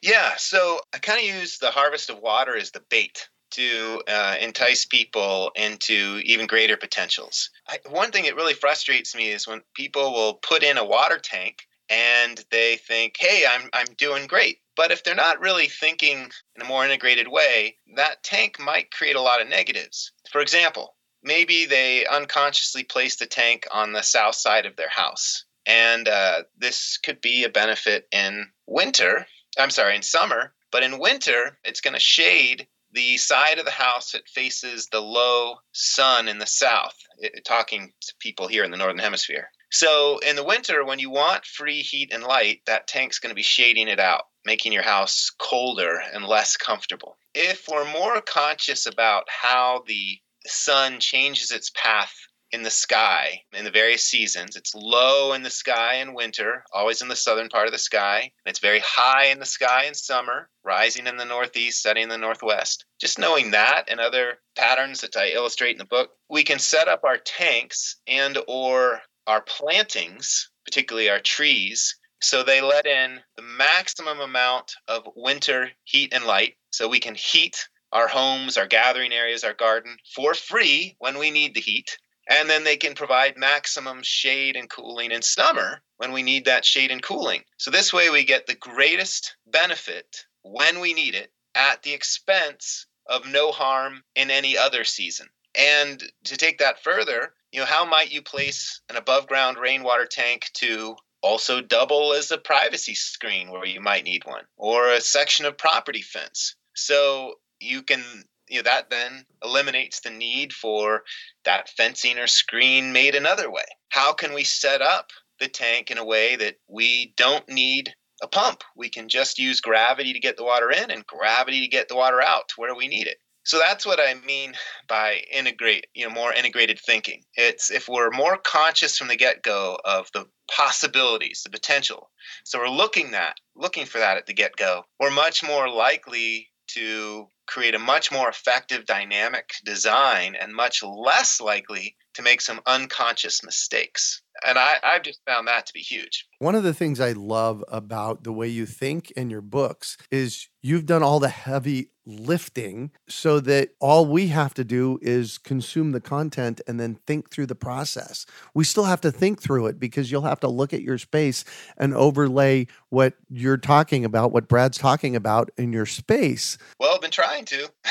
Yeah, 0.00 0.36
so 0.38 0.80
I 0.94 0.98
kind 1.00 1.18
of 1.18 1.26
use 1.26 1.58
the 1.58 1.70
harvest 1.70 2.08
of 2.08 2.20
water 2.20 2.56
as 2.56 2.70
the 2.70 2.80
bait 2.88 3.28
to 3.50 4.00
uh, 4.08 4.36
entice 4.40 4.86
people 4.86 5.52
into 5.54 6.22
even 6.24 6.46
greater 6.46 6.78
potentials. 6.78 7.50
I, 7.68 7.80
one 7.90 8.10
thing 8.10 8.24
that 8.24 8.36
really 8.36 8.54
frustrates 8.54 9.14
me 9.14 9.28
is 9.28 9.46
when 9.46 9.60
people 9.74 10.14
will 10.14 10.36
put 10.36 10.62
in 10.62 10.78
a 10.78 10.84
water 10.84 11.18
tank 11.18 11.58
and 11.90 12.42
they 12.50 12.76
think, 12.76 13.16
"Hey, 13.18 13.44
I'm 13.46 13.68
I'm 13.74 13.92
doing 13.98 14.26
great." 14.28 14.60
But 14.76 14.90
if 14.90 15.04
they're 15.04 15.14
not 15.14 15.40
really 15.40 15.68
thinking 15.68 16.30
in 16.56 16.62
a 16.62 16.64
more 16.64 16.86
integrated 16.86 17.28
way, 17.28 17.76
that 17.96 18.22
tank 18.22 18.58
might 18.58 18.92
create 18.92 19.16
a 19.16 19.20
lot 19.20 19.42
of 19.42 19.48
negatives. 19.48 20.10
For 20.32 20.40
example, 20.40 20.96
maybe 21.22 21.66
they 21.66 22.06
unconsciously 22.06 22.84
placed 22.84 23.18
the 23.18 23.26
tank 23.26 23.66
on 23.70 23.92
the 23.92 24.00
south 24.00 24.36
side 24.36 24.64
of 24.64 24.76
their 24.76 24.88
house. 24.88 25.44
And 25.68 26.08
uh, 26.08 26.42
this 26.56 26.98
could 26.98 27.20
be 27.20 27.44
a 27.44 27.50
benefit 27.50 28.08
in 28.10 28.48
winter. 28.66 29.26
I'm 29.58 29.70
sorry, 29.70 29.94
in 29.94 30.02
summer. 30.02 30.54
But 30.72 30.82
in 30.82 30.98
winter, 30.98 31.58
it's 31.62 31.82
going 31.82 31.94
to 31.94 32.00
shade 32.00 32.66
the 32.92 33.18
side 33.18 33.58
of 33.58 33.66
the 33.66 33.70
house 33.70 34.12
that 34.12 34.28
faces 34.28 34.88
the 34.88 35.00
low 35.00 35.56
sun 35.72 36.26
in 36.26 36.38
the 36.38 36.46
south, 36.46 36.96
it, 37.18 37.44
talking 37.44 37.92
to 38.00 38.14
people 38.18 38.48
here 38.48 38.64
in 38.64 38.70
the 38.70 38.78
northern 38.78 38.98
hemisphere. 38.98 39.50
So 39.70 40.18
in 40.26 40.36
the 40.36 40.44
winter, 40.44 40.84
when 40.84 40.98
you 40.98 41.10
want 41.10 41.44
free 41.44 41.82
heat 41.82 42.12
and 42.12 42.22
light, 42.22 42.62
that 42.66 42.86
tank's 42.86 43.18
going 43.18 43.30
to 43.30 43.36
be 43.36 43.42
shading 43.42 43.88
it 43.88 44.00
out, 44.00 44.24
making 44.46 44.72
your 44.72 44.82
house 44.82 45.30
colder 45.38 46.00
and 46.14 46.24
less 46.24 46.56
comfortable. 46.56 47.18
If 47.34 47.68
we're 47.68 47.90
more 47.92 48.22
conscious 48.22 48.86
about 48.86 49.24
how 49.28 49.84
the 49.86 50.18
sun 50.46 51.00
changes 51.00 51.50
its 51.50 51.70
path 51.70 52.14
in 52.52 52.62
the 52.62 52.70
sky 52.70 53.42
in 53.52 53.64
the 53.64 53.70
various 53.70 54.02
seasons. 54.02 54.56
It's 54.56 54.74
low 54.74 55.32
in 55.32 55.42
the 55.42 55.50
sky 55.50 55.94
in 55.94 56.14
winter, 56.14 56.64
always 56.72 57.02
in 57.02 57.08
the 57.08 57.16
southern 57.16 57.48
part 57.48 57.66
of 57.66 57.72
the 57.72 57.78
sky. 57.78 58.32
It's 58.46 58.58
very 58.58 58.80
high 58.80 59.26
in 59.26 59.38
the 59.38 59.46
sky 59.46 59.84
in 59.84 59.94
summer, 59.94 60.48
rising 60.64 61.06
in 61.06 61.16
the 61.16 61.24
northeast, 61.24 61.82
setting 61.82 62.04
in 62.04 62.08
the 62.08 62.18
northwest. 62.18 62.84
Just 63.00 63.18
knowing 63.18 63.50
that 63.50 63.84
and 63.88 64.00
other 64.00 64.38
patterns 64.56 65.00
that 65.02 65.16
I 65.16 65.28
illustrate 65.28 65.72
in 65.72 65.78
the 65.78 65.84
book, 65.84 66.10
we 66.28 66.44
can 66.44 66.58
set 66.58 66.88
up 66.88 67.04
our 67.04 67.18
tanks 67.18 67.96
and 68.06 68.38
or 68.48 69.02
our 69.26 69.42
plantings, 69.42 70.50
particularly 70.64 71.10
our 71.10 71.20
trees, 71.20 71.96
so 72.20 72.42
they 72.42 72.60
let 72.60 72.86
in 72.86 73.20
the 73.36 73.42
maximum 73.42 74.20
amount 74.20 74.74
of 74.88 75.08
winter 75.14 75.70
heat 75.84 76.12
and 76.12 76.24
light 76.24 76.56
so 76.70 76.88
we 76.88 76.98
can 76.98 77.14
heat 77.14 77.68
our 77.92 78.08
homes, 78.08 78.56
our 78.56 78.66
gathering 78.66 79.12
areas, 79.12 79.44
our 79.44 79.54
garden 79.54 79.96
for 80.14 80.34
free 80.34 80.96
when 80.98 81.18
we 81.18 81.30
need 81.30 81.54
the 81.54 81.60
heat. 81.60 81.98
And 82.28 82.48
then 82.48 82.64
they 82.64 82.76
can 82.76 82.94
provide 82.94 83.38
maximum 83.38 84.02
shade 84.02 84.54
and 84.56 84.68
cooling 84.68 85.12
in 85.12 85.22
summer 85.22 85.82
when 85.96 86.12
we 86.12 86.22
need 86.22 86.44
that 86.44 86.64
shade 86.64 86.90
and 86.90 87.02
cooling. 87.02 87.42
So 87.56 87.70
this 87.70 87.92
way 87.92 88.10
we 88.10 88.24
get 88.24 88.46
the 88.46 88.54
greatest 88.54 89.36
benefit 89.46 90.26
when 90.42 90.80
we 90.80 90.92
need 90.92 91.14
it 91.14 91.32
at 91.54 91.82
the 91.82 91.94
expense 91.94 92.86
of 93.06 93.26
no 93.26 93.50
harm 93.50 94.02
in 94.14 94.30
any 94.30 94.56
other 94.56 94.84
season. 94.84 95.28
And 95.54 96.02
to 96.24 96.36
take 96.36 96.58
that 96.58 96.82
further, 96.82 97.32
you 97.50 97.60
know, 97.60 97.66
how 97.66 97.84
might 97.86 98.12
you 98.12 98.22
place 98.22 98.80
an 98.90 98.96
above 98.96 99.26
ground 99.26 99.56
rainwater 99.56 100.06
tank 100.06 100.50
to 100.54 100.96
also 101.22 101.60
double 101.60 102.12
as 102.12 102.30
a 102.30 102.38
privacy 102.38 102.94
screen 102.94 103.50
where 103.50 103.64
you 103.64 103.80
might 103.80 104.04
need 104.04 104.24
one 104.24 104.44
or 104.56 104.90
a 104.90 105.00
section 105.00 105.46
of 105.46 105.56
property 105.56 106.02
fence? 106.02 106.54
So 106.74 107.36
you 107.58 107.82
can 107.82 108.04
you 108.50 108.58
know 108.58 108.62
that 108.64 108.90
then 108.90 109.24
eliminates 109.42 110.00
the 110.00 110.10
need 110.10 110.52
for 110.52 111.02
that 111.44 111.68
fencing 111.70 112.18
or 112.18 112.26
screen 112.26 112.92
made 112.92 113.14
another 113.14 113.50
way. 113.50 113.64
How 113.90 114.12
can 114.12 114.34
we 114.34 114.44
set 114.44 114.82
up 114.82 115.10
the 115.40 115.48
tank 115.48 115.90
in 115.90 115.98
a 115.98 116.04
way 116.04 116.36
that 116.36 116.56
we 116.68 117.14
don't 117.16 117.48
need 117.48 117.94
a 118.22 118.28
pump? 118.28 118.62
We 118.76 118.90
can 118.90 119.08
just 119.08 119.38
use 119.38 119.60
gravity 119.60 120.12
to 120.12 120.20
get 120.20 120.36
the 120.36 120.44
water 120.44 120.70
in 120.70 120.90
and 120.90 121.06
gravity 121.06 121.60
to 121.60 121.68
get 121.68 121.88
the 121.88 121.96
water 121.96 122.22
out 122.22 122.48
to 122.48 122.54
where 122.56 122.74
we 122.74 122.88
need 122.88 123.06
it. 123.06 123.18
So 123.44 123.58
that's 123.58 123.86
what 123.86 123.98
i 123.98 124.12
mean 124.26 124.52
by 124.88 125.22
integrate 125.32 125.86
you 125.94 126.06
know 126.06 126.12
more 126.12 126.34
integrated 126.34 126.78
thinking. 126.78 127.22
It's 127.34 127.70
if 127.70 127.88
we're 127.88 128.10
more 128.10 128.36
conscious 128.36 128.98
from 128.98 129.08
the 129.08 129.16
get-go 129.16 129.78
of 129.84 130.08
the 130.12 130.26
possibilities 130.54 131.42
the 131.44 131.50
potential 131.50 132.10
so 132.44 132.58
we're 132.58 132.68
looking 132.68 133.12
that 133.12 133.36
looking 133.56 133.86
for 133.86 133.98
that 133.98 134.16
at 134.16 134.26
the 134.26 134.34
get-go 134.34 134.82
we're 134.98 135.10
much 135.10 135.42
more 135.42 135.68
likely 135.68 136.48
to 136.68 137.28
create 137.46 137.74
a 137.74 137.78
much 137.78 138.12
more 138.12 138.28
effective 138.28 138.84
dynamic 138.84 139.50
design 139.64 140.34
and 140.34 140.54
much 140.54 140.82
less 140.82 141.40
likely 141.40 141.96
to 142.14 142.22
make 142.22 142.40
some 142.40 142.60
unconscious 142.66 143.42
mistakes. 143.42 144.22
And 144.46 144.58
I, 144.58 144.76
I've 144.82 145.02
just 145.02 145.20
found 145.26 145.48
that 145.48 145.66
to 145.66 145.72
be 145.72 145.80
huge. 145.80 146.26
One 146.38 146.54
of 146.54 146.62
the 146.62 146.74
things 146.74 147.00
I 147.00 147.12
love 147.12 147.64
about 147.68 148.24
the 148.24 148.32
way 148.32 148.48
you 148.48 148.66
think 148.66 149.10
in 149.12 149.30
your 149.30 149.40
books 149.40 149.96
is 150.10 150.48
you've 150.62 150.86
done 150.86 151.02
all 151.02 151.20
the 151.20 151.28
heavy 151.28 151.90
lifting 152.08 152.90
so 153.08 153.38
that 153.38 153.70
all 153.80 154.06
we 154.06 154.28
have 154.28 154.54
to 154.54 154.64
do 154.64 154.98
is 155.02 155.36
consume 155.36 155.92
the 155.92 156.00
content 156.00 156.60
and 156.66 156.80
then 156.80 156.98
think 157.06 157.30
through 157.30 157.46
the 157.46 157.54
process. 157.54 158.24
We 158.54 158.64
still 158.64 158.84
have 158.84 159.00
to 159.02 159.12
think 159.12 159.42
through 159.42 159.66
it 159.66 159.78
because 159.78 160.10
you'll 160.10 160.22
have 160.22 160.40
to 160.40 160.48
look 160.48 160.72
at 160.72 160.82
your 160.82 160.98
space 160.98 161.44
and 161.76 161.94
overlay 161.94 162.66
what 162.88 163.14
you're 163.28 163.58
talking 163.58 164.04
about, 164.04 164.32
what 164.32 164.48
Brad's 164.48 164.78
talking 164.78 165.14
about 165.14 165.50
in 165.58 165.72
your 165.72 165.86
space. 165.86 166.56
Well, 166.80 166.94
I've 166.94 167.02
been 167.02 167.10
trying 167.10 167.44
to. 167.46 167.68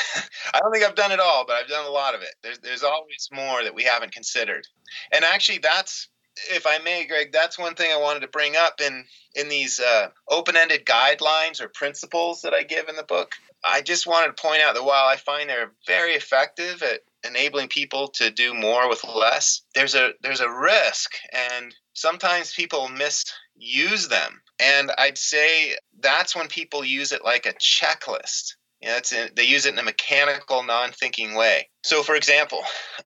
I 0.54 0.58
don't 0.60 0.72
think 0.72 0.84
I've 0.84 0.96
done 0.96 1.12
it 1.12 1.20
all, 1.20 1.44
but 1.46 1.54
I've 1.54 1.68
done 1.68 1.86
a 1.86 1.90
lot 1.90 2.14
of 2.14 2.22
it. 2.22 2.34
There's, 2.42 2.58
there's 2.58 2.82
always 2.82 3.28
more 3.32 3.62
that 3.62 3.74
we 3.74 3.84
haven't 3.84 4.12
considered. 4.12 4.66
And 5.12 5.24
actually, 5.24 5.58
that's 5.58 6.08
if 6.50 6.66
I 6.66 6.78
may, 6.78 7.06
Greg, 7.06 7.32
that's 7.32 7.58
one 7.58 7.74
thing 7.74 7.90
I 7.92 8.00
wanted 8.00 8.20
to 8.20 8.28
bring 8.28 8.56
up 8.56 8.80
in 8.80 9.04
in 9.34 9.48
these 9.48 9.78
uh, 9.78 10.08
open-ended 10.28 10.84
guidelines 10.84 11.60
or 11.60 11.68
principles 11.68 12.42
that 12.42 12.54
I 12.54 12.62
give 12.62 12.88
in 12.88 12.96
the 12.96 13.02
book. 13.02 13.32
I 13.64 13.82
just 13.82 14.06
wanted 14.06 14.36
to 14.36 14.42
point 14.42 14.62
out 14.62 14.74
that 14.74 14.84
while 14.84 15.06
I 15.06 15.16
find 15.16 15.48
they're 15.48 15.72
very 15.86 16.12
effective 16.12 16.82
at 16.82 17.00
enabling 17.24 17.68
people 17.68 18.08
to 18.08 18.30
do 18.30 18.54
more 18.54 18.88
with 18.88 19.04
less, 19.04 19.62
there's 19.74 19.94
a 19.94 20.12
there's 20.22 20.40
a 20.40 20.50
risk, 20.50 21.12
and 21.32 21.74
sometimes 21.92 22.54
people 22.54 22.88
misuse 22.88 24.08
them. 24.08 24.40
And 24.60 24.90
I'd 24.98 25.18
say 25.18 25.76
that's 26.00 26.34
when 26.34 26.48
people 26.48 26.84
use 26.84 27.12
it 27.12 27.24
like 27.24 27.46
a 27.46 27.54
checklist. 27.54 28.54
You 28.80 28.88
know, 28.88 28.96
it's 28.96 29.12
a, 29.12 29.28
they 29.34 29.44
use 29.44 29.66
it 29.66 29.72
in 29.72 29.78
a 29.78 29.84
mechanical, 29.84 30.62
non-thinking 30.62 31.34
way. 31.34 31.68
So, 31.82 32.02
for 32.02 32.14
example, 32.14 32.60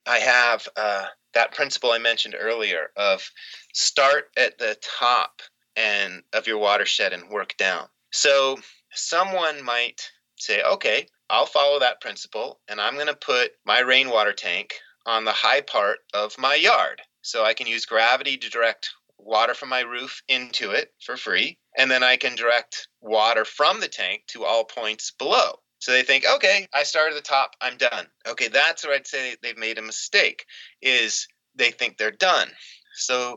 I 0.06 0.18
have 0.18 0.68
uh, 0.76 1.06
that 1.34 1.54
principle 1.54 1.92
I 1.92 1.98
mentioned 1.98 2.34
earlier 2.38 2.90
of 2.96 3.30
start 3.72 4.30
at 4.36 4.58
the 4.58 4.76
top 4.98 5.42
and 5.76 6.22
of 6.32 6.46
your 6.46 6.58
watershed 6.58 7.12
and 7.12 7.30
work 7.30 7.56
down. 7.56 7.88
So, 8.12 8.58
someone 8.92 9.64
might 9.64 10.10
say, 10.36 10.62
okay, 10.62 11.06
I'll 11.30 11.46
follow 11.46 11.78
that 11.78 12.00
principle, 12.00 12.60
and 12.68 12.80
I'm 12.80 12.94
going 12.94 13.06
to 13.06 13.14
put 13.14 13.52
my 13.64 13.80
rainwater 13.80 14.34
tank 14.34 14.74
on 15.06 15.24
the 15.24 15.32
high 15.32 15.62
part 15.62 15.98
of 16.12 16.38
my 16.38 16.54
yard. 16.54 17.00
So 17.22 17.44
I 17.44 17.54
can 17.54 17.66
use 17.66 17.86
gravity 17.86 18.36
to 18.36 18.50
direct 18.50 18.90
water 19.18 19.54
from 19.54 19.68
my 19.68 19.80
roof 19.80 20.22
into 20.28 20.72
it 20.72 20.92
for 21.00 21.16
free, 21.16 21.58
and 21.78 21.90
then 21.90 22.02
I 22.02 22.16
can 22.16 22.34
direct 22.34 22.88
water 23.00 23.44
from 23.44 23.80
the 23.80 23.88
tank 23.88 24.24
to 24.28 24.44
all 24.44 24.64
points 24.64 25.12
below. 25.12 25.60
So 25.82 25.90
they 25.90 26.04
think, 26.04 26.24
okay, 26.36 26.68
I 26.72 26.84
started 26.84 27.16
at 27.16 27.24
the 27.24 27.28
top, 27.28 27.56
I'm 27.60 27.76
done. 27.76 28.06
Okay, 28.28 28.46
that's 28.46 28.86
where 28.86 28.94
I'd 28.94 29.04
say 29.04 29.34
they've 29.42 29.58
made 29.58 29.78
a 29.78 29.82
mistake, 29.82 30.46
is 30.80 31.26
they 31.56 31.72
think 31.72 31.98
they're 31.98 32.12
done. 32.12 32.50
So 32.94 33.34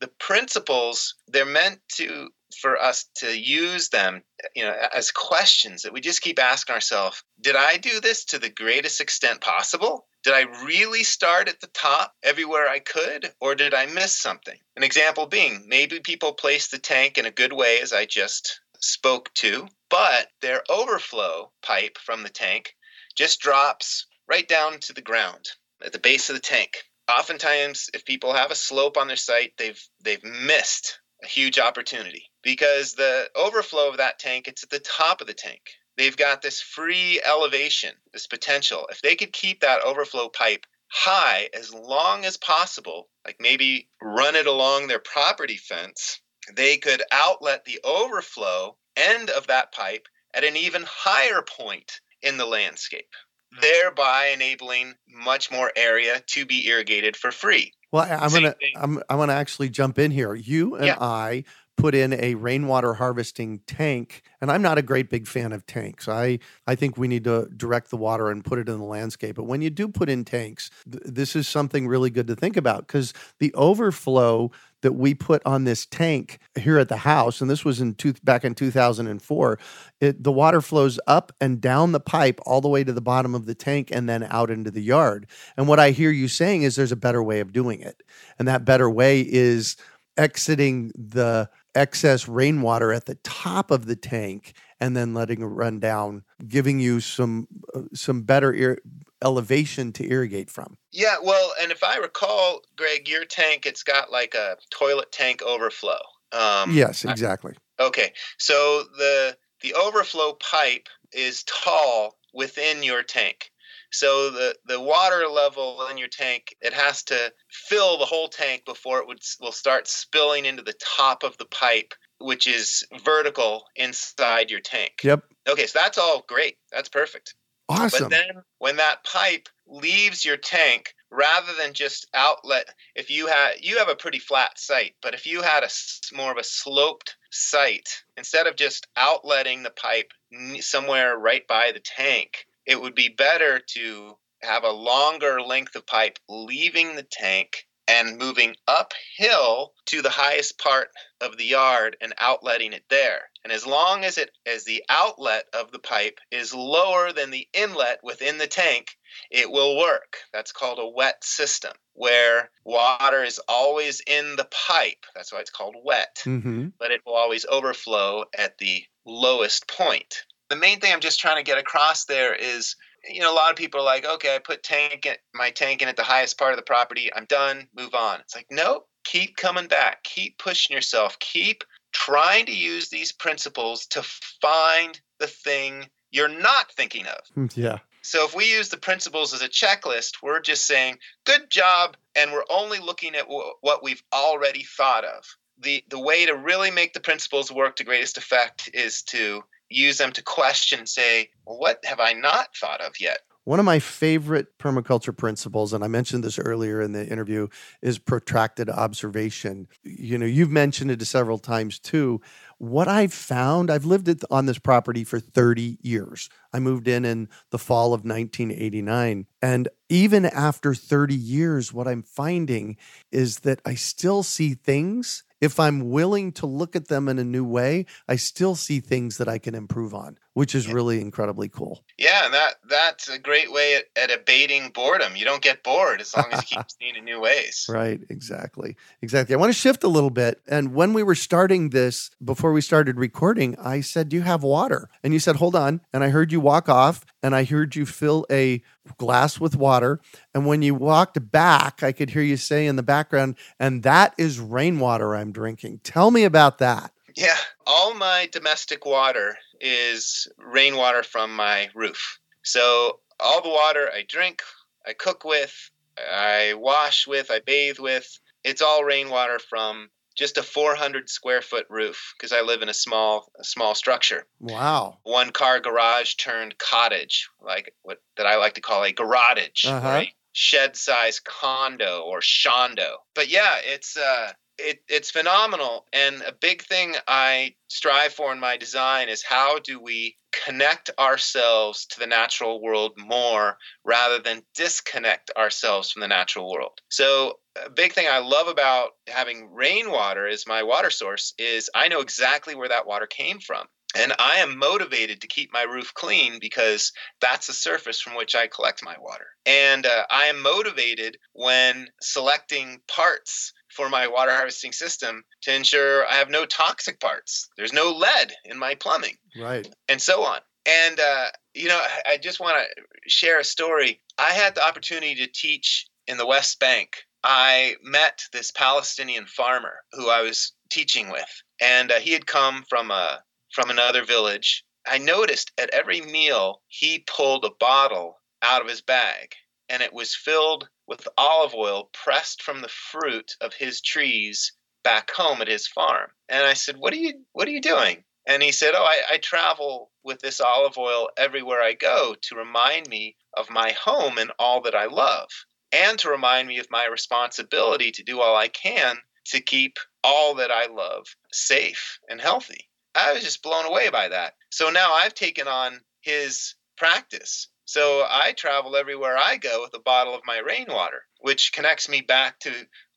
the 0.00 0.06
principles, 0.20 1.16
they're 1.26 1.44
meant 1.44 1.80
to 1.96 2.28
for 2.60 2.80
us 2.80 3.06
to 3.16 3.36
use 3.36 3.88
them, 3.88 4.22
you 4.54 4.62
know, 4.62 4.76
as 4.94 5.10
questions 5.10 5.82
that 5.82 5.92
we 5.92 6.00
just 6.00 6.22
keep 6.22 6.38
asking 6.38 6.74
ourselves, 6.74 7.24
did 7.40 7.56
I 7.56 7.78
do 7.78 7.98
this 7.98 8.24
to 8.26 8.38
the 8.38 8.48
greatest 8.48 9.00
extent 9.00 9.40
possible? 9.40 10.06
Did 10.22 10.34
I 10.34 10.42
really 10.64 11.02
start 11.02 11.48
at 11.48 11.60
the 11.60 11.66
top 11.66 12.14
everywhere 12.22 12.68
I 12.68 12.78
could, 12.78 13.32
or 13.40 13.56
did 13.56 13.74
I 13.74 13.86
miss 13.86 14.12
something? 14.12 14.56
An 14.76 14.84
example 14.84 15.26
being 15.26 15.64
maybe 15.66 15.98
people 15.98 16.32
place 16.32 16.68
the 16.68 16.78
tank 16.78 17.18
in 17.18 17.26
a 17.26 17.32
good 17.32 17.52
way, 17.52 17.80
as 17.80 17.92
I 17.92 18.04
just 18.04 18.60
spoke 18.78 19.34
to, 19.34 19.66
but 19.90 20.28
their 20.40 20.62
overflow 20.68 21.50
pipe 21.62 21.98
from 21.98 22.22
the 22.22 22.28
tank 22.28 22.74
just 23.14 23.40
drops 23.40 24.06
right 24.28 24.46
down 24.46 24.78
to 24.80 24.92
the 24.92 25.02
ground 25.02 25.48
at 25.82 25.92
the 25.92 25.98
base 25.98 26.28
of 26.28 26.36
the 26.36 26.40
tank. 26.40 26.84
Oftentimes, 27.08 27.88
if 27.94 28.04
people 28.04 28.34
have 28.34 28.50
a 28.50 28.54
slope 28.54 28.96
on 28.98 29.06
their 29.06 29.16
site, 29.16 29.54
they've 29.56 29.82
they've 30.02 30.22
missed 30.24 31.00
a 31.22 31.26
huge 31.26 31.58
opportunity 31.58 32.30
because 32.42 32.94
the 32.94 33.28
overflow 33.34 33.88
of 33.88 33.96
that 33.96 34.18
tank 34.18 34.46
it's 34.46 34.62
at 34.62 34.70
the 34.70 34.78
top 34.78 35.20
of 35.20 35.26
the 35.26 35.34
tank. 35.34 35.62
They've 35.96 36.16
got 36.16 36.42
this 36.42 36.60
free 36.60 37.20
elevation, 37.26 37.94
this 38.12 38.28
potential. 38.28 38.86
If 38.90 39.02
they 39.02 39.16
could 39.16 39.32
keep 39.32 39.60
that 39.60 39.82
overflow 39.84 40.28
pipe 40.28 40.64
high 40.88 41.48
as 41.54 41.74
long 41.74 42.24
as 42.24 42.36
possible, 42.36 43.08
like 43.24 43.36
maybe 43.40 43.88
run 44.00 44.36
it 44.36 44.46
along 44.46 44.86
their 44.86 45.00
property 45.00 45.56
fence, 45.56 46.20
they 46.54 46.76
could 46.76 47.02
outlet 47.10 47.64
the 47.64 47.80
overflow 47.84 48.76
end 48.98 49.30
of 49.30 49.46
that 49.46 49.72
pipe 49.72 50.08
at 50.34 50.44
an 50.44 50.56
even 50.56 50.84
higher 50.86 51.42
point 51.42 52.00
in 52.22 52.36
the 52.36 52.46
landscape, 52.46 53.12
hmm. 53.54 53.60
thereby 53.60 54.30
enabling 54.34 54.94
much 55.08 55.50
more 55.50 55.72
area 55.76 56.22
to 56.26 56.44
be 56.44 56.66
irrigated 56.66 57.16
for 57.16 57.30
free. 57.30 57.72
Well, 57.92 58.04
I, 58.04 58.24
am 58.24 58.30
gonna 58.30 58.54
I'm 58.76 59.02
I'm 59.08 59.18
gonna 59.18 59.32
actually 59.32 59.70
jump 59.70 59.98
in 59.98 60.10
here. 60.10 60.34
You 60.34 60.74
and 60.74 60.86
yeah. 60.86 60.96
I 61.00 61.44
put 61.78 61.94
in 61.94 62.12
a 62.12 62.34
rainwater 62.34 62.92
harvesting 62.94 63.60
tank 63.66 64.22
and 64.40 64.50
i'm 64.50 64.60
not 64.60 64.76
a 64.76 64.82
great 64.82 65.08
big 65.08 65.26
fan 65.26 65.52
of 65.52 65.64
tanks 65.64 66.08
i 66.08 66.38
i 66.66 66.74
think 66.74 66.98
we 66.98 67.06
need 67.08 67.24
to 67.24 67.48
direct 67.56 67.88
the 67.90 67.96
water 67.96 68.30
and 68.30 68.44
put 68.44 68.58
it 68.58 68.68
in 68.68 68.78
the 68.78 68.84
landscape 68.84 69.36
but 69.36 69.44
when 69.44 69.62
you 69.62 69.70
do 69.70 69.88
put 69.88 70.08
in 70.08 70.24
tanks 70.24 70.70
th- 70.90 71.02
this 71.06 71.36
is 71.36 71.46
something 71.46 71.86
really 71.86 72.10
good 72.10 72.26
to 72.26 72.34
think 72.34 72.56
about 72.56 72.86
because 72.86 73.14
the 73.38 73.54
overflow 73.54 74.50
that 74.82 74.92
we 74.92 75.14
put 75.14 75.42
on 75.44 75.64
this 75.64 75.86
tank 75.86 76.38
here 76.58 76.78
at 76.78 76.88
the 76.88 76.98
house, 76.98 77.40
and 77.40 77.50
this 77.50 77.64
was 77.64 77.80
in 77.80 77.94
two, 77.94 78.14
back 78.22 78.44
in 78.44 78.54
2004, 78.54 79.58
it, 80.00 80.22
the 80.22 80.32
water 80.32 80.60
flows 80.60 81.00
up 81.06 81.32
and 81.40 81.60
down 81.60 81.92
the 81.92 82.00
pipe 82.00 82.40
all 82.46 82.60
the 82.60 82.68
way 82.68 82.84
to 82.84 82.92
the 82.92 83.00
bottom 83.00 83.34
of 83.34 83.46
the 83.46 83.54
tank 83.54 83.90
and 83.92 84.08
then 84.08 84.26
out 84.30 84.50
into 84.50 84.70
the 84.70 84.82
yard. 84.82 85.26
And 85.56 85.66
what 85.68 85.80
I 85.80 85.90
hear 85.90 86.10
you 86.10 86.28
saying 86.28 86.62
is 86.62 86.76
there's 86.76 86.92
a 86.92 86.96
better 86.96 87.22
way 87.22 87.40
of 87.40 87.52
doing 87.52 87.80
it. 87.80 88.02
And 88.38 88.46
that 88.48 88.64
better 88.64 88.88
way 88.88 89.20
is 89.20 89.76
exiting 90.16 90.92
the 90.96 91.48
excess 91.74 92.28
rainwater 92.28 92.92
at 92.92 93.06
the 93.06 93.14
top 93.16 93.70
of 93.70 93.86
the 93.86 93.96
tank 93.96 94.54
and 94.80 94.96
then 94.96 95.14
letting 95.14 95.40
it 95.40 95.46
run 95.46 95.80
down, 95.80 96.22
giving 96.46 96.78
you 96.78 97.00
some 97.00 97.48
uh, 97.74 97.82
some 97.94 98.22
better 98.22 98.52
ir- 98.52 98.78
elevation 99.22 99.92
to 99.92 100.08
irrigate 100.08 100.50
from. 100.50 100.76
Yeah, 100.92 101.16
well, 101.22 101.52
and 101.60 101.72
if 101.72 101.82
I 101.82 101.96
recall, 101.96 102.62
Greg, 102.76 103.08
your 103.08 103.24
tank 103.24 103.66
it's 103.66 103.82
got 103.82 104.10
like 104.10 104.34
a 104.34 104.56
toilet 104.70 105.12
tank 105.12 105.42
overflow. 105.42 105.98
Um, 106.32 106.74
yes, 106.74 107.04
exactly. 107.04 107.54
I, 107.78 107.84
okay, 107.84 108.12
so 108.38 108.84
the 108.96 109.36
the 109.62 109.74
overflow 109.74 110.34
pipe 110.34 110.88
is 111.12 111.42
tall 111.44 112.16
within 112.32 112.82
your 112.82 113.02
tank. 113.02 113.50
So 113.90 114.30
the, 114.30 114.54
the 114.66 114.80
water 114.80 115.26
level 115.26 115.86
in 115.90 115.96
your 115.96 116.08
tank, 116.08 116.54
it 116.60 116.74
has 116.74 117.02
to 117.04 117.32
fill 117.50 117.98
the 117.98 118.04
whole 118.04 118.28
tank 118.28 118.64
before 118.66 118.98
it 118.98 119.06
would 119.06 119.20
will 119.40 119.52
start 119.52 119.88
spilling 119.88 120.44
into 120.44 120.62
the 120.62 120.74
top 120.74 121.22
of 121.22 121.38
the 121.38 121.46
pipe, 121.46 121.94
which 122.18 122.46
is 122.46 122.86
vertical 123.02 123.64
inside 123.76 124.50
your 124.50 124.60
tank. 124.60 125.00
Yep. 125.02 125.24
Okay, 125.48 125.66
so 125.66 125.78
that's 125.78 125.98
all 125.98 126.24
great. 126.28 126.56
That's 126.70 126.90
perfect. 126.90 127.34
Awesome. 127.68 128.04
But 128.04 128.10
then 128.10 128.42
when 128.58 128.76
that 128.76 129.04
pipe 129.04 129.48
leaves 129.66 130.24
your 130.24 130.36
tank, 130.36 130.94
rather 131.10 131.52
than 131.54 131.74
just 131.74 132.06
outlet, 132.14 132.74
if 132.94 133.10
you 133.10 133.26
had 133.26 133.54
you 133.60 133.78
have 133.78 133.88
a 133.88 133.96
pretty 133.96 134.18
flat 134.18 134.58
site, 134.58 134.94
but 135.02 135.14
if 135.14 135.26
you 135.26 135.42
had 135.42 135.64
a 135.64 135.68
more 136.16 136.32
of 136.32 136.38
a 136.38 136.44
sloped 136.44 137.16
site, 137.30 138.02
instead 138.16 138.46
of 138.46 138.56
just 138.56 138.86
outletting 138.96 139.62
the 139.62 139.70
pipe 139.70 140.12
somewhere 140.60 141.16
right 141.18 141.46
by 141.46 141.72
the 141.72 141.80
tank, 141.80 142.46
it 142.66 142.80
would 142.80 142.94
be 142.94 143.08
better 143.08 143.58
to 143.58 144.16
have 144.42 144.64
a 144.64 144.70
longer 144.70 145.40
length 145.40 145.74
of 145.74 145.86
pipe 145.86 146.18
leaving 146.28 146.96
the 146.96 147.02
tank 147.02 147.66
and 147.88 148.18
moving 148.18 148.54
uphill 148.66 149.72
to 149.86 150.02
the 150.02 150.10
highest 150.10 150.58
part 150.58 150.90
of 151.20 151.38
the 151.38 151.44
yard 151.44 151.96
and 152.00 152.14
outletting 152.16 152.72
it 152.72 152.84
there. 152.90 153.30
And 153.48 153.54
as 153.54 153.66
long 153.66 154.04
as 154.04 154.18
it 154.18 154.30
as 154.44 154.64
the 154.64 154.84
outlet 154.90 155.44
of 155.54 155.72
the 155.72 155.78
pipe 155.78 156.20
is 156.30 156.52
lower 156.52 157.12
than 157.12 157.30
the 157.30 157.48
inlet 157.54 157.98
within 158.02 158.36
the 158.36 158.46
tank, 158.46 158.98
it 159.30 159.50
will 159.50 159.78
work. 159.78 160.18
That's 160.34 160.52
called 160.52 160.78
a 160.78 160.86
wet 160.86 161.24
system, 161.24 161.72
where 161.94 162.50
water 162.66 163.24
is 163.24 163.40
always 163.48 164.02
in 164.06 164.36
the 164.36 164.46
pipe. 164.68 165.06
That's 165.14 165.32
why 165.32 165.40
it's 165.40 165.48
called 165.48 165.76
wet. 165.82 166.20
Mm-hmm. 166.26 166.68
But 166.78 166.90
it 166.90 167.00
will 167.06 167.14
always 167.14 167.46
overflow 167.50 168.26
at 168.36 168.58
the 168.58 168.84
lowest 169.06 169.66
point. 169.66 170.26
The 170.50 170.56
main 170.56 170.78
thing 170.80 170.92
I'm 170.92 171.00
just 171.00 171.18
trying 171.18 171.38
to 171.38 171.42
get 171.42 171.56
across 171.56 172.04
there 172.04 172.34
is 172.34 172.76
you 173.08 173.20
know, 173.20 173.32
a 173.32 173.34
lot 173.34 173.50
of 173.50 173.56
people 173.56 173.80
are 173.80 173.84
like, 173.84 174.04
okay, 174.04 174.34
I 174.34 174.40
put 174.40 174.62
tank 174.62 175.06
in, 175.06 175.14
my 175.32 175.50
tank 175.50 175.80
in 175.80 175.88
at 175.88 175.96
the 175.96 176.02
highest 176.02 176.36
part 176.36 176.52
of 176.52 176.58
the 176.58 176.64
property. 176.64 177.10
I'm 177.14 177.24
done. 177.24 177.68
Move 177.74 177.94
on. 177.94 178.20
It's 178.20 178.36
like, 178.36 178.48
no, 178.50 178.84
keep 179.04 179.36
coming 179.36 179.68
back. 179.68 180.02
Keep 180.02 180.36
pushing 180.36 180.74
yourself. 180.74 181.18
Keep 181.18 181.64
trying 181.98 182.46
to 182.46 182.54
use 182.54 182.88
these 182.88 183.10
principles 183.10 183.84
to 183.86 184.00
find 184.40 185.00
the 185.18 185.26
thing 185.26 185.84
you're 186.12 186.28
not 186.28 186.70
thinking 186.72 187.06
of. 187.06 187.50
Yeah. 187.56 187.78
So 188.02 188.24
if 188.24 188.34
we 188.34 188.50
use 188.50 188.68
the 188.68 188.76
principles 188.78 189.34
as 189.34 189.42
a 189.42 189.48
checklist, 189.48 190.22
we're 190.22 190.40
just 190.40 190.64
saying, 190.66 190.98
good 191.24 191.50
job, 191.50 191.96
and 192.14 192.32
we're 192.32 192.44
only 192.48 192.78
looking 192.78 193.16
at 193.16 193.24
w- 193.24 193.52
what 193.60 193.82
we've 193.82 194.02
already 194.14 194.62
thought 194.62 195.04
of. 195.04 195.24
The, 195.58 195.84
the 195.90 195.98
way 195.98 196.24
to 196.24 196.36
really 196.36 196.70
make 196.70 196.94
the 196.94 197.00
principles 197.00 197.50
work 197.50 197.76
to 197.76 197.84
greatest 197.84 198.16
effect 198.16 198.70
is 198.72 199.02
to 199.14 199.42
use 199.68 199.98
them 199.98 200.12
to 200.12 200.22
question 200.22 200.86
say, 200.86 201.30
well, 201.44 201.58
what 201.58 201.84
have 201.84 202.00
I 202.00 202.12
not 202.12 202.56
thought 202.56 202.80
of 202.80 202.92
yet? 203.00 203.18
One 203.48 203.58
of 203.58 203.64
my 203.64 203.78
favorite 203.78 204.58
permaculture 204.58 205.16
principles, 205.16 205.72
and 205.72 205.82
I 205.82 205.88
mentioned 205.88 206.22
this 206.22 206.38
earlier 206.38 206.82
in 206.82 206.92
the 206.92 207.06
interview, 207.08 207.48
is 207.80 207.98
protracted 207.98 208.68
observation. 208.68 209.68
You 209.82 210.18
know, 210.18 210.26
you've 210.26 210.50
mentioned 210.50 210.90
it 210.90 211.02
several 211.06 211.38
times 211.38 211.78
too. 211.78 212.20
What 212.58 212.88
I've 212.88 213.14
found, 213.14 213.70
I've 213.70 213.86
lived 213.86 214.22
on 214.30 214.44
this 214.44 214.58
property 214.58 215.02
for 215.02 215.18
30 215.18 215.78
years. 215.80 216.28
I 216.52 216.58
moved 216.58 216.88
in 216.88 217.06
in 217.06 217.30
the 217.48 217.56
fall 217.56 217.94
of 217.94 218.04
1989. 218.04 219.26
And 219.40 219.68
even 219.88 220.26
after 220.26 220.74
30 220.74 221.14
years, 221.14 221.72
what 221.72 221.88
I'm 221.88 222.02
finding 222.02 222.76
is 223.10 223.38
that 223.38 223.62
I 223.64 223.76
still 223.76 224.22
see 224.22 224.52
things 224.52 225.24
if 225.40 225.60
I'm 225.60 225.90
willing 225.90 226.32
to 226.32 226.46
look 226.46 226.74
at 226.74 226.88
them 226.88 227.08
in 227.08 227.18
a 227.18 227.24
new 227.24 227.44
way, 227.44 227.86
I 228.08 228.16
still 228.16 228.54
see 228.54 228.80
things 228.80 229.18
that 229.18 229.28
I 229.28 229.38
can 229.38 229.54
improve 229.54 229.94
on, 229.94 230.18
which 230.38 230.54
is 230.54 230.68
really 230.68 231.00
incredibly 231.00 231.48
cool. 231.48 231.82
Yeah, 231.98 232.26
and 232.26 232.32
that 232.32 232.54
that's 232.70 233.08
a 233.08 233.18
great 233.18 233.52
way 233.52 233.74
at, 233.74 233.86
at 234.00 234.16
abating 234.16 234.70
boredom. 234.70 235.16
You 235.16 235.24
don't 235.24 235.42
get 235.42 235.64
bored 235.64 236.00
as 236.00 236.16
long 236.16 236.26
as 236.30 236.48
you 236.48 236.58
keep 236.58 236.70
seeing 236.80 236.94
in 236.94 237.04
new 237.04 237.20
ways. 237.20 237.66
Right, 237.68 238.00
exactly. 238.08 238.76
Exactly. 239.02 239.34
I 239.34 239.38
want 239.38 239.52
to 239.52 239.58
shift 239.58 239.82
a 239.82 239.88
little 239.88 240.10
bit. 240.10 240.40
And 240.46 240.74
when 240.74 240.92
we 240.92 241.02
were 241.02 241.16
starting 241.16 241.70
this, 241.70 242.12
before 242.24 242.52
we 242.52 242.60
started 242.60 242.98
recording, 242.98 243.56
I 243.58 243.80
said, 243.80 244.10
Do 244.10 244.16
you 244.16 244.22
have 244.22 244.44
water? 244.44 244.88
And 245.02 245.12
you 245.12 245.18
said, 245.18 245.34
Hold 245.34 245.56
on. 245.56 245.80
And 245.92 246.04
I 246.04 246.10
heard 246.10 246.30
you 246.30 246.38
walk 246.38 246.68
off 246.68 247.04
and 247.20 247.34
I 247.34 247.42
heard 247.42 247.74
you 247.74 247.84
fill 247.84 248.24
a 248.30 248.62
glass 248.96 249.40
with 249.40 249.56
water. 249.56 250.00
And 250.32 250.46
when 250.46 250.62
you 250.62 250.76
walked 250.76 251.32
back, 251.32 251.82
I 251.82 251.90
could 251.90 252.10
hear 252.10 252.22
you 252.22 252.36
say 252.36 252.68
in 252.68 252.76
the 252.76 252.84
background, 252.84 253.34
and 253.58 253.82
that 253.82 254.14
is 254.16 254.38
rainwater 254.38 255.16
I'm 255.16 255.32
drinking. 255.32 255.80
Tell 255.82 256.12
me 256.12 256.22
about 256.22 256.58
that. 256.58 256.92
Yeah, 257.18 257.36
all 257.66 257.94
my 257.94 258.28
domestic 258.30 258.86
water 258.86 259.36
is 259.60 260.28
rainwater 260.38 261.02
from 261.02 261.34
my 261.34 261.68
roof. 261.74 262.20
So 262.44 263.00
all 263.18 263.42
the 263.42 263.48
water 263.48 263.90
I 263.92 264.04
drink, 264.08 264.40
I 264.86 264.92
cook 264.92 265.24
with, 265.24 265.52
I 265.98 266.54
wash 266.54 267.08
with, 267.08 267.32
I 267.32 267.40
bathe 267.40 267.80
with, 267.80 268.20
it's 268.44 268.62
all 268.62 268.84
rainwater 268.84 269.40
from 269.40 269.90
just 270.16 270.38
a 270.38 270.44
400 270.44 271.10
square 271.10 271.42
foot 271.42 271.66
roof 271.68 272.14
because 272.16 272.32
I 272.32 272.42
live 272.42 272.62
in 272.62 272.68
a 272.68 272.74
small 272.74 273.32
a 273.40 273.42
small 273.42 273.74
structure. 273.74 274.24
Wow. 274.38 274.98
One 275.02 275.30
car 275.30 275.58
garage 275.58 276.14
turned 276.14 276.56
cottage, 276.58 277.28
like 277.40 277.74
what 277.82 277.98
that 278.16 278.26
I 278.26 278.36
like 278.36 278.54
to 278.54 278.60
call 278.60 278.84
a 278.84 278.92
garage, 278.92 279.64
uh-huh. 279.64 279.88
right? 279.88 280.12
Shed 280.34 280.76
size 280.76 281.18
condo 281.18 282.02
or 282.02 282.20
shondo. 282.20 282.98
But 283.16 283.28
yeah, 283.28 283.56
it's 283.64 283.96
uh 283.96 284.32
it, 284.58 284.80
it's 284.88 285.10
phenomenal. 285.10 285.86
And 285.92 286.22
a 286.22 286.32
big 286.32 286.62
thing 286.62 286.94
I 287.06 287.54
strive 287.68 288.12
for 288.12 288.32
in 288.32 288.40
my 288.40 288.56
design 288.56 289.08
is 289.08 289.22
how 289.22 289.58
do 289.58 289.80
we 289.80 290.16
connect 290.44 290.90
ourselves 290.98 291.86
to 291.86 291.98
the 291.98 292.06
natural 292.06 292.60
world 292.60 292.92
more 292.96 293.56
rather 293.84 294.18
than 294.18 294.42
disconnect 294.54 295.30
ourselves 295.36 295.90
from 295.90 296.00
the 296.00 296.08
natural 296.08 296.50
world. 296.50 296.80
So, 296.90 297.38
a 297.64 297.70
big 297.70 297.92
thing 297.92 298.06
I 298.08 298.18
love 298.18 298.46
about 298.46 298.90
having 299.08 299.52
rainwater 299.52 300.28
as 300.28 300.46
my 300.46 300.62
water 300.62 300.90
source 300.90 301.34
is 301.38 301.70
I 301.74 301.88
know 301.88 302.00
exactly 302.00 302.54
where 302.54 302.68
that 302.68 302.86
water 302.86 303.06
came 303.06 303.40
from. 303.40 303.66
And 303.96 304.12
I 304.18 304.36
am 304.36 304.58
motivated 304.58 305.22
to 305.22 305.28
keep 305.28 305.50
my 305.52 305.62
roof 305.62 305.94
clean 305.94 306.38
because 306.40 306.92
that's 307.20 307.46
the 307.46 307.54
surface 307.54 308.00
from 308.00 308.16
which 308.16 308.34
I 308.34 308.46
collect 308.46 308.84
my 308.84 308.96
water. 309.00 309.26
And 309.46 309.86
uh, 309.86 310.04
I 310.10 310.26
am 310.26 310.42
motivated 310.42 311.16
when 311.32 311.88
selecting 312.00 312.82
parts 312.86 313.54
for 313.74 313.88
my 313.88 314.06
water 314.06 314.32
harvesting 314.32 314.72
system 314.72 315.24
to 315.42 315.54
ensure 315.54 316.06
I 316.06 316.14
have 316.14 316.30
no 316.30 316.46
toxic 316.46 317.00
parts. 317.00 317.48
There's 317.56 317.72
no 317.72 317.92
lead 317.92 318.32
in 318.44 318.58
my 318.58 318.74
plumbing. 318.74 319.16
Right. 319.38 319.68
And 319.88 320.00
so 320.00 320.22
on. 320.24 320.40
And, 320.66 321.00
uh, 321.00 321.26
you 321.54 321.68
know, 321.68 321.80
I 322.06 322.18
just 322.18 322.40
want 322.40 322.58
to 322.58 323.10
share 323.10 323.40
a 323.40 323.44
story. 323.44 324.00
I 324.18 324.30
had 324.32 324.54
the 324.54 324.66
opportunity 324.66 325.14
to 325.16 325.32
teach 325.32 325.86
in 326.06 326.18
the 326.18 326.26
West 326.26 326.58
Bank. 326.60 326.96
I 327.24 327.76
met 327.82 328.22
this 328.32 328.50
Palestinian 328.50 329.26
farmer 329.26 329.76
who 329.92 330.08
I 330.08 330.22
was 330.22 330.52
teaching 330.70 331.10
with, 331.10 331.42
and 331.60 331.90
uh, 331.90 331.98
he 331.98 332.12
had 332.12 332.26
come 332.26 332.64
from 332.68 332.90
a 332.90 333.20
from 333.52 333.70
another 333.70 334.04
village. 334.04 334.64
I 334.86 334.98
noticed 334.98 335.52
at 335.58 335.70
every 335.70 336.00
meal 336.00 336.62
he 336.68 337.04
pulled 337.06 337.44
a 337.44 337.50
bottle 337.58 338.20
out 338.42 338.62
of 338.62 338.68
his 338.68 338.82
bag, 338.82 339.34
and 339.68 339.82
it 339.82 339.92
was 339.92 340.14
filled 340.14 340.68
with 340.86 341.06
olive 341.16 341.54
oil 341.54 341.90
pressed 341.92 342.42
from 342.42 342.60
the 342.60 342.68
fruit 342.68 343.36
of 343.40 343.54
his 343.54 343.80
trees 343.80 344.52
back 344.82 345.10
home 345.10 345.42
at 345.42 345.48
his 345.48 345.66
farm. 345.66 346.10
And 346.28 346.44
I 346.44 346.54
said, 346.54 346.76
"What 346.76 346.92
are 346.92 346.96
you 346.96 347.24
What 347.32 347.48
are 347.48 347.52
you 347.52 347.60
doing?" 347.60 348.04
And 348.26 348.42
he 348.42 348.52
said, 348.52 348.74
"Oh, 348.74 348.84
I, 348.84 349.14
I 349.14 349.18
travel 349.18 349.90
with 350.02 350.20
this 350.20 350.40
olive 350.40 350.78
oil 350.78 351.10
everywhere 351.16 351.62
I 351.62 351.74
go 351.74 352.14
to 352.22 352.36
remind 352.36 352.88
me 352.88 353.16
of 353.36 353.50
my 353.50 353.72
home 353.72 354.18
and 354.18 354.32
all 354.38 354.60
that 354.62 354.74
I 354.74 354.86
love, 354.86 355.28
and 355.72 355.98
to 355.98 356.10
remind 356.10 356.48
me 356.48 356.58
of 356.58 356.70
my 356.70 356.86
responsibility 356.86 357.92
to 357.92 358.02
do 358.02 358.20
all 358.20 358.36
I 358.36 358.48
can 358.48 358.98
to 359.26 359.40
keep 359.40 359.78
all 360.02 360.34
that 360.36 360.50
I 360.50 360.66
love 360.66 361.06
safe 361.32 361.98
and 362.08 362.20
healthy." 362.20 362.68
I 362.94 363.12
was 363.12 363.22
just 363.22 363.42
blown 363.42 363.66
away 363.66 363.90
by 363.90 364.08
that. 364.08 364.34
So 364.50 364.70
now 364.70 364.92
I've 364.94 365.14
taken 365.14 365.46
on 365.46 365.80
his 366.00 366.54
practice 366.76 367.48
so 367.68 368.02
I 368.08 368.32
travel 368.32 368.76
everywhere 368.76 369.18
I 369.18 369.36
go 369.36 369.60
with 369.60 369.74
a 369.74 369.82
bottle 369.82 370.14
of 370.14 370.22
my 370.24 370.38
rainwater, 370.38 371.02
which 371.20 371.52
connects 371.52 371.86
me 371.86 372.00
back 372.00 372.40
to 372.40 372.50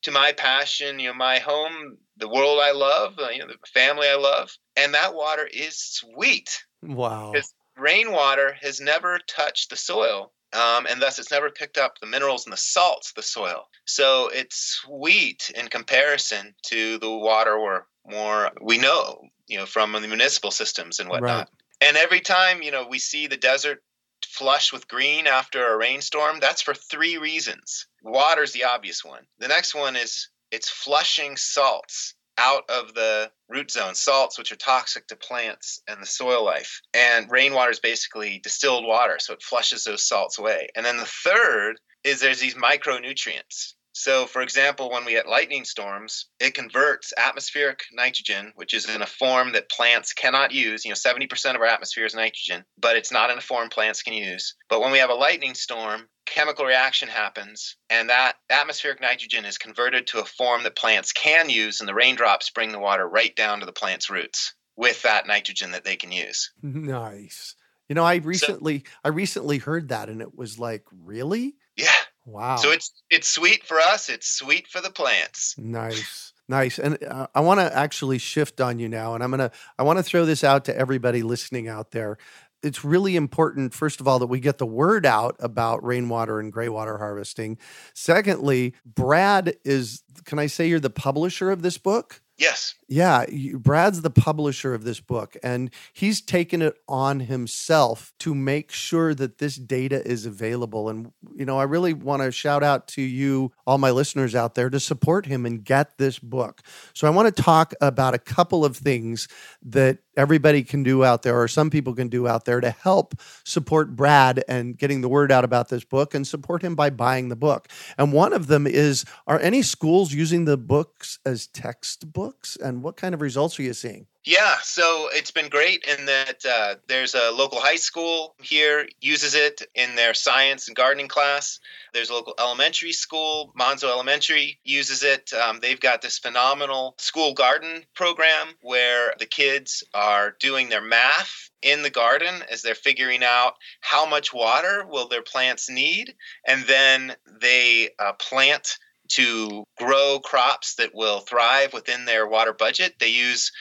to 0.04 0.12
my 0.12 0.32
passion, 0.32 0.98
you 0.98 1.10
know, 1.10 1.14
my 1.14 1.40
home, 1.40 1.98
the 2.16 2.30
world 2.30 2.58
I 2.62 2.72
love, 2.72 3.20
uh, 3.20 3.28
you 3.32 3.40
know, 3.40 3.48
the 3.48 3.58
family 3.74 4.08
I 4.08 4.16
love, 4.16 4.50
and 4.78 4.94
that 4.94 5.14
water 5.14 5.46
is 5.46 5.78
sweet. 5.78 6.64
Wow. 6.82 7.34
Because 7.34 7.54
rainwater 7.76 8.56
has 8.62 8.80
never 8.80 9.20
touched 9.28 9.72
the 9.72 9.76
soil, 9.76 10.32
um, 10.54 10.86
and 10.90 11.02
thus 11.02 11.20
it's 11.20 11.32
never 11.32 11.50
picked 11.50 11.78
up 11.78 12.00
the 12.00 12.08
minerals 12.08 12.46
and 12.46 12.54
the 12.54 12.58
salts 12.58 13.10
of 13.10 13.16
the 13.16 13.24
soil. 13.24 13.66
So 13.86 14.30
it's 14.30 14.56
sweet 14.56 15.52
in 15.54 15.68
comparison 15.68 16.56
to 16.68 16.98
the 16.98 17.12
water 17.12 17.60
we're 17.60 17.84
more 18.06 18.52
we 18.62 18.78
know, 18.78 19.22
you 19.48 19.58
know, 19.58 19.66
from 19.66 19.92
the 19.92 20.08
municipal 20.08 20.52
systems 20.52 21.02
and 21.02 21.10
whatnot. 21.10 21.38
Right. 21.38 21.48
And 21.82 21.98
every 21.98 22.22
time, 22.22 22.62
you 22.62 22.72
know, 22.72 22.88
we 22.88 23.00
see 23.00 23.28
the 23.28 23.36
desert 23.36 23.84
flush 24.26 24.72
with 24.72 24.88
green 24.88 25.28
after 25.28 25.68
a 25.68 25.78
rainstorm, 25.78 26.40
that's 26.40 26.62
for 26.62 26.74
three 26.74 27.18
reasons. 27.18 27.88
Water's 28.04 28.52
the 28.52 28.64
obvious 28.64 29.04
one. 29.04 29.26
The 29.40 29.48
next 29.48 29.76
one 29.76 29.96
is 29.96 30.30
it's 30.52 30.70
flushing 30.70 31.38
salts 31.38 32.16
out 32.38 32.70
of 32.70 32.94
the 32.94 33.32
root 33.50 33.72
zone, 33.72 33.94
salts 33.94 34.38
which 34.38 34.52
are 34.52 34.58
toxic 34.58 35.08
to 35.08 35.16
plants 35.16 35.82
and 35.88 36.02
the 36.02 36.08
soil 36.08 36.44
life. 36.44 36.82
And 36.94 37.30
rainwater 37.30 37.72
is 37.72 37.80
basically 37.80 38.40
distilled 38.40 38.86
water, 38.86 39.18
so 39.20 39.34
it 39.34 39.44
flushes 39.44 39.84
those 39.84 40.08
salts 40.08 40.40
away. 40.40 40.70
And 40.76 40.86
then 40.86 40.98
the 40.98 41.06
third 41.06 41.76
is 42.04 42.20
there's 42.20 42.40
these 42.40 42.56
micronutrients. 42.56 43.74
So, 43.94 44.26
for 44.26 44.42
example, 44.42 44.90
when 44.90 45.06
we 45.06 45.12
get 45.12 45.28
lightning 45.28 45.66
storms, 45.66 46.28
it 46.40 46.54
converts 46.54 47.14
atmospheric 47.18 47.82
nitrogen, 47.92 48.54
which 48.56 48.74
is 48.74 48.90
in 48.90 49.02
a 49.02 49.08
form 49.08 49.52
that 49.54 49.70
plants 49.70 50.14
cannot 50.14 50.52
use. 50.52 50.86
You 50.86 50.92
know, 50.92 50.96
70% 50.96 51.56
of 51.56 51.62
our 51.62 51.68
atmosphere 51.68 52.06
is 52.06 52.16
nitrogen, 52.16 52.64
but 52.80 52.96
it's 52.96 53.12
not 53.12 53.30
in 53.30 53.38
a 53.38 53.42
form 53.42 53.70
plants 53.70 54.02
can 54.02 54.14
use. 54.14 54.56
But 54.70 54.82
when 54.82 54.92
we 54.92 55.00
have 55.00 55.10
a 55.10 55.16
lightning 55.16 55.56
storm, 55.56 56.08
chemical 56.26 56.66
reaction 56.66 57.10
happens, 57.10 57.76
and 57.90 58.10
that 58.10 58.38
atmospheric 58.50 59.02
nitrogen 59.02 59.46
is 59.46 59.58
converted 59.58 60.08
to 60.08 60.20
a 60.20 60.26
form 60.26 60.64
that 60.64 60.78
plants 60.78 61.12
can 61.12 61.50
use, 61.50 61.80
and 61.80 61.90
the 61.90 61.94
raindrops 61.94 62.50
bring 62.50 62.72
the 62.72 62.80
water 62.80 63.08
right 63.08 63.36
down 63.36 63.60
to 63.60 63.66
the 63.66 63.74
plant's 63.74 64.10
roots 64.10 64.54
with 64.78 65.02
that 65.04 65.28
nitrogen 65.28 65.72
that 65.72 65.84
they 65.84 65.96
can 65.96 66.12
use. 66.12 66.52
Nice. 66.64 67.56
You 67.90 67.96
know, 67.96 68.06
I 68.06 68.16
recently 68.16 68.80
so, 68.80 68.92
I 69.04 69.10
recently 69.10 69.58
heard 69.58 69.90
that 69.90 70.08
and 70.08 70.22
it 70.22 70.38
was 70.38 70.58
like, 70.58 70.86
really? 70.92 71.56
Yeah. 71.76 71.92
Wow. 72.26 72.58
So 72.58 72.72
it's 72.72 72.92
it's 73.10 73.30
sweet 73.30 73.64
for 73.64 73.80
us. 73.80 74.10
It's 74.10 74.28
sweet 74.28 74.68
for 74.68 74.82
the 74.82 74.92
plants. 74.92 75.56
Nice. 75.58 76.34
Nice. 76.48 76.80
And 76.80 77.02
uh, 77.04 77.28
I 77.34 77.40
want 77.40 77.60
to 77.62 77.76
actually 77.76 78.18
shift 78.18 78.60
on 78.60 78.78
you 78.78 78.90
now 78.90 79.16
and 79.16 79.24
I'm 79.24 79.32
going 79.32 79.40
to 79.40 79.52
I 79.80 79.84
want 79.84 79.98
to 79.98 80.04
throw 80.04 80.26
this 80.26 80.44
out 80.44 80.66
to 80.66 80.78
everybody 80.78 81.24
listening 81.24 81.68
out 81.68 81.92
there. 81.92 82.18
It's 82.62 82.84
really 82.84 83.16
important 83.16 83.74
first 83.74 84.00
of 84.00 84.08
all 84.08 84.20
that 84.20 84.28
we 84.28 84.40
get 84.40 84.60
the 84.60 84.66
word 84.68 85.06
out 85.06 85.36
about 85.40 85.84
rainwater 85.84 86.40
and 86.40 86.54
graywater 86.54 87.00
harvesting. 87.00 87.58
Secondly, 87.96 88.76
Brad 88.86 89.56
is 89.64 90.04
can 90.26 90.40
I 90.40 90.48
say 90.48 90.68
you're 90.68 90.80
the 90.80 90.90
publisher 90.90 91.52
of 91.52 91.62
this 91.62 91.78
book? 91.78 92.22
Yes. 92.42 92.74
Yeah, 92.88 93.26
Brad's 93.54 94.02
the 94.02 94.10
publisher 94.10 94.74
of 94.74 94.84
this 94.84 95.00
book, 95.00 95.38
and 95.44 95.70
he's 95.94 96.22
taken 96.22 96.64
it 96.64 96.76
on 96.90 97.20
himself 97.20 98.14
to 98.18 98.34
make 98.34 98.72
sure 98.72 99.14
that 99.14 99.38
this 99.38 99.58
data 99.58 100.04
is 100.04 100.26
available. 100.26 100.90
And, 100.90 101.12
you 101.36 101.46
know, 101.46 101.60
I 101.60 101.64
really 101.64 101.94
want 101.94 102.24
to 102.24 102.32
shout 102.32 102.64
out 102.64 102.88
to 102.90 103.02
you, 103.04 103.52
all 103.68 103.78
my 103.78 103.92
listeners 103.92 104.34
out 104.34 104.56
there, 104.56 104.72
to 104.72 104.80
support 104.80 105.28
him 105.28 105.46
and 105.46 105.64
get 105.64 106.00
this 106.00 106.18
book. 106.18 106.64
So 106.96 107.06
I 107.06 107.12
want 107.12 107.34
to 107.34 107.44
talk 107.44 107.76
about 107.80 108.16
a 108.16 108.20
couple 108.20 108.66
of 108.66 108.76
things 108.76 109.28
that 109.62 110.00
everybody 110.18 110.64
can 110.64 110.84
do 110.84 111.04
out 111.04 111.24
there, 111.24 111.40
or 111.40 111.48
some 111.48 111.70
people 111.70 111.94
can 111.94 112.08
do 112.08 112.28
out 112.28 112.46
there 112.46 112.62
to 112.62 112.72
help 112.72 113.16
support 113.44 113.96
Brad 113.96 114.44
and 114.48 114.78
getting 114.78 115.02
the 115.02 115.10
word 115.10 115.32
out 115.32 115.44
about 115.44 115.70
this 115.70 115.84
book 115.84 116.14
and 116.14 116.26
support 116.28 116.62
him 116.62 116.76
by 116.76 116.90
buying 116.90 117.30
the 117.30 117.36
book. 117.36 117.68
And 117.98 118.14
one 118.14 118.34
of 118.34 118.48
them 118.48 118.68
is 118.68 119.06
Are 119.28 119.40
any 119.40 119.62
schools 119.62 120.14
using 120.14 120.46
the 120.46 120.58
books 120.58 121.20
as 121.26 121.48
textbooks? 121.48 122.56
And 122.56 122.84
what 122.84 122.98
kind 122.98 123.14
of 123.14 123.22
results 123.22 123.60
are 123.60 123.64
you 123.64 123.74
seeing? 123.74 124.08
Yeah, 124.24 124.58
so 124.62 125.10
it's 125.12 125.32
been 125.32 125.50
great 125.50 125.84
in 125.84 126.06
that 126.06 126.46
uh, 126.46 126.76
there's 126.88 127.16
a 127.16 127.32
local 127.32 127.60
high 127.60 127.78
school 127.78 128.36
here 128.40 128.88
uses 129.00 129.34
it 129.34 129.64
in 129.74 129.96
their 129.96 130.14
science 130.14 130.68
and 130.68 130.78
gardening 130.78 131.08
class. 131.08 131.60
There's 131.92 132.12
a 132.12 132.14
local 132.14 132.36
elementary 132.38 132.92
school, 132.92 133.52
Manzo 133.60 133.86
Elementary, 133.86 134.60
uses 134.64 135.02
it. 135.02 135.34
Um, 135.34 135.60
they've 135.60 135.80
got 135.80 136.04
this 136.04 136.20
phenomenal 136.20 136.94
school 137.00 137.34
garden 137.34 137.84
program 137.96 138.50
where 138.62 139.16
the 139.18 139.26
kids 139.26 139.84
are 139.96 140.36
doing 140.40 140.70
their 140.70 140.84
math 140.84 141.50
in 141.64 141.82
the 141.82 141.90
garden 141.90 142.44
as 142.52 142.62
they're 142.62 142.76
figuring 142.76 143.24
out 143.24 143.56
how 143.80 144.06
much 144.06 144.32
water 144.32 144.86
will 144.88 145.08
their 145.08 145.24
plants 145.24 145.68
need, 145.68 146.14
and 146.48 146.64
then 146.66 147.16
they 147.42 147.90
uh, 147.98 148.14
plant 148.14 148.78
to 149.08 149.64
grow 149.80 150.20
crops 150.24 150.76
that 150.76 150.94
will 150.94 151.22
thrive 151.22 151.74
within 151.74 152.06
their 152.06 152.28
water 152.28 152.54
budget. 152.54 152.94
They 153.00 153.10
use 153.10 153.52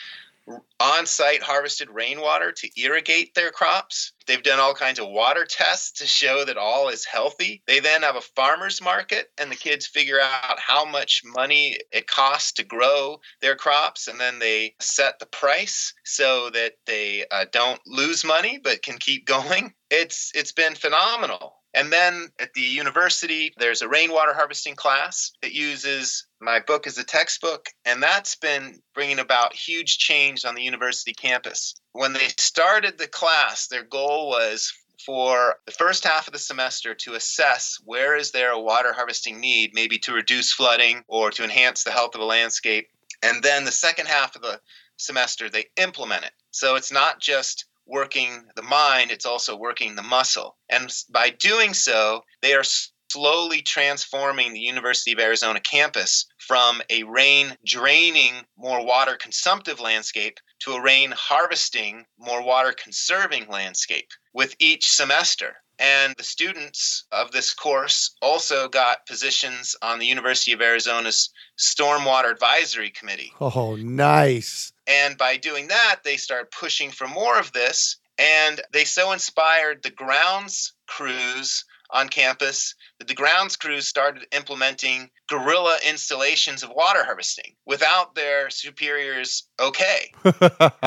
on 0.78 1.06
site 1.06 1.42
harvested 1.42 1.90
rainwater 1.90 2.52
to 2.52 2.70
irrigate 2.80 3.34
their 3.34 3.50
crops. 3.50 4.12
They've 4.26 4.42
done 4.42 4.60
all 4.60 4.74
kinds 4.74 4.98
of 4.98 5.08
water 5.08 5.44
tests 5.44 5.98
to 5.98 6.06
show 6.06 6.44
that 6.44 6.56
all 6.56 6.88
is 6.88 7.04
healthy. 7.04 7.62
They 7.66 7.80
then 7.80 8.02
have 8.02 8.16
a 8.16 8.20
farmer's 8.20 8.80
market, 8.80 9.28
and 9.38 9.50
the 9.50 9.56
kids 9.56 9.86
figure 9.86 10.20
out 10.20 10.58
how 10.58 10.84
much 10.84 11.22
money 11.24 11.78
it 11.92 12.06
costs 12.06 12.52
to 12.52 12.64
grow 12.64 13.20
their 13.40 13.56
crops, 13.56 14.08
and 14.08 14.20
then 14.20 14.38
they 14.38 14.74
set 14.80 15.18
the 15.18 15.26
price 15.26 15.92
so 16.04 16.50
that 16.50 16.74
they 16.86 17.24
uh, 17.30 17.46
don't 17.52 17.80
lose 17.86 18.24
money 18.24 18.60
but 18.62 18.82
can 18.82 18.98
keep 18.98 19.26
going. 19.26 19.72
It's 19.90 20.30
it's 20.34 20.52
been 20.52 20.74
phenomenal. 20.74 21.56
And 21.72 21.92
then 21.92 22.28
at 22.40 22.52
the 22.54 22.62
university, 22.62 23.52
there's 23.58 23.82
a 23.82 23.88
rainwater 23.88 24.34
harvesting 24.34 24.74
class 24.74 25.32
that 25.42 25.52
uses 25.52 26.26
my 26.40 26.60
book 26.60 26.86
is 26.86 26.98
a 26.98 27.04
textbook, 27.04 27.68
and 27.84 28.02
that's 28.02 28.34
been 28.34 28.80
bringing 28.94 29.18
about 29.18 29.54
huge 29.54 29.98
change 29.98 30.44
on 30.44 30.54
the 30.54 30.62
university 30.62 31.12
campus. 31.12 31.74
When 31.92 32.12
they 32.12 32.28
started 32.38 32.98
the 32.98 33.06
class, 33.06 33.66
their 33.68 33.84
goal 33.84 34.28
was 34.28 34.72
for 35.04 35.56
the 35.66 35.72
first 35.72 36.04
half 36.04 36.26
of 36.26 36.32
the 36.32 36.38
semester 36.38 36.94
to 36.94 37.14
assess 37.14 37.78
where 37.84 38.16
is 38.16 38.30
there 38.30 38.50
a 38.50 38.60
water 38.60 38.92
harvesting 38.92 39.40
need, 39.40 39.72
maybe 39.74 39.98
to 39.98 40.12
reduce 40.12 40.52
flooding 40.52 41.02
or 41.08 41.30
to 41.30 41.44
enhance 41.44 41.84
the 41.84 41.90
health 41.90 42.14
of 42.14 42.20
a 42.20 42.24
landscape. 42.24 42.88
And 43.22 43.42
then 43.42 43.64
the 43.64 43.72
second 43.72 44.06
half 44.06 44.36
of 44.36 44.42
the 44.42 44.60
semester, 44.96 45.48
they 45.48 45.66
implement 45.76 46.24
it. 46.24 46.32
So 46.50 46.76
it's 46.76 46.92
not 46.92 47.20
just 47.20 47.66
working 47.86 48.44
the 48.56 48.62
mind, 48.62 49.10
it's 49.10 49.26
also 49.26 49.56
working 49.56 49.94
the 49.94 50.02
muscle. 50.02 50.56
And 50.68 50.92
by 51.10 51.30
doing 51.30 51.74
so, 51.74 52.22
they 52.40 52.54
are 52.54 52.62
slowly 53.10 53.62
transforming 53.62 54.52
the 54.52 54.60
University 54.60 55.12
of 55.12 55.18
Arizona 55.18 55.60
campus 55.60 56.26
from 56.38 56.80
a 56.90 57.02
rain 57.04 57.56
draining, 57.64 58.34
more 58.56 58.84
water 58.84 59.16
consumptive 59.20 59.80
landscape 59.80 60.38
to 60.60 60.72
a 60.72 60.82
rain 60.82 61.12
harvesting, 61.16 62.04
more 62.18 62.42
water 62.42 62.72
conserving 62.72 63.48
landscape 63.48 64.10
with 64.32 64.54
each 64.58 64.88
semester. 64.88 65.56
And 65.78 66.14
the 66.18 66.24
students 66.24 67.04
of 67.10 67.32
this 67.32 67.54
course 67.54 68.14
also 68.20 68.68
got 68.68 69.06
positions 69.06 69.74
on 69.80 69.98
the 69.98 70.06
University 70.06 70.52
of 70.52 70.60
Arizona's 70.60 71.30
Stormwater 71.58 72.30
Advisory 72.30 72.90
Committee. 72.90 73.32
Oh, 73.40 73.76
nice. 73.76 74.72
And 74.86 75.16
by 75.16 75.38
doing 75.38 75.68
that, 75.68 76.00
they 76.04 76.18
started 76.18 76.50
pushing 76.50 76.90
for 76.90 77.08
more 77.08 77.38
of 77.38 77.52
this. 77.52 77.96
And 78.18 78.60
they 78.72 78.84
so 78.84 79.12
inspired 79.12 79.82
the 79.82 79.90
grounds 79.90 80.74
crews 80.86 81.64
on 81.92 82.08
campus 82.08 82.74
that 82.98 83.08
the 83.08 83.14
grounds 83.14 83.56
crews 83.56 83.86
started 83.86 84.26
implementing 84.32 85.10
guerrilla 85.28 85.78
installations 85.88 86.62
of 86.62 86.70
water 86.70 87.04
harvesting 87.04 87.54
without 87.66 88.14
their 88.14 88.50
superiors 88.50 89.44
okay. 89.60 90.12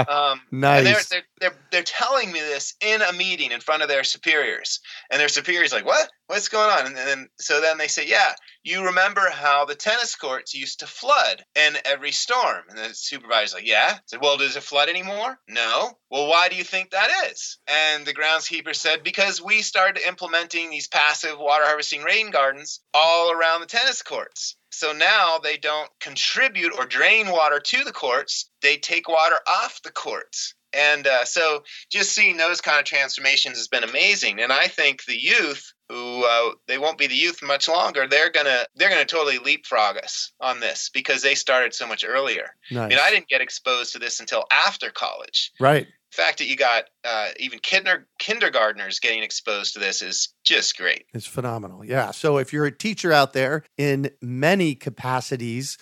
um, 0.08 0.42
nice. 0.52 0.84
They're, 0.84 1.04
they're, 1.10 1.24
they're, 1.44 1.60
they're 1.72 1.84
telling 1.84 2.32
me 2.32 2.40
this 2.40 2.74
in 2.80 3.02
a 3.02 3.12
meeting 3.12 3.52
in 3.52 3.60
front 3.60 3.84
of 3.84 3.90
their 3.90 4.06
superiors. 4.06 4.80
And 5.12 5.20
their 5.20 5.28
superiors 5.28 5.74
like, 5.74 5.86
what? 5.86 6.10
What's 6.28 6.48
going 6.48 6.70
on? 6.70 6.86
And 6.86 6.96
then 6.96 7.28
so 7.38 7.60
then 7.60 7.78
they 7.78 7.90
say, 7.90 8.08
yeah, 8.08 8.32
you 8.64 8.86
remember 8.86 9.30
how 9.30 9.66
the 9.66 9.76
tennis 9.76 10.16
courts 10.16 10.54
used 10.54 10.80
to 10.80 10.88
flood 10.88 11.44
in 11.54 11.76
every 11.84 12.14
storm? 12.14 12.64
And 12.70 12.78
the 12.78 12.94
supervisor's 12.94 13.56
like, 13.56 13.68
yeah. 13.68 13.96
I 13.96 14.00
said, 14.06 14.22
well, 14.22 14.38
does 14.38 14.56
it 14.56 14.64
flood 14.64 14.88
anymore? 14.88 15.38
No. 15.50 15.92
Well, 16.10 16.30
why 16.30 16.48
do 16.48 16.56
you 16.56 16.64
think 16.64 16.92
that 16.92 17.10
is? 17.30 17.58
And 17.68 18.06
the 18.06 18.14
groundskeeper 18.14 18.74
said, 18.74 19.04
because 19.04 19.42
we 19.42 19.64
started 19.64 20.08
implementing 20.08 20.70
these 20.70 20.88
passive 20.88 21.38
water 21.38 21.66
harvesting 21.66 22.04
rain 22.04 22.32
gardens 22.32 22.80
all 22.94 23.34
around 23.34 23.60
the 23.60 23.68
tennis 23.68 24.02
courts. 24.02 24.56
So 24.72 24.94
now 24.94 25.40
they 25.44 25.58
don't 25.58 25.90
contribute 26.00 26.74
or 26.80 26.86
drain 26.86 27.28
water 27.28 27.60
to 27.60 27.84
the 27.84 27.92
courts, 27.92 28.50
they 28.62 28.78
take 28.78 29.10
water 29.10 29.38
off 29.46 29.82
the 29.84 29.92
courts. 29.92 30.56
And 30.74 31.08
uh, 31.08 31.26
so 31.26 31.64
just 31.90 32.14
seeing 32.14 32.38
those 32.38 32.62
kind 32.62 32.80
of 32.80 32.86
transformations 32.86 33.58
has 33.58 33.68
been 33.68 33.84
amazing. 33.84 34.42
And 34.42 34.52
I 34.52 34.68
think 34.68 35.06
the 35.06 35.18
youth 35.18 35.74
who 35.90 36.26
uh, 36.26 36.52
they 36.68 36.78
won't 36.78 36.98
be 36.98 37.08
the 37.08 37.16
youth 37.16 37.44
much 37.44 37.68
longer. 37.68 38.08
They're 38.08 38.32
gonna 38.32 38.66
they're 38.76 38.90
gonna 38.90 39.06
totally 39.06 39.38
leapfrog 39.38 39.98
us 39.98 40.32
on 40.40 40.60
this 40.60 40.90
because 40.94 41.22
they 41.22 41.36
started 41.36 41.74
so 41.74 41.88
much 41.88 42.04
earlier. 42.08 42.56
Nice. 42.72 42.86
I 42.86 42.88
mean, 42.88 43.00
I 43.02 43.12
didn't 43.12 43.28
get 43.28 43.42
exposed 43.42 43.94
to 43.94 44.00
this 44.00 44.20
until 44.20 44.46
after 44.52 44.90
college. 44.90 45.52
Right 45.60 45.88
fact 46.14 46.38
that 46.38 46.48
you 46.48 46.56
got 46.56 46.86
uh, 47.04 47.30
even 47.40 47.60
kinder, 47.60 48.08
kindergartners 48.20 49.00
getting 49.00 49.24
exposed 49.24 49.74
to 49.74 49.80
this 49.80 50.02
is 50.02 50.30
just 50.44 50.78
great. 50.78 51.06
It's 51.14 51.26
phenomenal. 51.26 51.84
Yeah. 51.84 52.12
So 52.12 52.38
if 52.38 52.54
you're 52.54 52.66
a 52.66 52.72
teacher 52.72 53.12
out 53.12 53.34
there 53.34 53.64
in 53.78 54.10
many 54.22 54.76
capacities, 54.76 55.78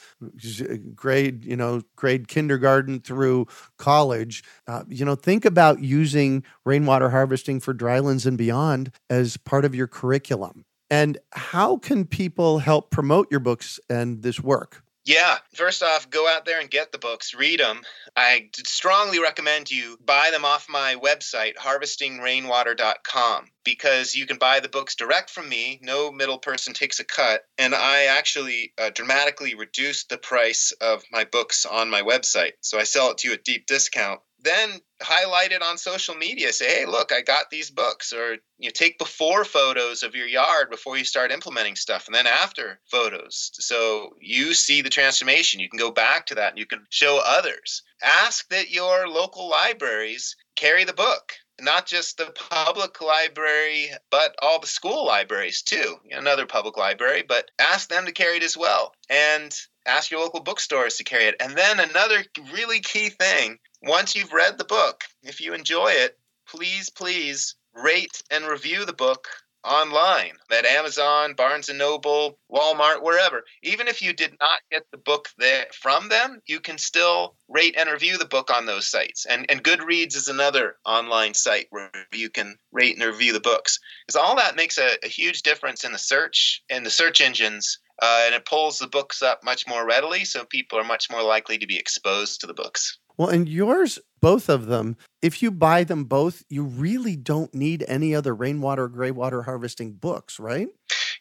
grade, 0.96 1.44
you 1.44 1.58
know, 1.58 1.82
grade 1.96 2.28
kindergarten 2.28 3.02
through 3.02 3.48
college, 3.78 4.44
uh, 4.68 4.84
you 4.88 5.04
know, 5.04 5.16
think 5.16 5.44
about 5.46 5.82
using 5.82 6.44
rainwater 6.66 7.10
harvesting 7.10 7.60
for 7.60 7.74
drylands 7.74 8.26
and 8.26 8.38
beyond 8.38 8.92
as 9.10 9.38
part 9.38 9.66
of 9.66 9.76
your 9.76 9.88
curriculum. 9.88 10.66
And 10.90 11.18
how 11.32 11.78
can 11.78 12.06
people 12.06 12.60
help 12.60 12.92
promote 12.92 13.28
your 13.32 13.40
books 13.40 13.80
and 13.90 14.24
this 14.24 14.42
work? 14.42 14.84
Yeah, 15.04 15.38
first 15.56 15.82
off, 15.82 16.12
go 16.12 16.28
out 16.28 16.45
there 16.45 16.60
and 16.60 16.70
get 16.70 16.91
the 16.91 16.99
books, 16.99 17.34
read 17.34 17.60
them. 17.60 17.82
I 18.16 18.49
strongly 18.66 19.20
recommend 19.20 19.72
you 19.72 19.97
buy 20.04 20.30
them 20.32 20.45
off 20.45 20.70
my 20.70 20.95
website, 20.95 21.56
harvestingrainwater.com, 21.56 23.45
because 23.64 24.16
you 24.16 24.28
can 24.28 24.38
buy 24.38 24.60
the 24.60 24.70
books 24.70 24.95
direct 24.95 25.32
from 25.32 25.49
me. 25.49 25.80
No 25.82 26.12
middle 26.12 26.38
person 26.38 26.74
takes 26.74 26.99
a 26.99 27.04
cut. 27.04 27.41
And 27.58 27.74
I 27.74 28.06
actually 28.06 28.74
uh, 28.78 28.91
dramatically 28.91 29.56
reduced 29.56 30.10
the 30.10 30.20
price 30.20 30.72
of 30.82 31.04
my 31.12 31.24
books 31.24 31.66
on 31.66 31.89
my 31.89 32.04
website. 32.04 32.54
So 32.62 32.78
I 32.78 32.84
sell 32.84 33.10
it 33.10 33.18
to 33.20 33.30
you 33.30 33.34
at 33.34 33.43
deep 33.43 33.66
discount 33.66 34.22
then 34.44 34.80
highlight 35.02 35.52
it 35.52 35.62
on 35.62 35.78
social 35.78 36.16
media. 36.16 36.54
Say, 36.54 36.80
hey, 36.80 36.86
look, 36.86 37.12
I 37.12 37.22
got 37.22 37.50
these 37.50 37.70
books. 37.70 38.14
Or 38.14 38.34
you 38.58 38.68
know, 38.68 38.72
take 38.74 38.98
before 38.98 39.46
photos 39.46 40.04
of 40.04 40.16
your 40.16 40.28
yard 40.28 40.70
before 40.70 40.98
you 40.98 41.06
start 41.06 41.32
implementing 41.32 41.76
stuff, 41.76 42.08
and 42.08 42.16
then 42.16 42.28
after 42.28 42.80
photos. 42.89 43.52
So 43.54 44.16
you 44.20 44.54
see 44.54 44.82
the 44.82 44.89
transformation. 44.89 45.60
You 45.60 45.70
can 45.70 45.80
go 45.80 45.92
back 45.92 46.28
to 46.28 46.36
that 46.36 46.52
and 46.52 46.60
you 46.60 46.66
can 46.66 46.86
show 46.89 47.22
others. 47.24 47.84
Ask 48.02 48.50
that 48.50 48.72
your 48.72 49.08
local 49.08 49.50
libraries 49.50 50.36
carry 50.56 50.84
the 50.84 50.94
book 50.94 51.34
not 51.62 51.86
just 51.86 52.18
the 52.18 52.34
public 52.50 53.02
library, 53.02 53.92
but 54.10 54.36
all 54.42 54.60
the 54.60 54.68
school 54.68 55.06
libraries 55.06 55.62
too. 55.62 55.98
Another 56.10 56.46
public 56.46 56.78
library, 56.78 57.24
but 57.28 57.52
ask 57.60 57.89
them 57.89 58.06
to 58.06 58.12
carry 58.12 58.38
it 58.38 58.44
as 58.44 58.58
well. 58.58 58.94
And 59.10 59.56
ask 59.86 60.12
your 60.12 60.22
local 60.22 60.42
bookstores 60.42 60.98
to 60.98 61.04
carry 61.04 61.26
it. 61.26 61.36
And 61.39 61.56
then 61.56 61.80
another 61.80 62.24
really 62.54 62.80
key 62.80 63.10
thing 63.10 63.60
once 63.82 64.16
you've 64.16 64.34
read 64.34 64.58
the 64.58 64.66
book, 64.66 65.04
if 65.24 65.42
you 65.42 65.54
enjoy 65.54 65.92
it, 65.92 66.18
please, 66.48 66.90
please 66.90 67.56
rate 67.74 68.22
and 68.30 68.46
review 68.46 68.86
the 68.86 68.94
book 68.94 69.28
online 69.64 70.34
at 70.52 70.66
Amazon, 70.66 71.34
Barnes 71.34 71.70
and 71.70 71.78
Noble, 71.78 72.38
Walmart, 72.52 73.04
wherever. 73.04 73.44
Even 73.64 73.88
if 73.88 74.02
you 74.02 74.14
did 74.14 74.36
not 74.40 74.60
get 74.72 74.86
the 74.92 74.98
book 74.98 75.30
there 75.38 75.68
from 75.74 76.10
them, 76.10 76.42
you 76.48 76.60
can 76.60 76.78
still 76.78 77.36
rate 77.48 77.76
and 77.78 77.90
review 77.90 78.18
the 78.18 78.26
book 78.26 78.50
on 78.52 78.66
those 78.66 78.88
sites. 78.90 79.26
And 79.26 79.46
and 79.50 79.64
Goodreads 79.64 80.16
is 80.16 80.28
another 80.28 80.78
online 80.86 81.34
site 81.34 81.68
where 81.70 81.92
you 82.12 82.30
can 82.30 82.58
rate 82.72 82.96
and 82.96 83.06
review 83.06 83.34
the 83.34 83.40
books. 83.40 83.80
Because 84.08 84.20
all 84.22 84.36
that 84.38 84.56
makes 84.56 84.78
a, 84.78 84.98
a 85.04 85.08
huge 85.08 85.44
difference 85.44 85.84
in 85.84 85.92
the 85.92 86.00
search 86.00 86.64
in 86.70 86.84
the 86.84 86.90
search 86.90 87.22
engines. 87.22 87.80
Uh, 88.02 88.24
and 88.26 88.34
it 88.34 88.46
pulls 88.46 88.80
the 88.80 88.88
books 88.88 89.22
up 89.22 89.44
much 89.44 89.68
more 89.68 89.86
readily, 89.86 90.26
so 90.26 90.44
people 90.44 90.80
are 90.80 90.84
much 90.84 91.12
more 91.12 91.22
likely 91.22 91.60
to 91.60 91.68
be 91.68 91.78
exposed 91.78 92.42
to 92.42 92.48
the 92.48 92.54
books. 92.54 92.98
Well, 93.18 93.30
and 93.30 93.47
yours, 93.47 93.99
both 94.22 94.49
of 94.49 94.68
them, 94.68 94.97
if 95.22 95.41
you 95.41 95.51
buy 95.51 95.84
them 95.84 96.05
both, 96.05 96.43
you 96.49 96.64
really 96.64 97.16
don't 97.16 97.53
need 97.53 97.84
any 97.88 98.16
other 98.16 98.34
rainwater, 98.34 98.88
gray 98.88 99.12
water 99.12 99.43
harvesting 99.43 99.93
books, 99.93 100.39
right? 100.39 100.70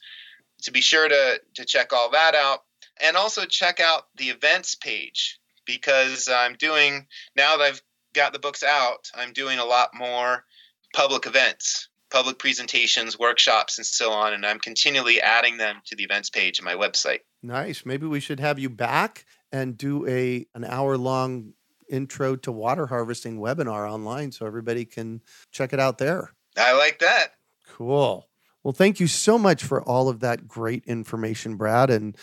To 0.64 0.72
be 0.72 0.82
sure 0.82 1.08
to, 1.08 1.40
to 1.56 1.64
check 1.64 1.94
all 1.94 2.12
that 2.12 2.36
out. 2.36 2.64
And 3.02 3.16
also 3.16 3.46
check 3.46 3.80
out 3.80 4.08
the 4.18 4.26
events 4.26 4.76
page 4.76 5.40
because 5.66 6.28
I'm 6.28 6.56
doing, 6.56 7.08
now 7.36 7.56
that 7.56 7.64
I've 7.64 7.82
got 8.14 8.34
the 8.34 8.40
books 8.40 8.62
out, 8.62 9.10
I'm 9.16 9.32
doing 9.32 9.60
a 9.60 9.64
lot 9.64 9.92
more 9.94 10.44
public 10.94 11.26
events, 11.26 11.88
public 12.12 12.40
presentations, 12.40 13.18
workshops, 13.18 13.78
and 13.78 13.88
so 13.88 14.12
on. 14.12 14.34
And 14.34 14.46
I'm 14.46 14.60
continually 14.60 15.22
adding 15.22 15.56
them 15.56 15.78
to 15.86 15.96
the 15.96 16.04
events 16.04 16.30
page 16.30 16.60
of 16.60 16.66
my 16.66 16.74
website. 16.74 17.20
Nice. 17.42 17.86
Maybe 17.86 18.06
we 18.06 18.20
should 18.20 18.42
have 18.42 18.60
you 18.60 18.70
back 18.70 19.26
and 19.54 19.78
do 19.78 20.06
a 20.08 20.46
an 20.54 20.66
hour 20.66 20.98
long 20.98 21.54
intro 21.90 22.36
to 22.36 22.52
water 22.52 22.88
harvesting 22.88 23.40
webinar 23.40 23.90
online 23.90 24.34
so 24.34 24.46
everybody 24.46 24.84
can 24.84 25.22
check 25.52 25.72
it 25.72 25.80
out 25.80 26.00
there. 26.00 26.34
I 26.58 26.74
like 26.74 27.00
that. 27.00 27.36
Cool. 27.80 28.27
Well, 28.61 28.73
thank 28.73 28.99
you 28.99 29.07
so 29.07 29.39
much 29.39 29.63
for 29.63 29.82
all 29.82 30.09
of 30.09 30.19
that 30.19 30.45
great 30.45 30.84
information, 30.84 31.55
Brad. 31.55 31.89
And 31.89 32.17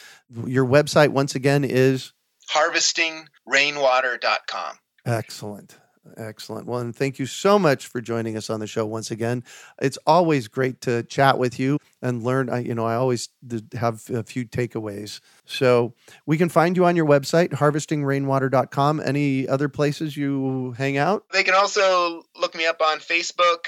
your 0.44 0.66
website, 0.66 1.09
once 1.09 1.34
again, 1.34 1.64
is 1.64 2.12
harvestingrainwater.com. 2.52 4.76
Excellent. 5.07 5.78
Excellent. 6.16 6.66
Well, 6.66 6.80
and 6.80 6.94
thank 6.94 7.18
you 7.18 7.26
so 7.26 7.59
much 7.59 7.86
for 7.86 8.00
joining 8.00 8.36
us 8.36 8.50
on 8.50 8.61
the 8.61 8.66
show 8.66 8.86
once 8.86 9.11
again. 9.11 9.42
It's 9.80 9.98
always 10.07 10.46
great 10.46 10.80
to 10.82 11.02
chat 11.04 11.38
with 11.38 11.59
you 11.59 11.78
and 12.02 12.22
learn. 12.22 12.48
I, 12.48 12.61
you 12.61 12.74
know, 12.74 12.86
I 12.86 12.94
always 12.94 13.28
have 13.74 14.09
a 14.11 14.22
few 14.22 14.44
takeaways. 14.44 15.20
So 15.46 15.94
we 16.26 16.38
can 16.38 16.48
find 16.48 16.76
you 16.76 16.84
on 16.84 16.96
your 16.96 17.07
website, 17.07 17.48
harvestingrainwater.com. 17.48 19.00
Any 19.00 19.48
other 19.48 19.68
places 19.68 20.16
you 20.16 20.74
hang 20.78 20.96
out? 20.96 21.24
They 21.32 21.42
can 21.42 21.54
also 21.54 22.22
look 22.38 22.54
me 22.54 22.66
up 22.66 22.80
on 22.80 22.98
Facebook. 22.98 23.66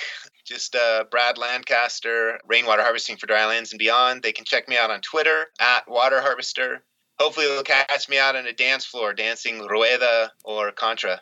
Just 0.49 0.75
uh, 0.75 1.05
Brad 1.11 1.37
Lancaster, 1.37 2.41
Rainwater 2.47 2.83
Harvesting 2.83 3.19
for 3.19 3.27
Drylands 3.27 3.71
and 3.71 3.79
Beyond. 3.79 4.23
They 4.23 4.33
can 4.33 4.47
check 4.47 4.67
me 4.67 4.79
out 4.79 4.91
on 4.91 5.03
Twitter 5.03 5.47
at 5.61 5.89
Water 5.89 6.23
Harvester. 6.23 6.83
Hopefully, 7.19 7.47
they'll 7.47 7.63
catch 7.63 8.09
me 8.09 8.19
out 8.19 8.35
on 8.35 8.47
a 8.47 8.53
dance 8.55 8.87
floor 8.87 9.13
dancing 9.13 9.67
Rueda 9.67 10.33
or 10.45 10.73
Contra. 10.73 11.21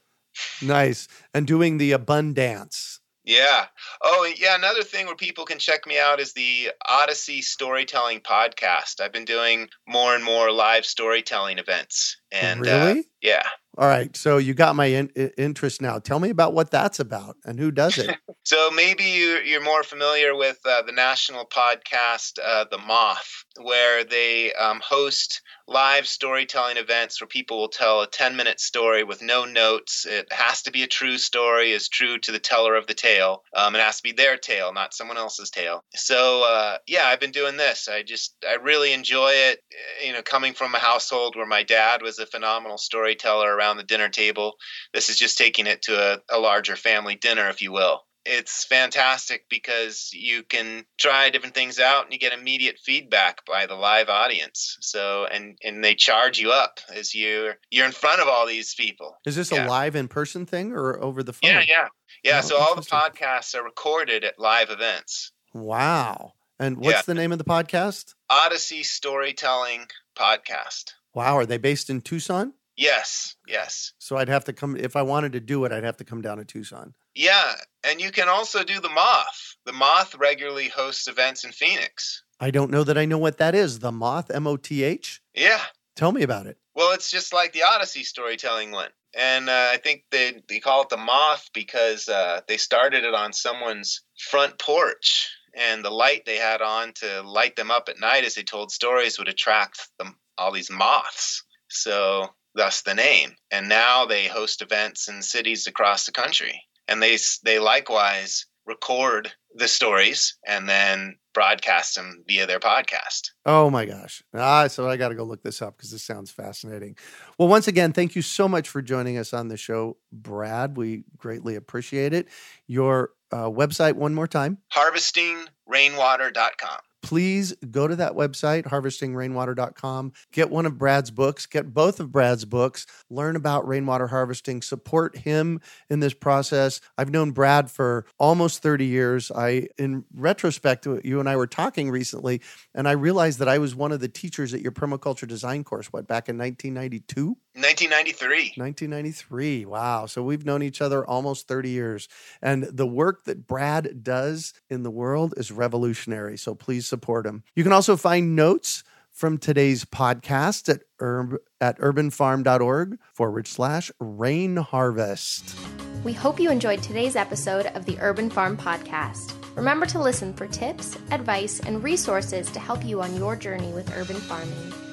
Nice. 0.63 1.09
And 1.35 1.47
doing 1.47 1.79
the 1.79 1.93
abundance. 1.93 3.01
Yeah. 3.25 3.67
Oh, 4.03 4.33
yeah. 4.39 4.55
Another 4.55 4.85
thing 4.85 5.07
where 5.07 5.17
people 5.17 5.45
can 5.45 5.59
check 5.59 5.87
me 5.87 5.99
out 5.99 6.21
is 6.21 6.33
the 6.33 6.71
Odyssey 6.87 7.43
Storytelling 7.43 8.21
Podcast. 8.21 9.01
I've 9.01 9.13
been 9.13 9.25
doing 9.25 9.69
more 9.89 10.15
and 10.15 10.23
more 10.23 10.53
live 10.53 10.87
storytelling 10.87 11.59
events. 11.59 12.17
And 12.31 12.61
really? 12.61 13.01
Uh, 13.01 13.03
yeah. 13.21 13.49
All 13.79 13.89
right. 13.89 14.17
So 14.17 14.39
you 14.39 14.55
got 14.55 14.75
my 14.75 14.87
in- 14.87 15.11
interest 15.37 15.83
now. 15.83 15.99
Tell 15.99 16.19
me 16.19 16.31
about 16.31 16.55
what 16.55 16.71
that's 16.71 16.99
about 16.99 17.37
and 17.45 17.59
who 17.59 17.71
does 17.71 17.99
it. 17.99 18.17
so 18.45 18.71
maybe 18.71 19.05
you're, 19.05 19.43
you're 19.43 19.63
more 19.63 19.83
familiar 19.83 20.35
with 20.35 20.59
uh, 20.65 20.83
the 20.83 20.93
national 20.93 21.45
podcast, 21.45 22.39
uh, 22.43 22.65
The 22.71 22.79
Moth, 22.79 23.45
where 23.61 24.03
they 24.03 24.53
um, 24.55 24.81
host 24.83 25.43
live 25.69 26.07
storytelling 26.07 26.77
events 26.77 27.21
where 27.21 27.29
people 27.29 27.59
will 27.59 27.69
tell 27.69 28.01
a 28.01 28.07
10 28.07 28.37
minute 28.37 28.61
story 28.61 29.03
with 29.05 29.21
no 29.21 29.45
notes. 29.45 30.07
It 30.07 30.33
has 30.33 30.63
to 30.63 30.71
be 30.71 30.83
a 30.83 30.89
true 30.89 31.19
story, 31.19 31.73
is 31.73 31.89
true 31.89 32.19
to 32.19 32.33
the 32.33 32.39
teller 32.39 32.77
of 32.77 32.87
the 32.87 32.95
tale. 32.95 33.43
Um, 33.55 33.75
it 33.75 33.81
has 33.81 33.97
to 33.97 34.03
be 34.03 34.13
their 34.13 34.37
tale, 34.37 34.73
not 34.73 34.95
someone 34.95 35.17
else's 35.17 35.51
tale. 35.51 35.85
So, 35.95 36.45
uh, 36.45 36.79
yeah, 36.87 37.05
I've 37.07 37.21
been 37.21 37.33
doing 37.33 37.57
this. 37.57 37.89
I 37.89 38.03
just, 38.03 38.37
I 38.49 38.55
really 38.55 38.93
enjoy 38.93 39.31
it. 39.33 39.61
You 40.05 40.13
know, 40.13 40.23
coming 40.23 40.55
from 40.55 40.75
a 40.75 40.79
household 40.79 41.37
where 41.37 41.47
my 41.47 41.63
dad 41.63 42.01
was 42.01 42.19
a 42.19 42.27
phenomenal 42.27 42.79
storyteller 42.79 43.55
around 43.55 43.66
the 43.75 43.83
dinner 43.83 44.09
table, 44.09 44.55
this 44.93 45.09
is 45.09 45.19
just 45.19 45.39
taking 45.39 45.67
it 45.67 45.83
to 45.83 45.97
a, 46.31 46.37
a 46.37 46.39
larger 46.39 46.77
family 46.77 47.17
dinner, 47.17 47.49
if 47.49 47.63
you 47.63 47.73
will. 47.73 48.03
It's 48.29 48.65
fantastic 48.65 49.45
because 49.49 50.11
you 50.13 50.43
can 50.43 50.85
try 50.99 51.31
different 51.31 51.55
things 51.55 51.79
out 51.79 52.05
and 52.05 52.13
you 52.13 52.19
get 52.19 52.33
immediate 52.33 52.77
feedback 52.85 53.45
by 53.47 53.67
the 53.67 53.77
live 53.77 54.09
audience. 54.09 54.77
So 54.81 55.27
and 55.27 55.57
and 55.63 55.85
they 55.85 55.95
charge 55.95 56.39
you 56.39 56.51
up 56.51 56.81
as 56.93 57.15
you're 57.15 57.55
you're 57.71 57.87
in 57.87 57.93
front 57.93 58.21
of 58.21 58.27
all 58.27 58.47
these 58.47 58.75
people. 58.75 59.17
Is 59.25 59.37
this 59.37 59.53
yeah. 59.53 59.67
a 59.67 59.69
live 59.69 59.95
in 59.95 60.09
person 60.09 60.45
thing 60.45 60.73
or 60.73 61.01
over 61.01 61.23
the 61.23 61.33
phone? 61.33 61.51
Yeah 61.51 61.63
yeah. 61.69 61.89
Yeah 62.25 62.41
oh, 62.43 62.47
so 62.47 62.59
all 62.59 62.75
the 62.75 62.83
podcasts 62.83 63.55
are 63.55 63.63
recorded 63.63 64.25
at 64.25 64.41
live 64.41 64.71
events. 64.71 65.31
Wow. 65.55 66.33
And 66.59 66.79
what's 66.79 66.97
yeah. 66.97 67.03
the 67.07 67.15
name 67.15 67.31
of 67.31 67.39
the 67.39 67.45
podcast? 67.45 68.15
Odyssey 68.29 68.83
storytelling 68.83 69.87
podcast. 70.19 70.95
Wow 71.15 71.37
are 71.37 71.47
they 71.47 71.59
based 71.59 71.91
in 71.91 72.01
tucson 72.01 72.55
Yes, 72.77 73.37
yes. 73.49 73.93
So 73.99 74.17
I'd 74.17 74.29
have 74.29 74.45
to 74.45 74.53
come 74.53 74.77
if 74.77 74.97
I 74.97 75.03
wanted 75.03 75.33
to 75.33 75.41
do 75.41 75.65
it. 75.65 75.73
I'd 75.73 75.85
have 75.85 75.97
to 75.97 76.05
come 76.05 76.21
down 76.21 76.39
to 76.39 76.45
Tucson. 76.45 76.95
Yeah, 77.15 77.55
and 77.83 78.01
you 78.01 78.11
can 78.11 78.29
also 78.29 78.63
do 78.63 78.81
the 78.81 78.91
Moth. 78.91 79.57
The 79.65 79.73
Moth 79.73 80.15
regularly 80.15 80.69
hosts 80.69 81.09
events 81.09 81.45
in 81.45 81.53
Phoenix. 81.53 82.23
I 82.39 82.51
don't 82.51 82.71
know 82.71 82.85
that 82.85 82.99
I 82.99 83.07
know 83.07 83.19
what 83.19 83.39
that 83.39 83.55
is. 83.55 83.79
The 83.79 83.93
Moth, 83.93 84.31
M 84.31 84.47
O 84.47 84.57
T 84.57 84.83
H. 84.83 85.23
Yeah. 85.35 85.61
Tell 85.97 86.13
me 86.13 86.23
about 86.23 86.47
it. 86.47 86.59
Well, 86.75 86.93
it's 86.93 87.11
just 87.11 87.33
like 87.33 87.55
the 87.55 87.63
Odyssey 87.63 88.05
storytelling 88.05 88.71
one. 88.71 88.91
And 89.17 89.49
uh, 89.49 89.71
I 89.73 89.79
think 89.79 90.05
they, 90.11 90.43
they 90.47 90.61
call 90.61 90.83
it 90.83 90.91
the 90.91 90.99
moth 90.99 91.49
because 91.55 92.07
uh, 92.07 92.43
they 92.49 92.59
started 92.59 93.03
it 93.03 93.15
on 93.15 93.33
someone's 93.33 94.03
front 94.19 94.59
porch. 94.59 95.31
And 95.55 95.83
the 95.83 95.91
light 95.91 96.27
they 96.27 96.37
had 96.37 96.61
on 96.61 96.93
to 96.97 97.23
light 97.23 97.57
them 97.57 97.71
up 97.71 97.89
at 97.89 97.99
night 97.99 98.25
as 98.25 98.35
they 98.35 98.43
told 98.43 98.71
stories 98.71 99.19
would 99.19 99.29
attract 99.29 99.89
them, 99.99 100.17
all 100.37 100.53
these 100.53 100.71
moths. 100.71 101.43
So, 101.69 102.29
thus 102.57 102.83
the 102.83 102.95
name. 102.95 103.35
And 103.51 103.69
now 103.69 104.07
they 104.07 104.27
host 104.27 104.63
events 104.63 105.09
in 105.09 105.23
cities 105.23 105.67
across 105.67 106.07
the 106.07 106.13
country. 106.13 106.63
And 106.89 107.03
they, 107.03 107.19
they 107.45 107.59
likewise 107.59 108.47
record 108.67 109.33
the 109.55 109.69
stories 109.69 110.37
and 110.47 110.69
then 110.69 111.17
broadcast 111.33 111.95
them 111.95 112.25
via 112.27 112.47
their 112.47 112.61
podcast. 112.61 113.31
Oh 113.45 113.71
my 113.71 113.85
gosh. 113.85 114.23
Ah, 114.35 114.67
so 114.67 114.89
I 114.89 114.97
got 114.97 115.11
to 115.11 115.15
go 115.15 115.25
look 115.25 115.43
this 115.43 115.63
up 115.63 115.77
because 115.77 115.91
this 115.91 116.03
sounds 116.03 116.31
fascinating. 116.31 116.97
Well, 117.39 117.49
once 117.49 117.69
again, 117.69 117.93
thank 117.93 118.17
you 118.17 118.23
so 118.23 118.49
much 118.49 118.69
for 118.69 118.83
joining 118.83 119.19
us 119.19 119.33
on 119.33 119.49
the 119.49 119.57
show, 119.57 119.99
Brad. 120.13 120.77
We 120.77 121.05
greatly 121.17 121.55
appreciate 121.55 122.13
it. 122.13 122.29
Your 122.67 123.11
uh, 123.31 123.51
website, 123.51 123.95
one 123.95 124.15
more 124.15 124.29
time 124.29 124.59
harvestingrainwater.com 124.73 126.79
please 127.07 127.55
go 127.71 127.87
to 127.87 127.95
that 127.95 128.15
website, 128.15 128.65
harvestingrainwater.com. 128.65 130.13
Get 130.33 130.51
one 130.51 130.67
of 130.67 130.77
Brad's 130.77 131.13
books, 131.13 131.47
get 131.47 131.73
both 131.73 132.01
of 132.01 132.11
Brad's 132.11 132.45
books, 132.45 132.85
learn 133.09 133.37
about 133.37 133.65
rainwater 133.65 134.09
harvesting, 134.09 134.61
support 134.61 135.17
him 135.17 135.61
in 135.89 136.01
this 136.01 136.15
process. 136.15 136.81
I've 136.99 137.11
known 137.11 137.31
Brad 137.31 137.71
for 137.71 138.07
almost 138.19 138.61
30 138.61 138.87
years. 138.87 139.31
I, 139.31 139.69
in 139.79 140.05
retrospect, 140.17 140.85
uh, 140.89 140.99
you 141.05 141.21
and 141.21 141.29
I 141.29 141.37
were 141.37 141.47
talking 141.47 141.93
recently, 141.93 142.43
and 142.75 142.89
I 142.89 142.93
realized 142.93 143.39
that 143.39 143.49
I 143.49 143.59
was 143.59 143.73
one 143.73 143.93
of 143.93 144.01
the 144.01 144.09
teachers 144.09 144.53
at 144.53 144.61
your 144.61 144.73
permaculture 144.73 145.29
design 145.29 145.63
course, 145.63 145.93
what, 145.93 146.09
back 146.09 146.29
in 146.29 146.37
1992? 146.37 147.37
1993. 147.57 148.53
1993. 148.57 149.65
Wow. 149.65 150.07
So 150.07 150.23
we've 150.23 150.45
known 150.45 150.63
each 150.63 150.83
other 150.83 151.07
almost 151.07 151.49
30 151.49 151.71
years. 151.71 152.09
And 152.43 152.65
the 152.65 152.87
work 152.87 153.25
that 153.25 153.47
Brad 153.47 154.05
does 154.05 154.53
in 154.69 154.83
the 154.83 154.91
world 154.91 155.33
is 155.37 155.51
revolutionary. 155.51 156.37
So 156.37 156.55
please 156.55 156.87
support 156.87 157.27
him. 157.27 157.45
You 157.55 157.63
can 157.63 157.73
also 157.73 157.97
find 157.97 158.37
notes 158.37 158.85
from 159.11 159.39
today's 159.39 159.87
podcast 159.87 160.69
at, 160.69 160.83
urb, 161.01 161.39
at 161.59 161.79
urbanfarm.org 161.79 162.99
forward 163.15 163.47
slash 163.47 163.91
rain 163.99 164.57
harvest. 164.57 165.57
We 166.05 166.13
hope 166.13 166.39
you 166.39 166.51
enjoyed 166.51 166.83
today's 166.83 167.17
episode 167.17 167.67
of 167.69 167.87
the 167.87 167.97
Urban 168.01 168.29
Farm 168.29 168.59
Podcast. 168.59 169.33
Remember 169.57 169.87
to 169.87 169.99
listen 169.99 170.35
for 170.35 170.47
tips, 170.47 170.99
advice, 171.11 171.61
and 171.61 171.83
resources 171.83 172.51
to 172.51 172.61
help 172.61 172.85
you 172.85 173.01
on 173.01 173.17
your 173.17 173.35
journey 173.35 173.73
with 173.73 173.97
urban 173.97 174.17
farming. 174.17 174.86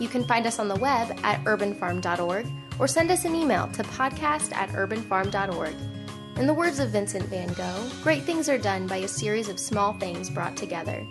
You 0.00 0.08
can 0.08 0.24
find 0.24 0.46
us 0.46 0.58
on 0.58 0.66
the 0.66 0.76
web 0.76 1.16
at 1.22 1.44
urbanfarm.org 1.44 2.46
or 2.78 2.88
send 2.88 3.10
us 3.10 3.26
an 3.26 3.36
email 3.36 3.68
to 3.68 3.82
podcast 3.84 4.52
at 4.52 4.70
urbanfarm.org. 4.70 5.74
In 6.36 6.46
the 6.46 6.54
words 6.54 6.78
of 6.78 6.88
Vincent 6.88 7.26
van 7.26 7.52
Gogh, 7.52 7.90
great 8.02 8.22
things 8.22 8.48
are 8.48 8.56
done 8.56 8.86
by 8.86 8.96
a 8.96 9.08
series 9.08 9.50
of 9.50 9.60
small 9.60 9.92
things 9.92 10.30
brought 10.30 10.56
together. 10.56 11.06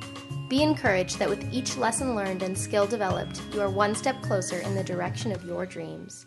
Be 0.50 0.64
encouraged 0.64 1.20
that 1.20 1.30
with 1.30 1.54
each 1.54 1.78
lesson 1.78 2.16
learned 2.16 2.42
and 2.42 2.58
skill 2.58 2.88
developed, 2.88 3.40
you 3.54 3.62
are 3.62 3.70
one 3.70 3.94
step 3.94 4.20
closer 4.24 4.58
in 4.58 4.74
the 4.74 4.84
direction 4.84 5.32
of 5.32 5.46
your 5.46 5.68
dreams. 5.68 6.26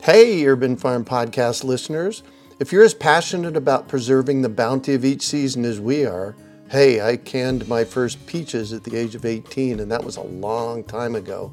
Hey, 0.00 0.46
Urban 0.46 0.76
Farm 0.78 1.04
Podcast 1.04 1.62
listeners. 1.62 2.22
If 2.58 2.72
you're 2.72 2.84
as 2.84 2.94
passionate 2.94 3.56
about 3.56 3.88
preserving 3.88 4.40
the 4.40 4.48
bounty 4.48 4.94
of 4.94 5.04
each 5.04 5.22
season 5.22 5.66
as 5.66 5.78
we 5.78 6.06
are, 6.06 6.34
Hey, 6.72 7.02
I 7.02 7.18
canned 7.18 7.68
my 7.68 7.84
first 7.84 8.26
peaches 8.26 8.72
at 8.72 8.82
the 8.82 8.96
age 8.96 9.14
of 9.14 9.26
18, 9.26 9.78
and 9.78 9.92
that 9.92 10.02
was 10.02 10.16
a 10.16 10.22
long 10.22 10.82
time 10.84 11.14
ago. 11.14 11.52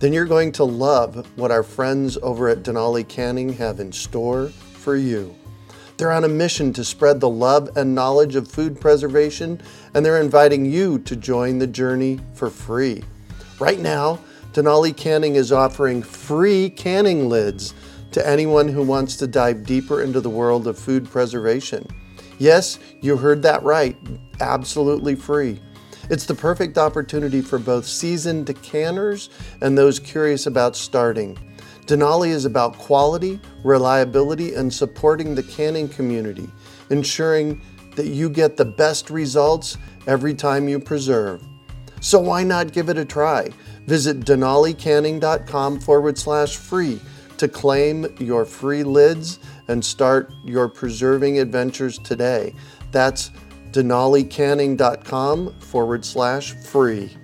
Then 0.00 0.12
you're 0.12 0.24
going 0.24 0.50
to 0.50 0.64
love 0.64 1.30
what 1.38 1.52
our 1.52 1.62
friends 1.62 2.18
over 2.22 2.48
at 2.48 2.64
Denali 2.64 3.06
Canning 3.06 3.52
have 3.52 3.78
in 3.78 3.92
store 3.92 4.48
for 4.48 4.96
you. 4.96 5.32
They're 5.96 6.10
on 6.10 6.24
a 6.24 6.28
mission 6.28 6.72
to 6.72 6.82
spread 6.82 7.20
the 7.20 7.28
love 7.28 7.70
and 7.76 7.94
knowledge 7.94 8.34
of 8.34 8.48
food 8.48 8.80
preservation, 8.80 9.62
and 9.94 10.04
they're 10.04 10.20
inviting 10.20 10.66
you 10.66 10.98
to 11.04 11.14
join 11.14 11.58
the 11.58 11.68
journey 11.68 12.18
for 12.34 12.50
free. 12.50 13.04
Right 13.60 13.78
now, 13.78 14.18
Denali 14.54 14.96
Canning 14.96 15.36
is 15.36 15.52
offering 15.52 16.02
free 16.02 16.68
canning 16.68 17.28
lids 17.28 17.74
to 18.10 18.28
anyone 18.28 18.66
who 18.66 18.82
wants 18.82 19.14
to 19.18 19.28
dive 19.28 19.64
deeper 19.64 20.02
into 20.02 20.20
the 20.20 20.28
world 20.28 20.66
of 20.66 20.76
food 20.76 21.08
preservation. 21.08 21.86
Yes, 22.38 22.78
you 23.00 23.16
heard 23.16 23.42
that 23.42 23.62
right, 23.62 23.96
absolutely 24.40 25.16
free. 25.16 25.60
It's 26.10 26.24
the 26.24 26.34
perfect 26.34 26.78
opportunity 26.78 27.40
for 27.40 27.58
both 27.58 27.86
seasoned 27.86 28.46
decanners 28.46 29.28
and 29.60 29.76
those 29.76 29.98
curious 29.98 30.46
about 30.46 30.74
starting. 30.74 31.36
Denali 31.86 32.28
is 32.28 32.44
about 32.44 32.78
quality, 32.78 33.40
reliability, 33.64 34.54
and 34.54 34.72
supporting 34.72 35.34
the 35.34 35.42
canning 35.42 35.88
community, 35.88 36.48
ensuring 36.90 37.60
that 37.96 38.06
you 38.06 38.30
get 38.30 38.56
the 38.56 38.64
best 38.64 39.10
results 39.10 39.76
every 40.06 40.34
time 40.34 40.68
you 40.68 40.78
preserve. 40.78 41.42
So 42.00 42.20
why 42.20 42.44
not 42.44 42.72
give 42.72 42.88
it 42.88 42.96
a 42.96 43.04
try? 43.04 43.50
Visit 43.86 44.20
denalicanning.com 44.20 45.80
forward 45.80 46.16
slash 46.16 46.56
free 46.56 47.00
to 47.38 47.48
claim 47.48 48.06
your 48.18 48.44
free 48.44 48.82
lids 48.82 49.38
and 49.68 49.84
start 49.84 50.32
your 50.44 50.68
preserving 50.68 51.38
adventures 51.38 51.98
today. 51.98 52.54
That's 52.90 53.30
denalicanning.com 53.72 55.60
forward 55.60 56.04
slash 56.04 56.52
free. 56.54 57.17